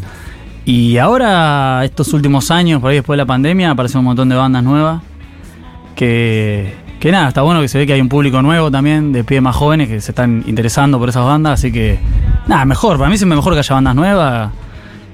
[0.66, 4.36] Y ahora, estos últimos años, por ahí después de la pandemia, aparecen un montón de
[4.36, 5.02] bandas nuevas.
[5.96, 6.74] Que,
[7.04, 9.44] que nada, está bueno que se ve que hay un público nuevo también, de pibes
[9.44, 11.60] más jóvenes que se están interesando por esas bandas.
[11.60, 12.00] Así que,
[12.48, 12.98] nada, mejor.
[12.98, 14.52] Para mí siempre mejor que haya bandas nuevas,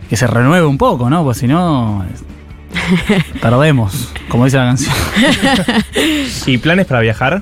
[0.07, 1.24] que se renueve un poco, ¿no?
[1.24, 2.06] Pues si no,
[3.41, 4.94] perdemos, como dice la canción.
[6.45, 7.41] ¿Y planes para viajar?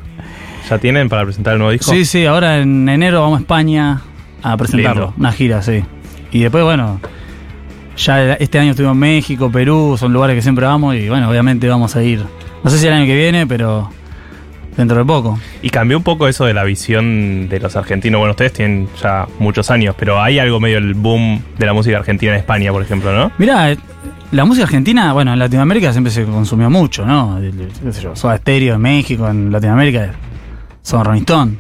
[0.69, 1.91] ¿Ya tienen para presentar el nuevo disco?
[1.91, 3.99] Sí, sí, ahora en enero vamos a España
[4.44, 5.07] a presentarlo.
[5.07, 5.15] Lindo.
[5.18, 5.84] Una gira, sí.
[6.32, 7.02] Y después, bueno,
[7.98, 11.68] ya este año estuvimos en México, Perú, son lugares que siempre vamos y bueno, obviamente
[11.68, 12.24] vamos a ir.
[12.64, 13.91] No sé si el año que viene, pero
[14.78, 15.38] dentro de poco.
[15.62, 18.20] Y cambió un poco eso de la visión de los argentinos.
[18.20, 21.98] Bueno, ustedes tienen ya muchos años, pero hay algo medio el boom de la música
[21.98, 23.32] argentina en España, por ejemplo, ¿no?
[23.38, 23.78] Mirá, eh,
[24.32, 27.38] la música argentina, bueno, en Latinoamérica siempre se consumió mucho, ¿no?
[27.40, 30.12] El- el- qué sé yo, Soda Stereo en México, en Latinoamérica
[30.84, 31.58] son Rolling Stone.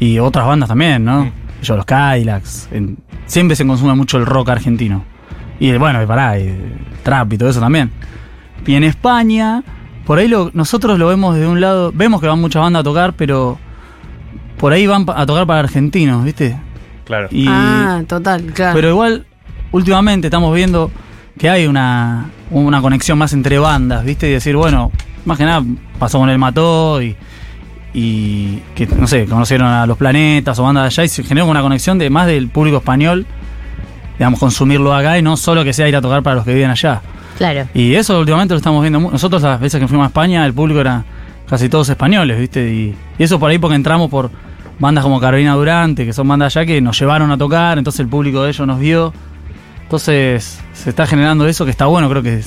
[0.00, 1.30] Y otras bandas también, ¿no?
[1.62, 2.68] Yo, los Cadillacs.
[2.72, 2.96] en-
[3.26, 5.04] siempre se consume mucho el rock argentino.
[5.60, 7.90] Y el- bueno, y pará, y el trap y todo eso también.
[8.66, 9.62] Y en España,
[10.06, 12.84] por ahí lo- nosotros lo vemos de un lado, vemos que van muchas bandas a
[12.84, 13.58] tocar, pero
[14.58, 16.56] por ahí van a tocar para argentinos, ¿viste?
[17.04, 17.28] Claro.
[17.30, 18.74] Y, ah, total, claro.
[18.74, 19.26] pero igual,
[19.72, 20.90] últimamente estamos viendo
[21.38, 24.28] que hay una, una conexión más entre bandas, ¿viste?
[24.28, 24.90] Y decir, bueno,
[25.24, 25.62] más que nada
[25.98, 27.16] pasó con el Mató y,
[27.92, 31.46] y que, no sé, conocieron a los planetas o bandas de allá y se generó
[31.46, 33.26] una conexión de más del público español,
[34.18, 36.70] digamos, consumirlo acá y no solo que sea ir a tocar para los que viven
[36.70, 37.02] allá.
[37.38, 37.66] Claro.
[37.74, 39.00] Y eso últimamente lo estamos viendo.
[39.00, 41.04] Nosotros las veces que fuimos a España, el público era
[41.48, 42.72] casi todos españoles, ¿viste?
[42.72, 44.30] Y, eso por ahí porque entramos por
[44.78, 48.08] bandas como Carolina Durante, que son bandas allá que nos llevaron a tocar, entonces el
[48.08, 49.12] público de ellos nos vio.
[49.82, 52.40] Entonces se está generando eso que está bueno, creo que.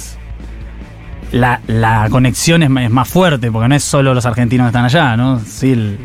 [1.31, 4.85] La, la conexión es, es más fuerte, porque no es solo los argentinos que están
[4.85, 5.39] allá, ¿no?
[5.41, 5.97] Sí, el-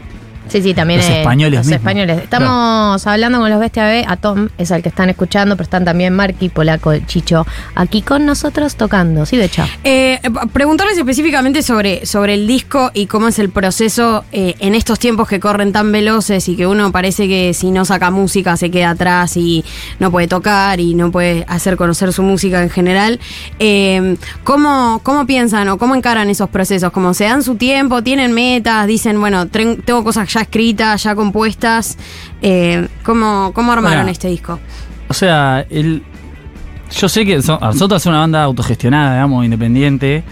[0.48, 1.80] Sí, sí, también Los españoles Los mismos.
[1.80, 2.22] españoles.
[2.22, 5.84] Estamos hablando con los Bestia B, a Tom es al que están escuchando, pero están
[5.84, 9.24] también Marky, Polaco, Chicho, aquí con nosotros tocando.
[9.26, 9.66] Sí, Becha.
[9.84, 10.20] Eh,
[10.52, 15.28] preguntarles específicamente sobre, sobre el disco y cómo es el proceso eh, en estos tiempos
[15.28, 18.90] que corren tan veloces y que uno parece que si no saca música se queda
[18.90, 19.64] atrás y
[20.00, 23.20] no puede tocar y no puede hacer conocer su música en general.
[23.58, 26.90] Eh, ¿cómo, ¿Cómo piensan o cómo encaran esos procesos?
[26.92, 28.02] ¿Cómo se dan su tiempo?
[28.02, 28.86] ¿Tienen metas?
[28.86, 31.98] Dicen, bueno, tengo cosas ya escritas, ya compuestas.
[32.40, 34.10] Eh, ¿cómo, ¿Cómo armaron Bueno.
[34.10, 34.58] este disco?
[35.08, 36.02] O sea, el,
[36.90, 40.24] yo sé que so- nosotros es una banda autogestionada, digamos, independiente.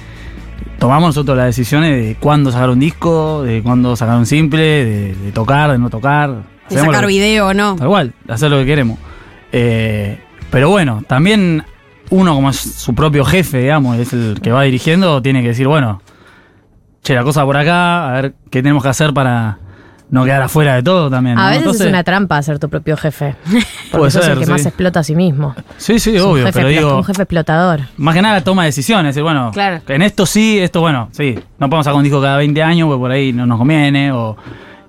[0.79, 5.15] Tomamos nosotros las decisiones de cuándo sacar un disco, de cuándo sacar un simple, de,
[5.15, 6.43] de tocar, de no tocar.
[6.71, 7.77] De sacar video o no.
[7.77, 8.99] Tal cual, hacer lo que queremos.
[9.53, 10.19] Eh,
[10.51, 11.65] pero bueno, también
[12.11, 15.67] uno como es su propio jefe, digamos, es el que va dirigiendo, tiene que decir,
[15.69, 16.01] bueno,
[17.03, 19.59] che, la cosa por acá, a ver qué tenemos que hacer para
[20.11, 21.37] no quedar afuera de todo también.
[21.37, 21.43] ¿no?
[21.43, 23.37] A veces Entonces- es una trampa ser tu propio jefe.
[23.93, 24.51] Porque sos ser, el que sí.
[24.51, 25.55] más explota a sí mismo.
[25.77, 27.81] Sí, sí, Es un obvio, jefe pero digo, Un jefe explotador.
[27.97, 29.81] más que nada toma decisiones, decir, bueno, Claro.
[29.89, 32.99] en esto sí, esto bueno, sí, no podemos sacar un disco cada 20 años porque
[33.01, 34.37] por ahí no nos conviene, o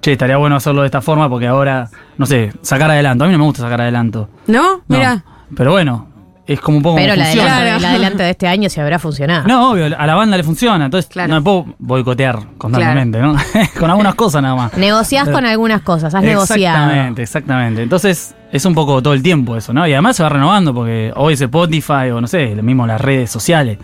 [0.02, 3.24] che, estaría bueno hacerlo de esta forma porque ahora, no sé, sacar adelanto.
[3.24, 4.30] A mí no me gusta sacar adelanto.
[4.48, 4.78] ¿No?
[4.88, 5.24] No, Mira.
[5.56, 6.08] Pero bueno,
[6.54, 7.58] es como un poco Pero el funciona.
[7.58, 9.48] adelanto, el adelanto de este año se habrá funcionado.
[9.48, 13.36] No, obvio, a la banda le funciona, entonces no me puedo boicotear constantemente, ¿no?
[13.80, 14.78] con algunas cosas nada más.
[14.78, 16.62] Negociás con algunas cosas, has negociado.
[16.62, 17.84] Exactamente, exactamente.
[17.84, 19.88] Entonces, es un poco todo el tiempo eso, ¿no?
[19.88, 23.00] Y además se va renovando porque hoy es Spotify o no sé, lo mismo las
[23.00, 23.78] redes sociales.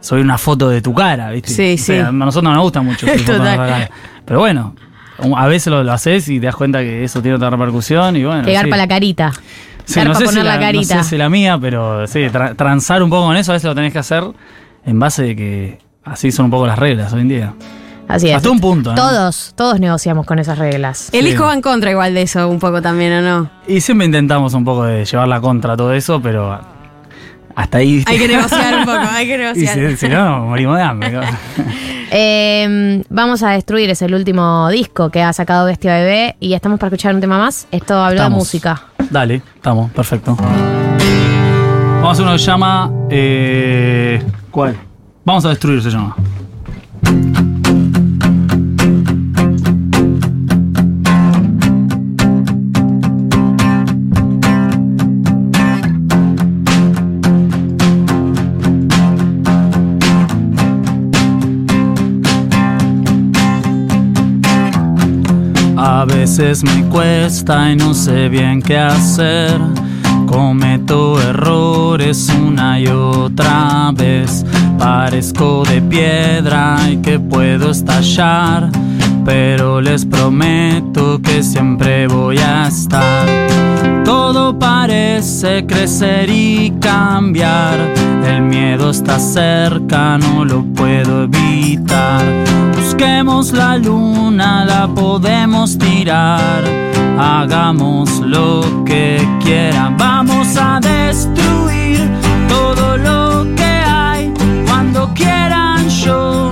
[0.00, 1.50] Soy una foto de tu cara, ¿viste?
[1.50, 2.08] Sí, O sea, sí.
[2.08, 3.06] A nosotros no nos gusta mucho.
[3.26, 3.88] Total.
[4.24, 4.74] Pero bueno,
[5.36, 8.24] a veces lo, lo haces y te das cuenta que eso tiene otra repercusión y
[8.24, 8.42] bueno.
[8.42, 8.70] Pegar sí.
[8.70, 9.32] para la carita.
[9.84, 12.54] Sí, no sé, si poner la, la no sé si la mía, pero sí, tra-
[12.56, 14.24] transar un poco con eso a veces lo tenés que hacer
[14.84, 17.52] en base de que así son un poco las reglas hoy en día.
[18.08, 18.36] Así es.
[18.36, 18.96] Hasta un punto, ¿no?
[18.96, 21.08] Todos, todos negociamos con esas reglas.
[21.12, 21.30] El Sí.
[21.30, 23.50] disco va en contra igual de eso un poco también, ¿o no?
[23.66, 26.60] Y siempre intentamos un poco de llevar la contra todo eso, pero
[27.54, 27.96] hasta ahí.
[27.96, 28.12] ¿viste?
[28.12, 29.90] Hay que negociar un poco, hay que Y negociar.
[29.90, 31.20] si, si no, morimos de hambre.
[32.14, 36.78] Eh, vamos a destruir, es el último disco que ha sacado Bestia Bebé y estamos
[36.78, 37.66] para escuchar un tema más.
[37.70, 38.38] Esto habló de Estamos.
[38.38, 38.82] música.
[39.10, 40.36] Dale, estamos, perfecto.
[40.36, 42.90] Vamos a hacer uno que se llama.
[43.08, 44.76] eh, ¿Cuál?
[45.24, 46.14] Vamos a destruir, se llama.
[66.22, 69.60] Veces me cuesta y no sé bien qué hacer.
[70.28, 74.46] Cometo errores una y otra vez.
[74.78, 78.70] Parezco de piedra y que puedo estallar.
[79.24, 83.26] Pero les prometo que siempre voy a estar.
[84.04, 87.78] Todo parece crecer y cambiar.
[88.26, 92.22] El miedo está cerca, no lo puedo evitar.
[92.76, 96.64] Busquemos la luna, la podemos tirar.
[97.18, 99.96] Hagamos lo que quieran.
[99.96, 102.00] Vamos a destruir
[102.48, 104.32] todo lo que hay.
[104.66, 106.51] Cuando quieran yo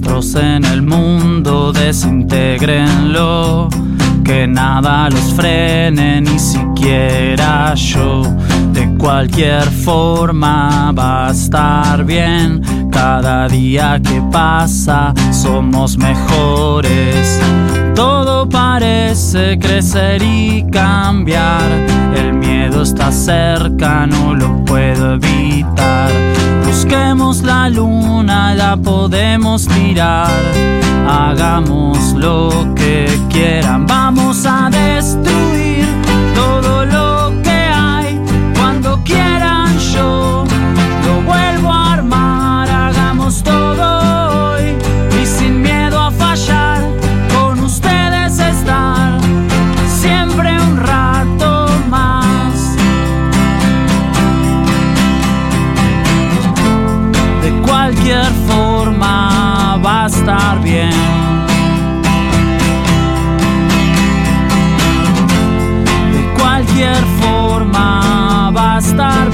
[0.00, 3.68] Destrocen el mundo, desintegrenlo.
[4.24, 8.22] Que nada los frene, ni siquiera yo.
[9.00, 12.60] Cualquier forma va a estar bien.
[12.92, 17.40] Cada día que pasa somos mejores.
[17.94, 21.62] Todo parece crecer y cambiar.
[22.14, 26.10] El miedo está cerca, no lo puedo evitar.
[26.66, 30.30] Busquemos la luna, la podemos tirar.
[31.08, 33.86] Hagamos lo que quieran.
[33.86, 35.69] Vamos a destruir
[68.90, 69.29] estar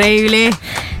[0.00, 0.50] increíble.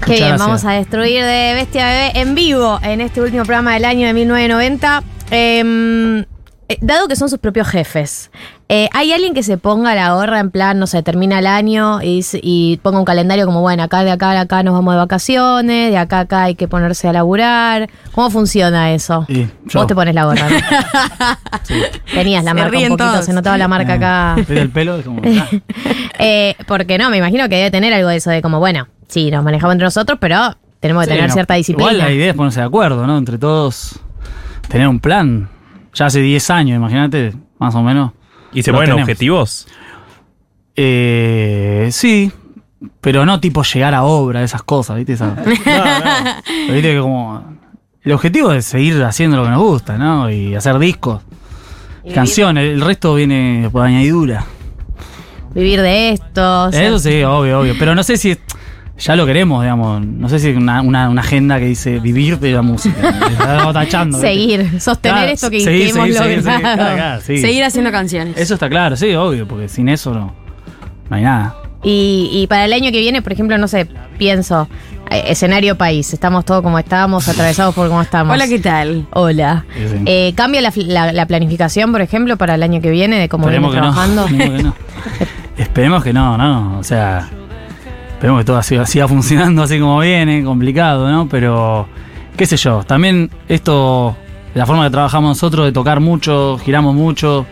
[0.04, 0.38] Qué bien, gracias.
[0.38, 4.12] vamos a destruir de Bestia Bebé en vivo en este último programa del año de
[4.12, 5.02] 1990.
[5.30, 8.30] Em, eh, dado que son sus propios jefes,
[8.72, 11.98] eh, ¿hay alguien que se ponga la gorra en plan, no sé, termina el año
[12.00, 15.90] y, ponga un calendario como, bueno, acá de acá a acá nos vamos de vacaciones,
[15.90, 17.90] de acá a acá hay que ponerse a laburar?
[18.12, 19.26] ¿Cómo funciona eso?
[19.28, 19.46] Yo.
[19.74, 20.48] Vos te pones la gorra.
[20.48, 20.56] ¿no?
[22.14, 23.24] Tenías la Se marca un poquito, todos.
[23.24, 24.34] se notaba la marca acá.
[24.36, 25.20] Vete el pelo, es como.
[25.24, 25.48] ah.
[26.22, 29.32] Eh, porque no, me imagino que debe tener algo de eso de como, bueno, sí,
[29.32, 31.90] nos manejamos entre nosotros, pero tenemos que Sí, tener no, cierta disciplina.
[31.90, 33.18] Igual la idea es ponerse de acuerdo, ¿no?
[33.18, 33.98] Entre todos,
[34.68, 35.48] tener un plan.
[35.92, 38.12] Ya hace 10 años, imagínate, más o menos.
[38.52, 39.02] ¿Y se ponen tenemos.
[39.02, 39.66] objetivos?
[40.76, 42.32] Eh, sí,
[43.00, 45.12] pero no tipo llegar a obra, esas cosas, ¿viste?
[45.14, 47.58] Esa- Pero viste que como.
[48.02, 50.30] El objetivo es seguir haciendo lo que nos gusta, ¿no?
[50.30, 51.22] Y hacer discos,
[52.14, 54.46] canciones, el resto viene por añadidura.
[55.54, 56.64] Vivir de esto.
[56.64, 57.74] o sea, Eso sí, obvio, obvio.
[57.78, 58.38] Pero no sé si
[59.00, 60.04] ya lo queremos, digamos.
[60.06, 62.96] No sé si una, una, una agenda que dice vivir de la música.
[63.30, 64.18] Estamos tachando.
[64.18, 64.28] ¿viste?
[64.32, 66.60] Seguir, sostener Claro, esto que, seguir, hemos seguir, seguir, logrado.
[66.60, 67.38] seguir, claro, claro, sí.
[67.38, 68.36] Seguir haciendo canciones.
[68.36, 70.32] Eso está claro, sí, obvio, porque sin eso no,
[71.08, 71.56] no hay nada.
[71.82, 74.68] Y, y para el año que viene, por ejemplo, no sé, pienso,
[75.10, 78.34] eh, escenario país, estamos todos como estamos, atravesados por cómo estamos.
[78.34, 79.06] Hola, ¿qué tal?
[79.14, 79.64] Hola.
[79.74, 80.02] Sí, sí.
[80.04, 83.44] Eh, ¿Cambia la, la- la planificación, por ejemplo, para el año que viene, de cómo
[83.44, 84.26] Esperemos trabajando?
[84.26, 84.74] Esperemos que no.
[85.56, 86.78] Esperemos que no, ¿no?
[86.78, 87.30] O sea,
[88.20, 91.26] esperemos que todo siga, siga funcionando así como viene, complicado, ¿no?
[91.26, 91.88] Pero,
[92.36, 94.14] qué sé yo, también esto,
[94.54, 97.46] la forma que trabajamos nosotros, de tocar mucho, giramos mucho,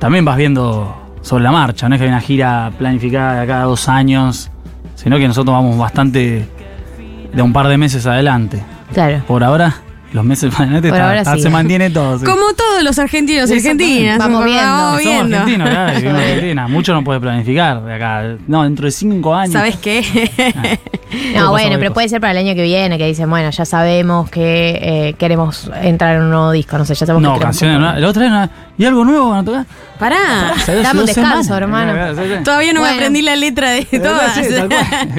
[0.00, 3.62] también vas viendo sobre la marcha, no es que hay una gira planificada de cada
[3.62, 4.50] dos años,
[4.96, 6.48] sino que nosotros vamos bastante
[7.32, 8.64] de un par de meses adelante.
[8.92, 9.22] Claro.
[9.28, 9.72] Por ahora,
[10.16, 11.42] los meses adelante Por está- ahora está- sí.
[11.42, 12.18] se mantiene todo.
[12.18, 12.24] sí.
[12.24, 14.18] Como todos los argentinos y argentinas.
[14.18, 14.62] Vamos viendo.
[14.62, 15.36] Vamos Somos viendo.
[15.36, 16.68] argentinos, claro, vivimos en Argentina.
[16.68, 18.36] Mucho no puede planificar de acá.
[18.48, 19.52] No, dentro de cinco años.
[19.52, 20.02] ¿Sabes qué?
[21.34, 23.64] No, Puede bueno, pero puede ser para el año que viene, que dicen, bueno, ya
[23.64, 27.44] sabemos que eh, queremos entrar en un nuevo disco, no sé, ya sabemos No, que
[27.44, 27.78] canciones.
[27.78, 27.94] no.
[27.98, 28.48] La otra vez, no.
[28.76, 29.66] ¿y algo nuevo van a tocar?
[29.98, 30.52] Pará.
[30.66, 31.96] Dame un descanso, semanas.
[31.96, 32.14] hermano.
[32.14, 32.44] Sí, sí.
[32.44, 34.34] Todavía no me aprendí la letra de todas.
[34.34, 34.42] sí.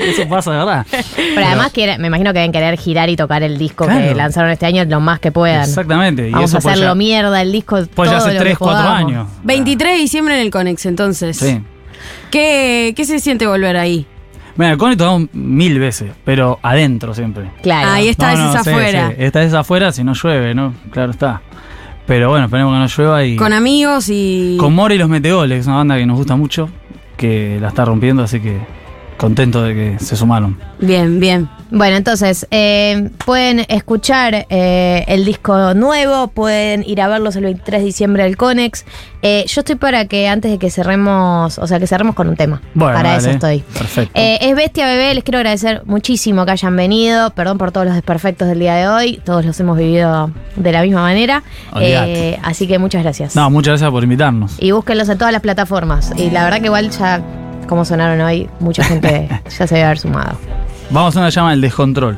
[0.01, 0.85] Eso pasa de verdad.
[1.15, 4.51] Pero además quiere- me imagino que deben querer girar y tocar el disco que lanzaron
[4.51, 5.61] este año lo más que puedan.
[5.63, 6.29] Exactamente.
[6.29, 8.39] Y Vamos eso a puede hacerlo ya- mierda el disco Pues ya hace lo que
[8.39, 9.07] 3, 4 podamos.
[9.11, 9.27] años.
[9.43, 11.37] 23 de diciembre en el Conex, entonces.
[11.37, 11.61] Sí.
[12.31, 14.05] ¿Qué, ¿Qué se siente volver ahí?
[14.55, 17.51] Mira, el Cone tocamos mil veces, pero adentro siempre.
[17.61, 17.91] Claro.
[17.91, 19.09] Ahí esta vez es sí, afuera.
[19.09, 19.15] sí.
[19.19, 20.73] Esta vez afuera si no llueve, ¿no?
[20.91, 21.41] Claro está.
[22.07, 23.35] Pero bueno, esperemos que no llueva y.
[23.35, 24.57] Con amigos y.
[24.59, 26.69] Con Mora y los Metegoles, una banda que nos gusta mucho,
[27.17, 28.57] que la está rompiendo, así que
[29.17, 30.57] contento de que se sumaron.
[30.79, 31.49] Bien, bien.
[31.69, 37.81] Bueno, entonces, eh, pueden escuchar eh, el disco nuevo, pueden ir a verlos el 23
[37.81, 38.85] de diciembre del Conex.
[39.21, 42.37] Eh, yo estoy para que antes de que cerremos, o sea, que cerremos con un
[42.37, 42.61] tema.
[42.73, 43.59] Bueno, para eso estoy.
[43.59, 44.11] Perfecto.
[44.15, 47.31] Es Bestia Bebé, les quiero agradecer muchísimo que hayan venido.
[47.31, 50.83] Perdón por todos los desperfectos del día de hoy, todos los hemos vivido de la
[50.83, 51.43] misma manera.
[52.43, 53.35] Así que muchas gracias.
[53.35, 54.55] No, muchas gracias por invitarnos.
[54.59, 56.13] Y búsquenlos en todas las plataformas.
[56.15, 57.21] Y la verdad que igual ya,
[57.67, 60.37] como sonaron hoy, mucha gente ya se debe haber sumado.
[60.89, 62.17] Vamos a una llama del descontrol.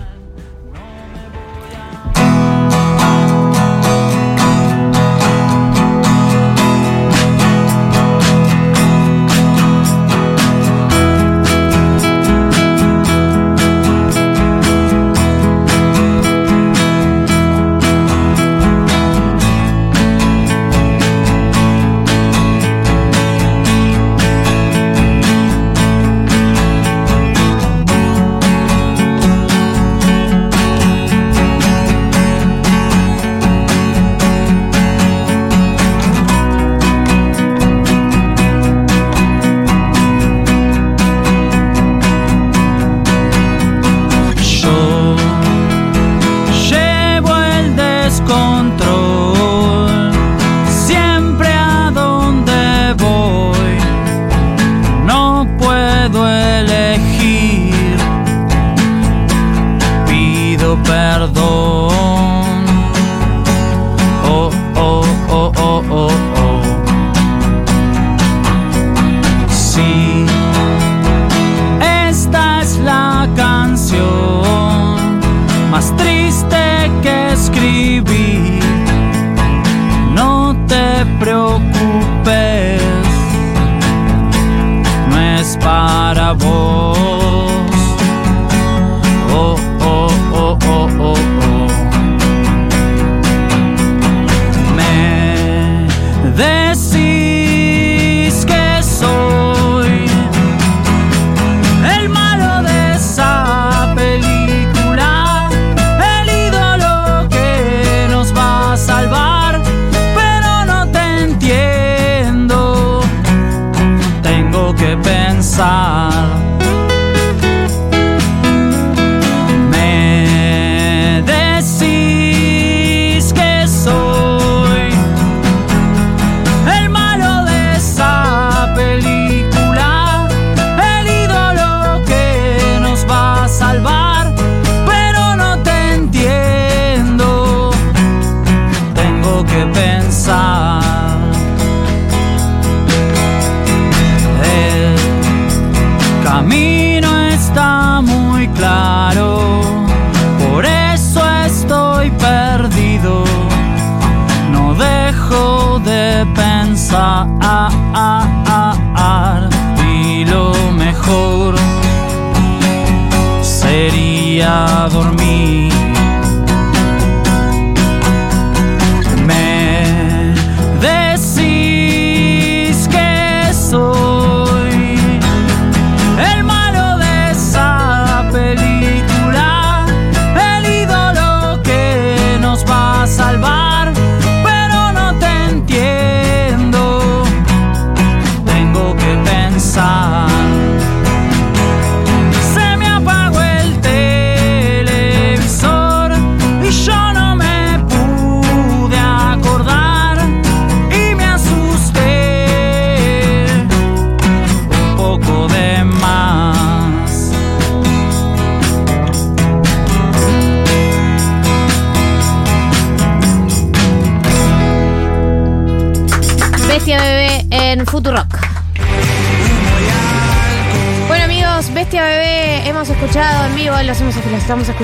[75.79, 78.28] más triste que escribir.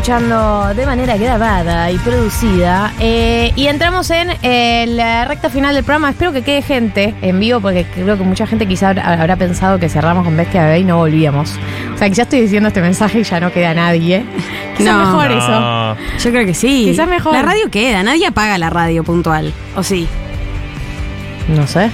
[0.10, 2.94] Escuchando de manera grabada y producida.
[3.00, 6.12] eh, y entramos en eh, la recta final del programa.
[6.12, 9.90] Espero que quede gente en vivo porque creo que mucha gente quizá habrá pensado que
[9.90, 11.56] cerramos con Bestia Bebé y no volvíamos.
[11.96, 14.24] O sea, que ya estoy diciendo este mensaje y ya no queda nadie.
[14.78, 15.00] Quizás No.
[15.08, 15.38] mejor No.
[15.96, 15.98] eso.
[16.24, 16.86] Yo creo que sí.
[16.86, 17.34] Quizás mejor.
[17.34, 19.54] La radio queda, nadie apaga la radio puntual.
[19.76, 20.08] ¿O sí?
[21.48, 21.90] No sé.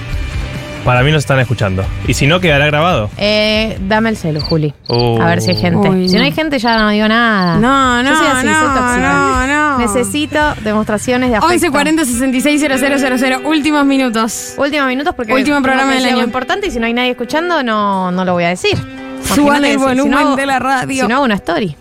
[0.84, 1.84] Para mí nos están escuchando.
[2.08, 3.08] Y si no, quedará grabado.
[3.16, 4.74] Eh, dame el celu, Juli.
[4.88, 5.20] Uh.
[5.22, 5.88] A ver si hay gente.
[5.88, 6.20] Uy, si no.
[6.20, 6.24] no.
[6.26, 7.56] hay gente, ya no digo nada.
[7.58, 8.98] No, Yo no, soy así, no, soy tóxica.
[8.98, 9.78] no, no.
[9.78, 11.54] Necesito demostraciones de afecto.
[11.54, 13.40] 11 40 66 000.
[13.48, 14.54] Últimos minutos.
[14.56, 16.24] Últimos minutos porque Último tengo programa del año.
[16.24, 18.76] importante y si no hay nadie escuchando, no, no lo voy a decir.
[19.34, 21.04] Suban el si- volumen no- de la radio.
[21.04, 21.76] Si no hago una story.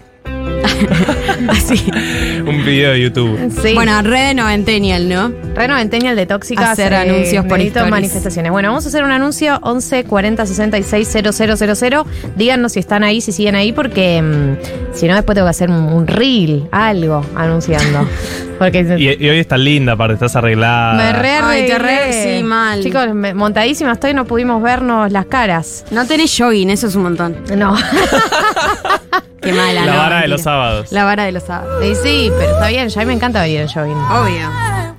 [2.47, 3.37] Un video de YouTube.
[3.63, 3.73] Sí.
[3.73, 5.31] Bueno, red de Noventenial, ¿no?
[5.55, 6.69] Reno Venteñal de Tóxicas.
[6.71, 7.89] Hacer anuncios por stories.
[7.91, 8.51] manifestaciones.
[8.51, 12.05] Bueno, vamos a hacer un anuncio 11 40 66 000.
[12.35, 15.69] Díganos si están ahí, si siguen ahí, porque mm, si no, después tengo que hacer
[15.69, 18.07] un, un reel, algo, anunciando.
[18.61, 20.93] Porque Y, y hoy estás linda, aparte, estás arreglada.
[20.93, 22.83] me re Ay, te re- sí, mal.
[22.83, 25.83] Chicos, me- montadísima estoy, no pudimos vernos las caras.
[25.89, 27.37] No tenés jogging, eso es un montón.
[27.57, 27.75] No.
[29.41, 30.91] Qué mala, La no, vara de los sábados.
[30.91, 31.83] La vara de los sábados.
[31.85, 33.97] Y sí, pero está bien, ya a mí me encanta venir en jogging.
[33.97, 34.49] Obvio.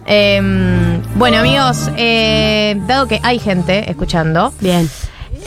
[0.06, 4.88] Em, bueno, amigos, eh, dado que hay gente escuchando, Bien.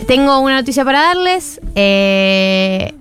[0.08, 1.60] tengo una noticia para darles.
[1.76, 2.94] Eh,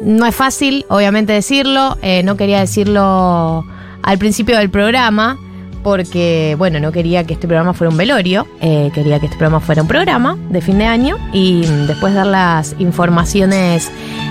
[0.00, 1.96] no es fácil, obviamente, decirlo.
[2.02, 3.64] Eh, no quería decirlo
[4.02, 5.38] al principio del programa.
[5.82, 8.44] Porque, bueno, no quería que este programa fuera un velorio.
[8.60, 11.16] eh, quería que este programa fuera un programa de fin de año.
[11.32, 13.88] Y mm, después dar las informaciones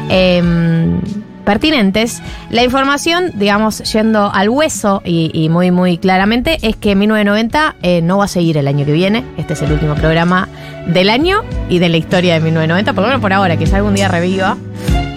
[0.10, 0.99] em,
[1.45, 2.22] pertinentes.
[2.49, 8.18] La información, digamos, yendo al hueso y, muy, muy claramente, es que 1990 eh, no
[8.18, 9.23] va a seguir el año que viene.
[9.38, 10.49] Este es el último programa
[10.88, 13.95] del año y de la historia de 1990, por lo menos por ahora, quizá algún
[13.95, 14.57] día reviva.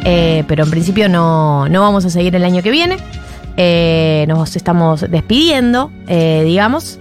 [0.05, 2.97] Eh, pero en principio no, no vamos a seguir el año que viene.
[3.57, 7.01] Eh, nos estamos despidiendo, digamos.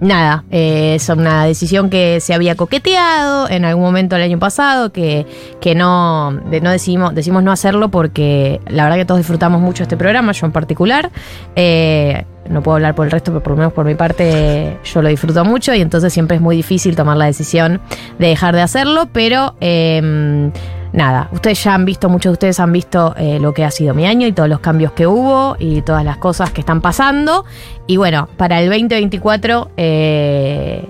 [0.00, 4.92] Nada, eh, es una decisión que se había coqueteado en algún momento el año pasado,
[4.92, 5.26] que,
[5.60, 9.82] que no, de- no decidimos, decimos no hacerlo porque la verdad que todos disfrutamos mucho
[9.82, 11.10] este programa, yo en particular.
[11.56, 15.02] Eh, no puedo hablar por el resto, pero por lo menos por mi parte yo
[15.02, 17.80] lo disfruto mucho y entonces siempre es muy difícil tomar la decisión
[18.20, 20.50] de dejar de hacerlo, pero em,
[20.92, 23.94] nada, ustedes ya han visto, muchos de ustedes han visto eh, lo que ha sido
[23.94, 27.44] mi año y todos los cambios que hubo y todas las cosas que están pasando.
[27.86, 30.88] Y bueno, para el 2024, eh,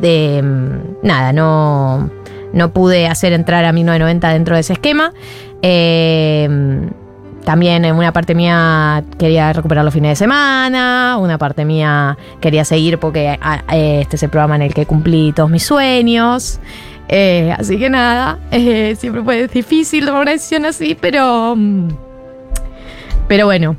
[0.00, 2.10] de mm, nada, no,
[2.52, 5.12] no pude hacer entrar a 1990 dentro de ese esquema.
[5.62, 6.88] Eh,
[7.46, 12.64] también en una parte mía quería recuperar los fines de semana, una parte mía quería
[12.64, 16.58] seguir porque ah, este es el programa en el que cumplí todos mis sueños.
[17.08, 21.54] Eh, así que nada, eh, siempre fue difícil tomar una decisión así, pero.
[21.56, 21.88] mm,
[23.28, 23.76] Pero bueno,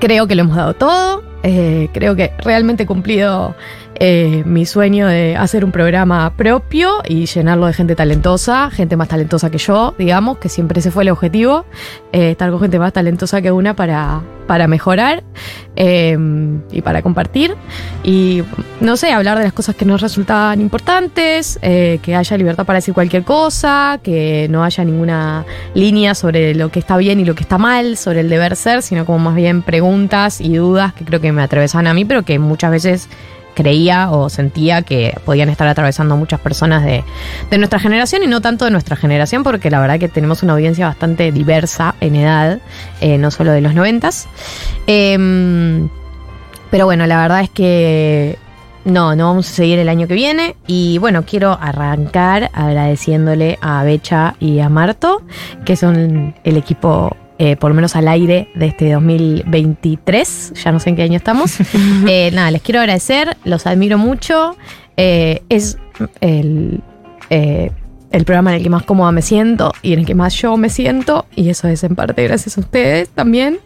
[0.00, 1.22] creo que lo hemos dado todo.
[1.42, 3.54] eh, creo que realmente he cumplido
[3.98, 9.08] eh, mi sueño de hacer un programa propio y llenarlo de gente talentosa, gente más
[9.08, 11.64] talentosa que yo, digamos, que siempre ese fue el objetivo,
[12.12, 15.24] eh, estar con gente más talentosa que una para, para mejorar
[15.76, 16.16] eh,
[16.70, 17.54] y para compartir.
[18.04, 18.42] Y
[18.80, 22.78] no sé, hablar de las cosas que nos resultaban importantes, eh, que haya libertad para
[22.78, 25.44] decir cualquier cosa, que no haya ninguna
[25.74, 28.82] línea sobre lo que está bien y lo que está mal, sobre el deber ser,
[28.82, 32.22] sino como más bien preguntas y dudas que creo que me atravesan a mí, pero
[32.22, 33.08] que muchas veces
[33.56, 37.02] creía o sentía que podían estar atravesando muchas personas de,
[37.50, 40.52] de nuestra generación y no tanto de nuestra generación, porque la verdad que tenemos una
[40.52, 42.60] audiencia bastante diversa en edad,
[43.00, 44.28] eh, no solo de los noventas.
[44.86, 45.88] Em,
[46.70, 48.38] pero bueno, la verdad es que
[48.84, 50.54] no, no vamos a seguir el año que viene.
[50.66, 55.22] Y bueno, quiero arrancar agradeciéndole a Becha y a Marto,
[55.64, 57.16] que son el equipo.
[57.38, 61.16] Eh, por lo menos al aire de este 2023, ya no sé en qué año
[61.16, 61.58] estamos.
[62.08, 64.56] Eh, nada, les quiero agradecer, los admiro mucho.
[64.96, 65.76] Eh, es
[66.20, 66.80] el,
[67.30, 70.56] el programa en el que más cómoda me siento y en el que más yo
[70.56, 73.58] me siento, y eso es en parte gracias a ustedes también.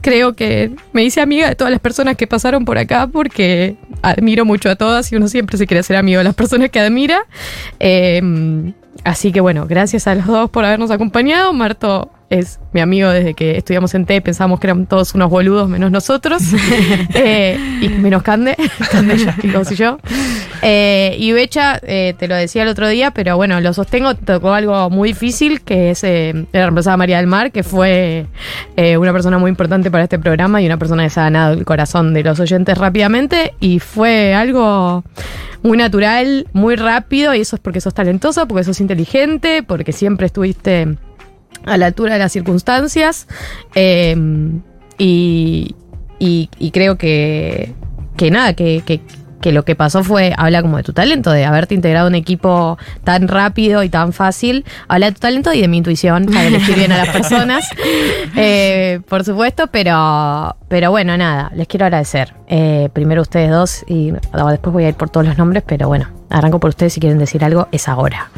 [0.00, 4.44] Creo que me hice amiga de todas las personas que pasaron por acá porque admiro
[4.44, 7.26] mucho a todas y uno siempre se quiere ser amigo de las personas que admira.
[9.04, 11.52] Así que bueno, gracias a los dos por habernos acompañado.
[11.52, 15.68] Marto es mi amigo desde que estudiamos en T, pensamos que eran todos unos boludos
[15.68, 16.42] menos nosotros.
[17.14, 18.56] Eh, y menos Cande,
[18.92, 19.98] Cande y yo.
[20.62, 24.52] Eh, y Becha, eh, te lo decía el otro día, pero bueno, lo sostengo, tocó
[24.52, 28.26] algo muy difícil, que es la reemplazada María del Mar, que fue
[28.76, 31.64] una persona muy importante para este programa y una persona que se ha ganado el
[31.64, 33.54] corazón de los oyentes rápidamente.
[33.60, 35.04] Y fue algo
[35.62, 40.26] muy natural, muy rápido, y eso es porque sos talentosa, porque sos inteligente, porque siempre
[40.26, 40.96] estuviste
[41.66, 43.26] a la altura de las circunstancias.
[43.74, 44.16] eh,
[44.98, 45.74] y,
[46.18, 47.72] y- y creo que,
[48.16, 49.00] que nada, que, que-
[49.40, 52.16] que lo que pasó fue, habla como de tu talento, de haberte integrado a un
[52.16, 54.64] equipo tan rápido y tan fácil.
[54.88, 57.64] Habla de tu talento y de mi intuición para elegir bien a las personas.
[58.34, 62.34] Eh, por supuesto, pero, pero bueno, nada, les quiero agradecer.
[62.48, 66.08] Eh, primero ustedes dos y después voy a ir por todos los nombres, pero bueno,
[66.30, 68.30] arranco por ustedes si quieren decir algo, es ahora.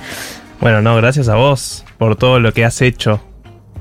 [0.61, 3.23] Bueno, no, gracias a vos por todo lo que has hecho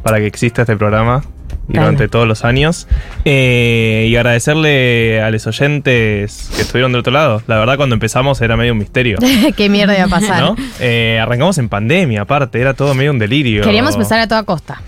[0.04, 1.24] para que exista este programa
[1.68, 1.86] Claro.
[1.86, 2.88] durante todos los años.
[3.26, 7.44] Eh, y agradecerle a los oyentes que estuvieron del otro lado.
[7.48, 9.18] La verdad, cuando empezamos era medio un misterio.
[9.58, 10.42] Qué mierda iba a pasar.
[10.42, 10.56] ¿no?
[10.80, 13.64] Eh, arrancamos en pandemia, aparte, era todo medio un delirio.
[13.64, 14.82] Queríamos empezar a toda costa.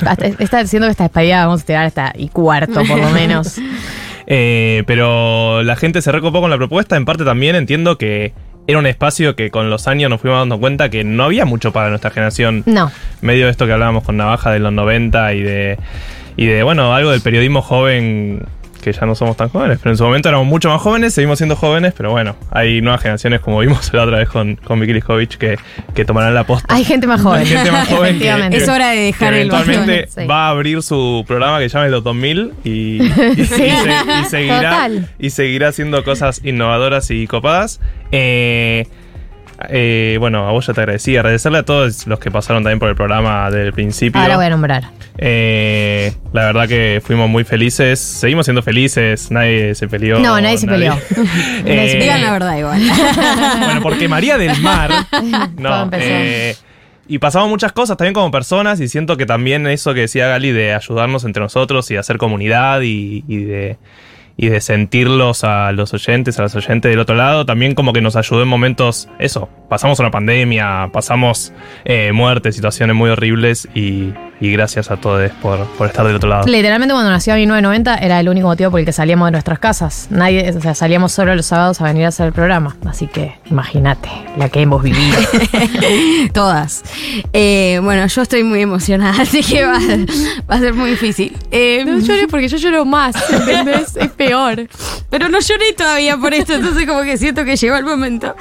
[0.38, 3.58] Está diciendo que esta despedida vamos a tirar hasta y cuarto, por lo menos.
[4.28, 6.96] Eh, pero la gente se recopó con la propuesta.
[6.96, 8.32] En parte también entiendo que
[8.66, 11.72] era un espacio que con los años nos fuimos dando cuenta que no había mucho
[11.72, 12.62] para nuestra generación.
[12.66, 12.90] No.
[13.20, 15.78] Medio de esto que hablábamos con Navaja de los 90 y de,
[16.36, 18.42] y de bueno, algo del periodismo joven
[18.86, 21.38] que ya no somos tan jóvenes, pero en su momento éramos mucho más jóvenes, seguimos
[21.38, 24.92] siendo jóvenes, pero bueno, hay nuevas generaciones como vimos la otra vez con, con Vicky
[24.92, 25.58] Liskovic que,
[25.94, 26.72] que tomarán la posta.
[26.72, 27.40] Hay gente más joven.
[27.40, 28.56] Hay gente más joven que, Efectivamente.
[28.58, 30.24] que- Es hora de dejar que el eventualmente sí.
[30.26, 33.02] va a abrir su programa que se llama Los 2000 y, y,
[33.36, 35.08] y se- y seguirá, Total.
[35.18, 37.80] y seguirá haciendo cosas innovadoras y copadas.
[38.12, 38.86] Eh,
[39.68, 41.16] eh, bueno, a vos ya te agradecí.
[41.16, 44.20] Agradecerle a todos los que pasaron también por el programa desde el principio.
[44.20, 44.84] Ahora voy a nombrar.
[45.18, 47.98] Eh, la verdad que fuimos muy felices.
[47.98, 49.30] Seguimos siendo felices.
[49.30, 50.18] Nadie se peleó.
[50.18, 50.96] No, nadie se peleó.
[51.64, 52.80] Eh, Digan la verdad igual.
[53.64, 54.90] bueno, porque María del Mar.
[55.58, 56.54] No, eh,
[57.08, 60.52] y pasamos muchas cosas también como personas y siento que también eso que decía Gali
[60.52, 63.78] de ayudarnos entre nosotros y hacer comunidad y, y de,
[64.36, 68.02] y de sentirlos a los oyentes, a los oyentes del otro lado, también como que
[68.02, 71.52] nos ayudó en momentos, eso, pasamos una pandemia, pasamos
[71.84, 76.28] eh, muertes, situaciones muy horribles y, y gracias a todos por, por estar del otro
[76.28, 76.46] lado.
[76.46, 80.08] Literalmente cuando nació 1990 era el único motivo por el que salíamos de nuestras casas.
[80.10, 82.76] Nadie, o sea, salíamos solo los sábados a venir a hacer el programa.
[82.86, 85.16] Así que imagínate la que hemos vivido.
[86.32, 86.82] Todas.
[87.32, 89.78] Eh, bueno, yo estoy muy emocionada, así que va,
[90.50, 91.36] va a ser muy difícil.
[91.50, 93.96] Eh, No llores porque yo lloro más, ¿entendés?
[93.96, 94.68] Es peor.
[95.10, 98.34] Pero no lloré todavía por esto, entonces como que siento que llegó el momento.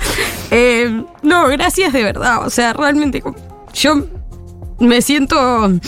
[0.51, 2.45] Eh, no, gracias de verdad.
[2.45, 3.37] O sea, realmente como-
[3.73, 4.05] yo
[4.79, 5.79] me siento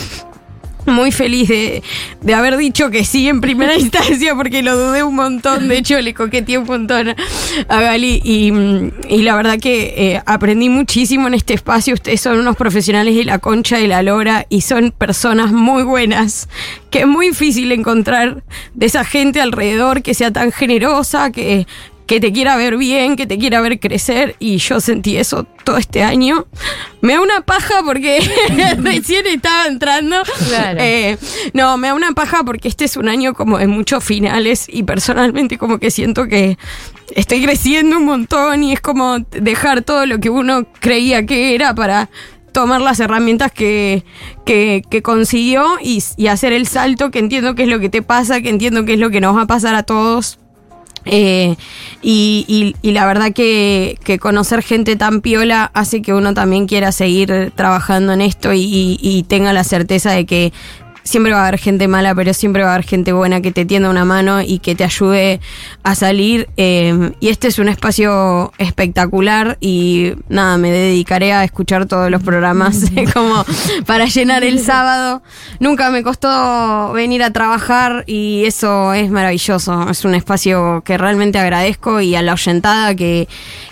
[0.91, 1.83] muy feliz de,
[2.21, 5.67] de haber dicho que sí en primera instancia porque lo dudé un montón.
[5.67, 7.15] De hecho, le coqueteé un montón
[7.67, 8.51] a Gali y,
[9.09, 11.93] y la verdad que eh, aprendí muchísimo en este espacio.
[11.93, 16.49] Ustedes son unos profesionales de la concha y la lora y son personas muy buenas
[16.89, 18.43] que es muy difícil encontrar
[18.73, 21.67] de esa gente alrededor que sea tan generosa, que,
[22.07, 25.77] que te quiera ver bien, que te quiera ver crecer y yo sentí eso todo
[25.77, 26.47] este año.
[27.01, 28.19] Me da una paja porque
[28.77, 30.15] recién estaba entrando.
[30.47, 30.79] Claro.
[30.81, 31.17] Eh,
[31.53, 34.83] no, me da una paja porque este es un año como de muchos finales y
[34.83, 36.57] personalmente como que siento que
[37.13, 41.75] estoy creciendo un montón y es como dejar todo lo que uno creía que era
[41.75, 42.09] para
[42.53, 44.05] tomar las herramientas que,
[44.45, 48.01] que, que consiguió y, y hacer el salto, que entiendo que es lo que te
[48.01, 50.39] pasa, que entiendo que es lo que nos va a pasar a todos.
[51.11, 51.55] Eh,
[52.01, 56.67] y, y- y la verdad que, que conocer gente tan piola hace que uno también
[56.67, 60.53] quiera seguir trabajando en esto y, y- y tenga la certeza de que
[61.07, 63.65] siempre va a haber gente mala, pero siempre va a haber gente buena que te
[63.65, 65.39] tienda una mano y que te ayude
[65.83, 66.49] a salir.
[66.57, 72.21] eh, y este es un espacio espectacular y nada, me dedicaré a escuchar todos los
[72.21, 73.45] programas como
[73.85, 75.21] para llenar el sábado.
[75.59, 79.89] Nunca me costó venir a trabajar y eso es maravilloso.
[79.89, 83.27] Es un espacio que realmente agradezco y a la oyentada que,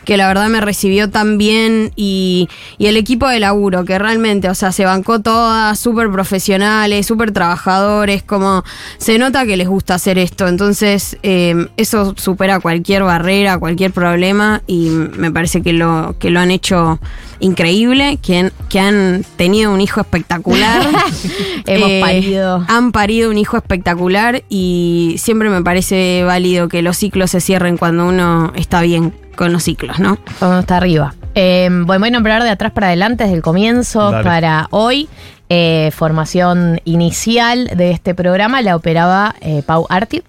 [0.05, 4.49] que la verdad me recibió tan bien y, y el equipo de laburo que realmente,
[4.49, 8.63] o sea, se bancó todas, súper profesionales, súper trabajadores, como
[8.97, 10.47] se nota que les gusta hacer esto.
[10.47, 16.39] Entonces, eh, eso supera cualquier barrera, cualquier problema y me parece que lo, que lo
[16.39, 16.99] han hecho
[17.39, 20.81] increíble, que han, que han tenido un hijo espectacular.
[21.65, 22.65] Hemos Eh, parido.
[22.67, 27.77] Han parido un hijo espectacular y siempre me parece válido que los ciclos se cierren
[27.77, 30.17] cuando uno está bien con los ciclos, ¿no?
[30.39, 31.13] Cuando está arriba.
[31.37, 34.23] Eh, bueno, voy a nombrar de atrás para adelante, desde el comienzo Dale.
[34.23, 35.09] para hoy.
[35.47, 40.23] Eh, formación inicial de este programa la operaba eh, Pau que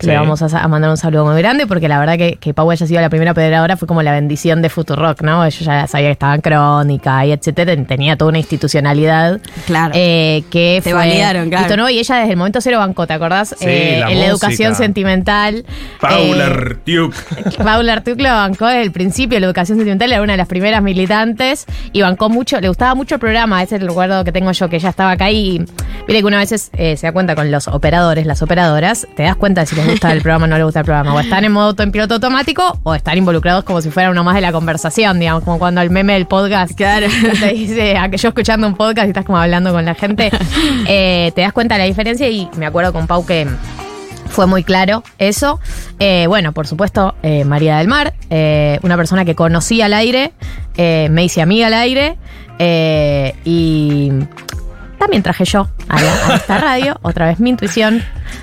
[0.00, 0.06] Sí.
[0.06, 2.86] Le vamos a, mandar un saludo muy grande porque la verdad que, que Pau haya
[2.86, 5.48] sido la primera operadora fue como la bendición de Futurock, ¿no?
[5.48, 7.74] Yo ya sabía que estaba en crónica y etcétera.
[7.84, 9.40] Tenía toda una institucionalidad.
[9.66, 9.92] Claro.
[9.96, 11.76] eh, que Te fue- validaron, claro.
[11.76, 11.90] ¿no?
[11.90, 13.54] Y ella desde el momento cero bancó, ¿te acordás?
[13.58, 14.26] Sí, Eh, la en la música.
[14.30, 15.64] educación sentimental.
[16.00, 17.14] Paula eh, Artiuk.
[17.64, 20.82] Paula Artuc lo bancó desde el principio, la educación sentimental era una de las primeras
[20.82, 24.52] militantes y bancó mucho, le gustaba mucho el programa, ese es el recuerdo que tengo
[24.52, 25.64] yo, que ella estaba acá y
[26.06, 29.36] mire que una vez eh, se da cuenta con los operadores, las operadoras, te das
[29.36, 31.44] cuenta de si les gusta el programa o no les gusta el programa, o están
[31.44, 34.52] en modo en piloto automático o están involucrados como si fuera uno más de la
[34.52, 37.06] conversación, digamos, como cuando el meme del podcast claro.
[37.40, 40.30] te dice, a que yo escuchando un podcast y estás como hablando con la gente,
[40.86, 43.46] eh, te das cuenta de la diferencia y me acuerdo con Pau que
[44.30, 45.60] fue muy claro eso.
[45.98, 50.32] Eh, bueno, por supuesto, eh, María del Mar, eh, una persona que conocí al aire,
[50.76, 52.16] me hice amiga al aire
[52.62, 54.12] eh, y
[54.98, 58.02] también traje yo a, la- a esta radio, otra vez mi intuición,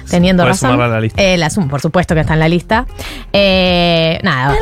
[0.10, 0.72] teniendo Puedes razón.
[0.72, 1.22] sumarla a la lista.
[1.22, 2.86] Eh, la sumo, por supuesto que está en la lista.
[3.34, 4.56] Eh, nada,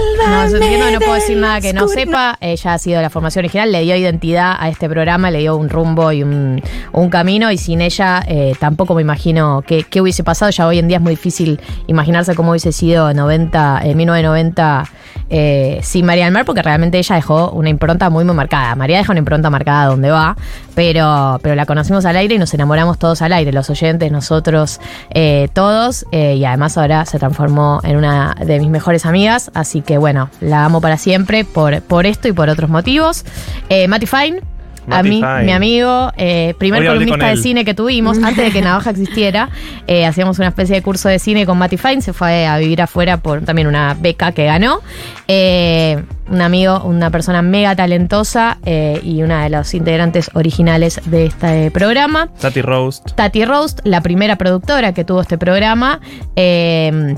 [0.91, 2.37] no, puedo decir nada que no sepa.
[2.41, 5.69] Ella ha sido la formación original, le dio identidad a este programa, le dio un
[5.69, 6.61] rumbo y un,
[6.91, 7.51] un camino.
[7.51, 10.51] Y sin ella eh, tampoco me imagino qué, qué hubiese pasado.
[10.51, 14.85] Ya hoy en día es muy difícil imaginarse cómo hubiese sido en 90, en 1990
[15.29, 18.75] eh, sin María del Mar, porque realmente ella dejó una impronta muy, muy marcada.
[18.75, 20.35] María deja una impronta marcada donde va,
[20.75, 24.79] pero, pero la conocimos al aire y nos enamoramos todos al aire, los oyentes, nosotros,
[25.15, 26.05] eh, todos.
[26.11, 30.29] eh, y además ahora se transformó en una de mis mejores amigas, así que bueno,
[30.41, 33.25] la amo para siempre por, por esto y por otros motivos.
[33.69, 34.54] Eh, Matty Fine.
[34.89, 38.91] A mí, mi amigo, eh, primer columnista de cine que tuvimos, antes de que Navaja
[38.91, 39.49] existiera,
[39.87, 42.81] eh, hacíamos una especie de curso de cine con Matty Fine, se fue a vivir
[42.81, 44.81] afuera por también una beca que ganó.
[45.27, 51.69] Eh, un amigo, una persona mega talentosa y una de los integrantes originales de este
[51.71, 52.29] programa.
[52.39, 53.11] Tati Roast.
[53.13, 55.99] Tati Roast, la primera productora que tuvo este programa.
[56.35, 57.15] eh,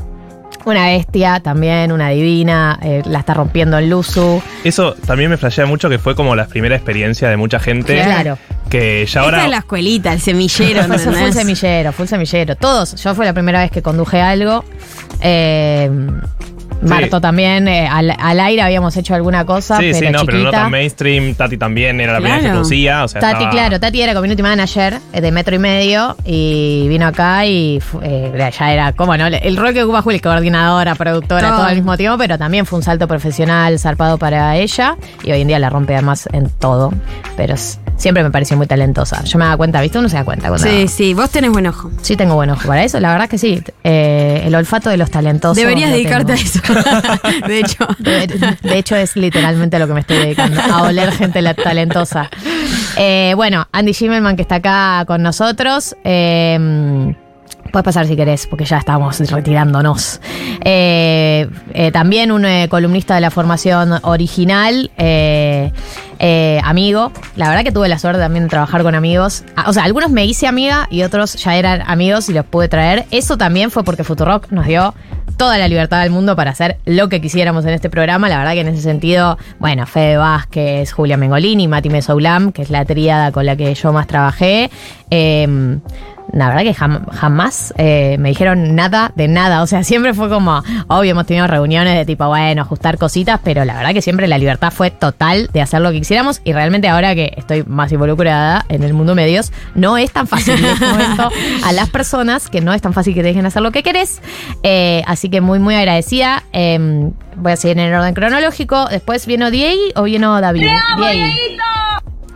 [0.72, 4.41] una bestia también, una divina, eh, la está rompiendo en Luzu.
[4.64, 8.02] Eso también me flashea mucho que fue como la primera experiencia de mucha gente.
[8.03, 8.38] Claro.
[8.69, 9.38] Que ya ahora.
[9.38, 11.35] Esta es la escuelita, el semillero, Fue full ¿entendés?
[11.35, 12.56] semillero, full semillero.
[12.56, 12.95] Todos.
[13.02, 14.65] Yo fue la primera vez que conduje algo.
[15.22, 15.89] Eh,
[16.88, 17.68] Marto también.
[17.68, 20.72] eh, al, al aire habíamos hecho alguna cosa, Sí, pero sí, no, pero no tan
[20.72, 21.35] mainstream.
[21.35, 22.55] Tati también era la primera que Claro.
[22.59, 23.03] producía.
[23.03, 26.88] O sea, Tati, estaba- claro, Tati era community manager eh, de metro y medio y
[26.89, 29.27] vino acá y eh, ya era, como no?
[29.27, 31.57] El rol que ocupa Juli, coordinadora, productora, Todo.
[31.57, 31.65] todo.
[31.68, 35.47] al mismo tiempo, pero también fue un salto profesional zarpado para ella y hoy en
[35.47, 36.93] día la rompe además en todo,
[37.35, 37.55] pero
[37.98, 39.24] siempre me pareció muy talentosa.
[39.26, 39.99] Yo me daba cuenta, ¿viste?
[39.99, 40.65] Uno se da cuenta cuando...
[40.68, 41.91] Sí, sí, vos tenés buen ojo.
[42.02, 43.61] Sí, tengo buen ojo para eso, la verdad que sí.
[43.84, 45.57] Eh, el olfato de los talentosos.
[45.57, 46.76] Deberías lo dedicarte tengo.
[46.76, 47.48] a eso.
[47.48, 47.88] de hecho.
[47.99, 48.28] De,
[48.61, 52.30] de hecho, es literalmente lo que me estoy dedicando, a oler gente la- talentosa.
[52.98, 55.95] Eh, bueno, Andy Schimmelman, que está acá con nosotros.
[56.03, 57.14] Eh,
[57.72, 60.22] Puedes pasar si querés, porque ya estamos retirándonos.
[60.64, 64.90] Eh, eh, también un eh, columnista de la formación original,
[66.19, 67.11] eh, amigo.
[67.35, 69.44] La verdad que tuve la suerte también de trabajar con amigos.
[69.56, 72.68] Ah, O sea, algunos me hice amiga y otros ya eran amigos y los pude
[72.68, 73.06] traer.
[73.11, 74.94] Eso también fue porque Futurock nos dio
[75.38, 78.30] toda la libertad del mundo para hacer lo que quisiéramos en este programa.
[78.30, 82.69] La verdad que en ese sentido, bueno, Fede Vázquez, Julia Mengolini, Mati Mesoulam, que es
[82.69, 84.72] la tríada con la que yo más trabajé.
[85.11, 85.77] Eh,
[86.34, 89.62] la verdad que jam- jamás eh, me dijeron nada de nada.
[89.62, 93.66] O sea, siempre fue como, obvio, hemos tenido reuniones de tipo, bueno, ajustar cositas, pero
[93.66, 96.41] la verdad que siempre la libertad fue total de hacer lo que quisiéramos.
[96.44, 100.62] Y realmente ahora que estoy más involucrada en el mundo medios, no es tan fácil.
[100.62, 101.30] Les comento
[101.66, 104.22] a las personas que no es tan fácil que te dejen hacer lo que querés.
[104.64, 106.44] Eh, así que muy, muy agradecida.
[106.54, 108.88] Eh, voy a seguir en el orden cronológico.
[108.90, 110.62] Después vino Diego o vino David.
[110.62, 111.86] Diego.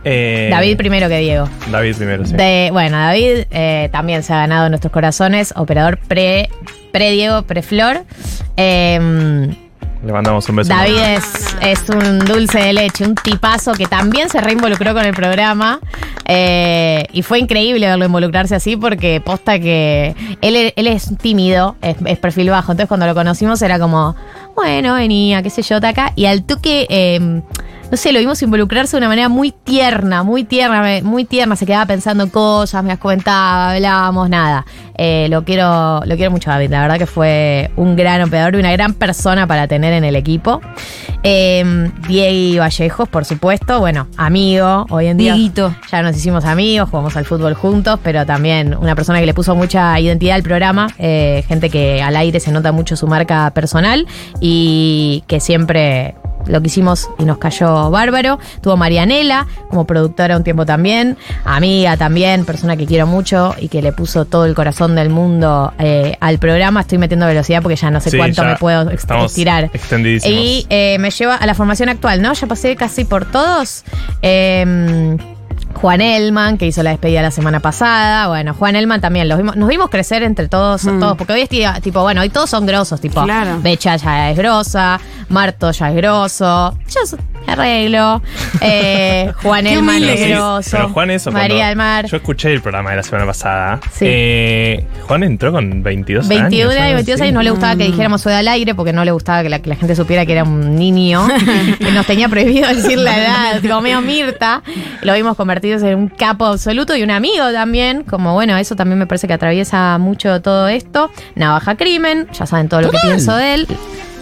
[0.04, 1.48] Eh, David primero que Diego.
[1.70, 2.34] David primero, sí.
[2.34, 6.48] De, bueno, David eh, también se ha ganado en nuestros corazones, operador pre,
[6.92, 8.04] pre Diego, pre Flor.
[8.56, 9.54] Eh,
[10.04, 10.68] Le mandamos un beso.
[10.68, 15.14] David es, es un dulce de leche, un tipazo que también se reinvolucró con el
[15.14, 15.78] programa.
[16.26, 22.18] eh, y fue increíble verlo involucrarse así porque posta que él, él es tímido, es,
[22.18, 22.72] perfil bajo.
[22.72, 24.16] Entonces cuando lo conocimos era como,
[24.56, 26.12] bueno, venía, qué sé yo, acá.
[26.16, 27.20] Y al toque, eh,
[27.92, 31.56] no sé, lo vimos involucrarse de una manera muy tierna, muy tierna, muy tierna.
[31.56, 34.64] Se quedaba pensando cosas, me las comentaba, hablábamos, nada.
[35.04, 36.70] Eh, lo quiero, lo quiero mucho, David.
[36.70, 40.14] La verdad que fue un gran operador y una gran persona para tener en el
[40.14, 40.60] equipo.
[41.24, 45.74] Eh, Diego Vallejos, por supuesto, bueno, amigo, hoy en día Dieguito.
[45.90, 49.56] ya nos hicimos amigos, jugamos al fútbol juntos, pero también una persona que le puso
[49.56, 54.06] mucha identidad al programa, eh, gente que al aire se nota mucho su marca personal
[54.40, 56.14] y que siempre
[56.46, 58.38] lo que hicimos y nos cayó bárbaro.
[58.60, 63.82] Tuvo Marianela como productora un tiempo también, amiga también, persona que quiero mucho y que
[63.82, 66.80] le puso todo el corazón del mundo eh, al programa.
[66.80, 69.70] Estoy metiendo velocidad porque ya no sé Sí, cuánto me puedo estirar.
[70.24, 72.32] Y eh, me lleva a la formación actual, ¿no?
[72.32, 73.84] Ya pasé casi por todos.
[74.22, 75.16] Eh,
[75.74, 78.28] Juan Elman, que hizo la despedida la semana pasada.
[78.28, 79.28] Bueno, Juan Elman también.
[79.28, 81.16] Los vimos, nos vimos crecer entre todos, todos.
[81.16, 83.22] Porque hoy es tía- tipo, bueno, hoy todos son grosos, tipo.
[83.24, 83.58] Claro.
[83.60, 86.74] Becha ya es grosa, Marto ya es grosso.
[86.88, 87.00] Yo
[87.46, 88.22] arreglo.
[88.60, 90.70] Eh, Juan grosso.
[90.70, 92.06] Pero Juan eso María del Mar.
[92.06, 93.80] Yo escuché el programa de la semana pasada.
[93.92, 94.04] Sí.
[94.08, 96.72] Eh, Juan entró con 22 21 años.
[96.72, 97.22] años, algo 22 así.
[97.22, 99.48] años, no le gustaba que dijéramos su edad al aire porque no le gustaba que
[99.48, 101.26] la, que la gente supiera que era un niño.
[101.78, 104.62] que nos tenía prohibido decir la edad, tipo medio Mirta.
[105.02, 108.04] Lo vimos convertidos en un capo absoluto y un amigo también.
[108.04, 111.10] Como bueno, eso también me parece que atraviesa mucho todo esto.
[111.34, 113.66] Navaja Crimen, ya saben todo lo que pienso de él.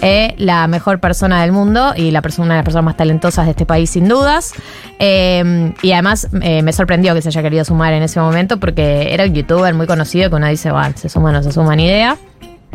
[0.02, 3.44] Eh, la mejor persona del mundo y la persona, una de las personas más talentosas
[3.44, 4.52] de este país, sin dudas.
[4.98, 9.12] Eh, y además eh, me sorprendió que se haya querido sumar en ese momento porque
[9.12, 11.86] era un youtuber muy conocido que uno dice, bueno, se suma no se suma ni
[11.86, 12.16] idea.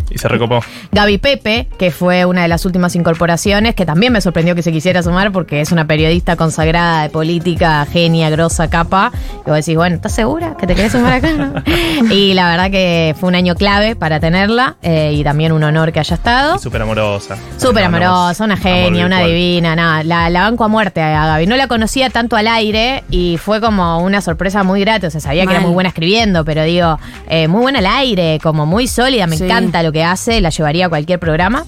[0.10, 0.60] Y se recopó.
[0.92, 4.72] Gaby Pepe, que fue una de las últimas incorporaciones, que también me sorprendió que se
[4.72, 9.12] quisiera sumar porque es una periodista consagrada de política, genia, grosa, capa.
[9.46, 11.32] Y vos decís, bueno, ¿estás segura que te querés sumar acá?
[11.34, 11.64] no?
[12.14, 15.92] y la verdad que fue un año clave para tenerla eh, y también un honor
[15.92, 16.60] que haya estado.
[16.60, 17.36] Súper amorosa.
[17.58, 20.04] Súper amorosa, una genia, una divina, nada.
[20.04, 21.48] La, la banco a muerte a Gaby.
[21.48, 25.08] No la conocía tanto al aire y fue como una sorpresa muy grata.
[25.08, 28.40] O sea, sabía que era muy buena escribiendo, pero digo, eh, muy buena al aire,
[28.42, 29.28] como muy sólida.
[29.28, 29.44] Me Sí.
[29.46, 31.66] encanta lo que hace, la llevaría a cualquier programa.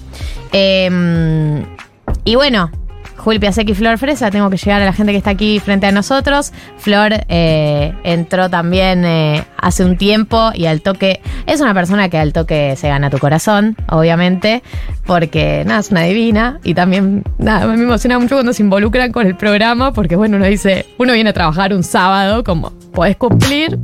[0.52, 1.64] Eh,
[2.24, 2.70] y bueno.
[3.18, 5.86] Juli Piasek y Flor Fresa, tengo que llegar a la gente que está aquí frente
[5.86, 6.52] a nosotros.
[6.78, 12.16] Flor eh, entró también eh, hace un tiempo y al toque, es una persona que
[12.16, 14.62] al toque se gana tu corazón, obviamente,
[15.04, 19.26] porque nada, es una divina y también nada, me emociona mucho cuando se involucran con
[19.26, 23.78] el programa, porque bueno, uno dice, uno viene a trabajar un sábado, como podés cumplir,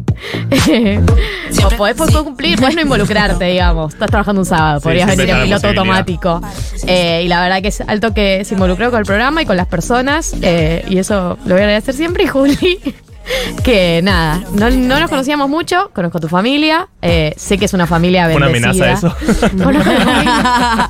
[1.64, 5.30] o podés, podés cumplir, podés no involucrarte, digamos, estás trabajando un sábado, Sí, podrías venir
[5.30, 6.40] en piloto automático.
[6.86, 9.56] Eh, y la verdad que es alto que se involucró con el programa y con
[9.56, 10.34] las personas.
[10.42, 12.24] eh, y eso lo voy a agradecer siempre.
[12.24, 12.78] Y Juli,
[13.64, 15.90] que nada, no, no nos conocíamos mucho.
[15.94, 16.88] Conozco a tu familia.
[17.02, 18.70] eh, sé que es una familia ¿Fue bendecida.
[18.70, 19.16] una amenaza eso?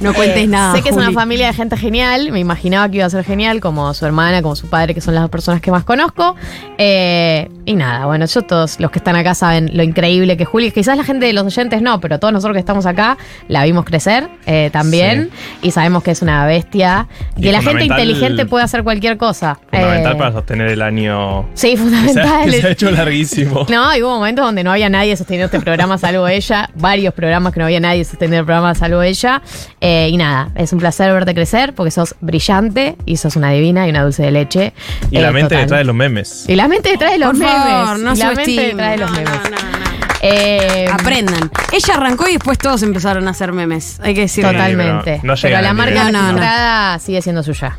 [0.00, 0.74] No cuentes Eh, nada.
[0.74, 2.32] Sé que es una familia de gente genial.
[2.32, 5.14] Me imaginaba que iba a ser genial, como su hermana, como su padre, que son
[5.14, 6.34] las dos personas que más conozco.
[6.76, 10.48] Eh, y nada, bueno, yo todos los que están acá saben lo increíble que es
[10.48, 10.72] Juli.
[10.72, 13.16] Quizás la gente de los oyentes no, pero todos nosotros que estamos acá
[13.46, 15.30] la vimos crecer eh, también.
[15.62, 17.06] Y sabemos que es una bestia.
[17.36, 19.58] Y Que la gente inteligente puede hacer cualquier cosa.
[19.70, 21.31] Fundamental Eh, para sostener el año.
[21.54, 22.44] Sí, Que se, ha, fundamental.
[22.50, 23.66] que se ha hecho larguísimo.
[23.68, 26.68] No, y hubo momentos donde no había nadie sosteniendo este programa salvo ella.
[26.74, 29.42] Varios programas que no había nadie sosteniendo el programa salvo ella.
[29.80, 33.86] Eh, y nada, es un placer verte crecer porque sos brillante y sos una divina
[33.86, 34.72] y una dulce de leche.
[35.10, 35.60] Y Eh, la mente total.
[35.62, 36.44] detrás de los memes.
[36.48, 37.52] Y la mente detrás de los Por memes.
[37.54, 39.32] favor, no y la mente detrás de los No, memes.
[39.44, 39.91] no, no,
[40.22, 41.50] Eh, Aprendan.
[41.72, 43.98] Ella arrancó y después todos empezaron a hacer memes.
[44.02, 44.52] Hay que decirlo.
[44.52, 45.02] Totalmente.
[45.04, 46.04] pero no pero llegan la marca.
[46.04, 46.28] No, no, no.
[46.38, 47.78] registrada sigue siendo suya.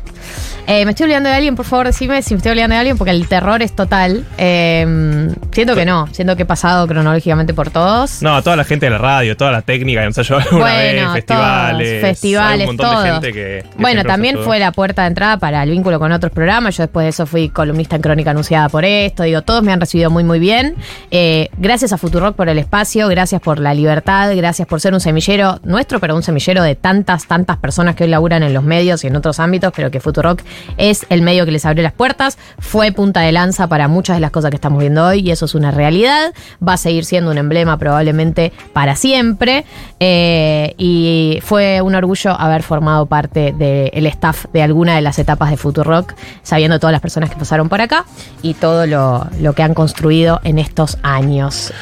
[0.66, 2.96] Eh, me estoy olvidando de alguien, por favor, decime si me estoy olvidando de alguien,
[2.96, 4.24] porque el terror es total.
[4.38, 8.22] Eh, siento que no, siento que he pasado cronológicamente por todos.
[8.22, 10.44] No, a toda la gente de la radio, toda la técnica que nos ha llevado
[10.48, 11.88] alguna Bueno, vez, festivales.
[11.90, 13.04] todos, festivales, hay un montón todos.
[13.04, 13.32] de gente que.
[13.34, 16.76] que Bueno, también fue la puerta de entrada para el vínculo con otros programas.
[16.78, 19.22] Yo después de eso fui columnista en Crónica Anunciada por esto.
[19.24, 20.76] Digo, todos me han recibido muy, muy bien.
[21.10, 21.98] Eh, gracias a
[22.36, 26.22] Por el espacio, gracias por la libertad, gracias por ser un semillero nuestro, pero un
[26.22, 29.72] semillero de tantas, tantas personas que hoy laburan en los medios y en otros ámbitos,
[29.74, 30.42] pero que Futurock
[30.76, 34.20] es el medio que les abrió las puertas, fue punta de lanza para muchas de
[34.20, 36.32] las cosas que estamos viendo hoy y eso es una realidad.
[36.66, 39.64] Va a seguir siendo un emblema probablemente para siempre
[40.00, 45.50] eh, y fue un orgullo haber formado parte del staff de alguna de las etapas
[45.50, 48.04] de Futurock, sabiendo todas las personas que pasaron por acá
[48.42, 51.72] y todo lo, lo que han construido en estos años.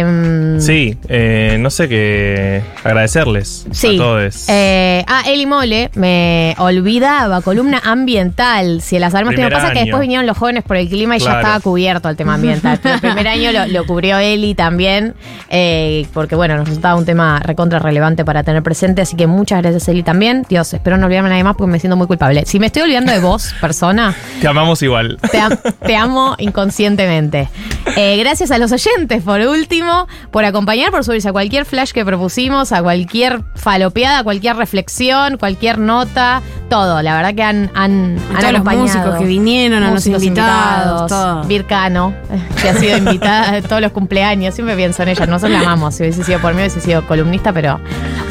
[0.00, 3.94] Em, Sí, eh, no sé qué agradecerles Sí.
[3.96, 4.44] a todos.
[4.48, 8.80] Eh, ah, Eli Mole, me olvidaba, columna ambiental.
[8.82, 9.86] Si el azar Primer Lo pasa es que año.
[9.86, 12.78] después vinieron los jóvenes por el clima y ya estaba cubierto el tema ambiental.
[12.82, 15.14] Pero el primer año lo, lo cubrió Eli también,
[15.50, 19.02] eh, porque bueno, nos resultaba un tema recontra relevante para tener presente.
[19.02, 20.44] Así que muchas gracias, Eli, también.
[20.48, 22.44] Dios, espero no olvidarme de nadie más porque me siento muy culpable.
[22.46, 25.18] Si me estoy olvidando de vos, persona, Te amamos igual.
[25.30, 27.48] te, am- te amo inconscientemente.
[27.96, 29.89] Eh, gracias a los oyentes, por último,
[30.30, 35.78] por acompañar, por subirse a cualquier flash que propusimos, a cualquier falopeada, cualquier reflexión, cualquier
[35.78, 37.02] nota, todo.
[37.02, 40.22] La verdad que han, han, A han todos los músicos que vinieron, a los Músicos
[40.22, 41.44] invitados, todo.
[41.44, 42.14] Vircano,
[42.60, 44.54] que ha sido invitada a todos los cumpleaños.
[44.54, 45.26] Siempre pienso en ella.
[45.26, 45.94] Nosotros la amamos.
[45.94, 47.80] Si hubiese sido por mí, hubiese sido columnista, pero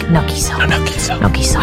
[0.09, 0.57] no quiso.
[0.67, 1.15] No quiso.
[1.17, 1.59] No quiso.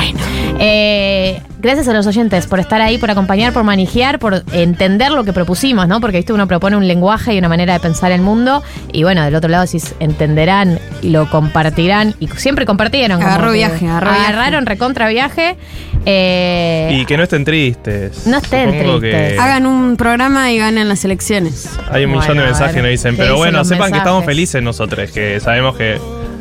[0.59, 5.25] Eh, gracias a los oyentes por estar ahí, por acompañar, por manejar, por entender lo
[5.25, 6.01] que propusimos, ¿no?
[6.01, 8.63] Porque viste, uno propone un lenguaje y una manera de pensar el mundo.
[8.93, 12.15] Y bueno, del otro lado, si entenderán, lo compartirán.
[12.21, 13.23] Y siempre compartieron.
[13.23, 14.27] Agarró viaje, agarró viaje.
[14.27, 15.57] Agarraron recontra viaje.
[16.05, 18.27] Eh, Y que no estén tristes.
[18.27, 19.39] No estén Supongo que tristes.
[19.41, 21.69] Hagan un programa y ganen las elecciones.
[21.91, 24.25] Hay un millón de mensajes que nos dicen, ¿qué pero dicen bueno, sepan que estamos
[24.25, 25.99] felices nosotros, que sabemos que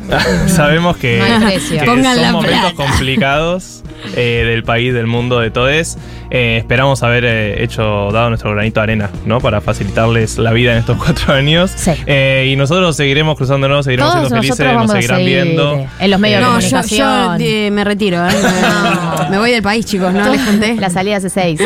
[0.48, 1.18] sabemos que,
[1.84, 3.82] No son momentos complicados
[4.14, 5.96] eh, del país, del mundo, de todos.
[6.38, 9.40] Eh, esperamos haber eh, hecho, dado nuestro granito de arena, ¿no?
[9.40, 11.72] Para facilitarles la vida en estos cuatro años.
[12.04, 15.86] Eh, y nosotros seguiremos cruzándonos, seguiremos Todos siendo felices, nos seguirán seguir viendo.
[15.98, 17.40] en los medios de No, yo, yo comunicación.
[17.40, 18.32] eh, me retiro, ¿eh?
[19.22, 20.74] Me, me voy del país, chicos, no les conté.
[20.74, 21.58] La salida hace seis.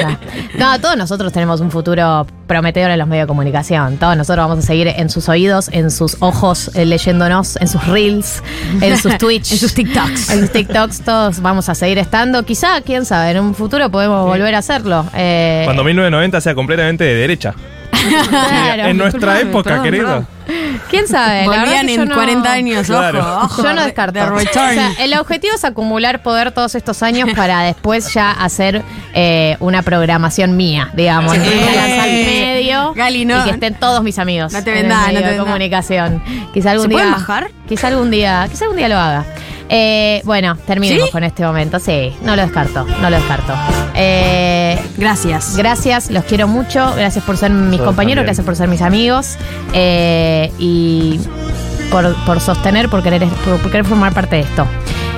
[0.56, 3.96] No, todos nosotros tenemos un futuro prometedor en los medios de comunicación.
[3.96, 7.84] Todos nosotros vamos a seguir en sus oídos, en sus ojos, eh, leyéndonos, en sus
[7.86, 8.42] reels,
[8.80, 9.52] en sus Twitch.
[9.52, 10.30] En sus TikToks.
[10.30, 12.44] En sus TikToks todos vamos a seguir estando.
[12.44, 15.04] Quizá, quién sabe, en un futuro podemos volver a hacerlo.
[15.14, 17.54] Eh, Cuando 1990 sea completamente de derecha.
[18.28, 18.84] claro.
[18.84, 20.24] en nuestra época, todo, querido.
[20.88, 21.44] ¿Quién sabe?
[21.44, 23.20] Volvían en no- 40 años, Claro.
[23.20, 23.62] ojo, ojo.
[23.62, 24.18] Yo no de- descarto.
[24.34, 28.82] O sea, el objetivo es acumular poder todos estos años para después ya hacer
[29.14, 31.32] eh, una programación mía, digamos.
[31.34, 31.40] Sí.
[31.40, 33.40] Mi medio Gali, no.
[33.40, 34.52] y que estén todos mis amigos.
[34.52, 36.22] No te medio no te de comunicación.
[36.54, 36.96] Quizá algún ¿Se día.
[36.98, 37.50] pueden bajar?
[37.68, 39.24] Quizá algún día, quizá algún día lo haga.
[39.72, 41.12] Eh, bueno, terminemos ¿Sí?
[41.12, 41.78] con este momento.
[41.78, 43.54] Sí, no lo descarto, no lo descarto.
[43.94, 45.56] Eh, Gracias.
[45.56, 46.92] Gracias, los quiero mucho.
[46.96, 48.24] Gracias por ser mis compañeros, también.
[48.26, 49.36] gracias por ser mis amigos.
[49.72, 51.20] eh, y
[51.92, 54.66] por, por sostener, por querer, por, por querer formar parte de esto.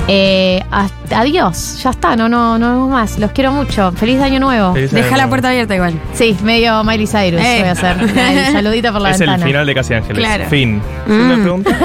[0.08, 3.18] Eh, hasta- adiós, ya está, no, no, no vemos más.
[3.18, 3.92] Los quiero mucho.
[3.92, 4.74] Feliz año nuevo.
[4.74, 5.94] Feliz año Deja la puerta abierta igual.
[6.12, 7.56] Sí, medio Miley Cyrus Eh.
[7.60, 7.96] voy a hacer.
[8.00, 9.42] El saludito por la Es ventana.
[9.42, 10.18] el final de Casi Ángeles.
[10.18, 10.44] Claro.
[10.50, 10.82] Fin.
[11.06, 11.12] Mm.
[11.12, 11.70] ¿Una pregunta?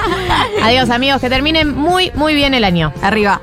[0.62, 2.92] Adiós, amigos, que terminen muy, muy bien el año.
[3.02, 3.40] Arriba.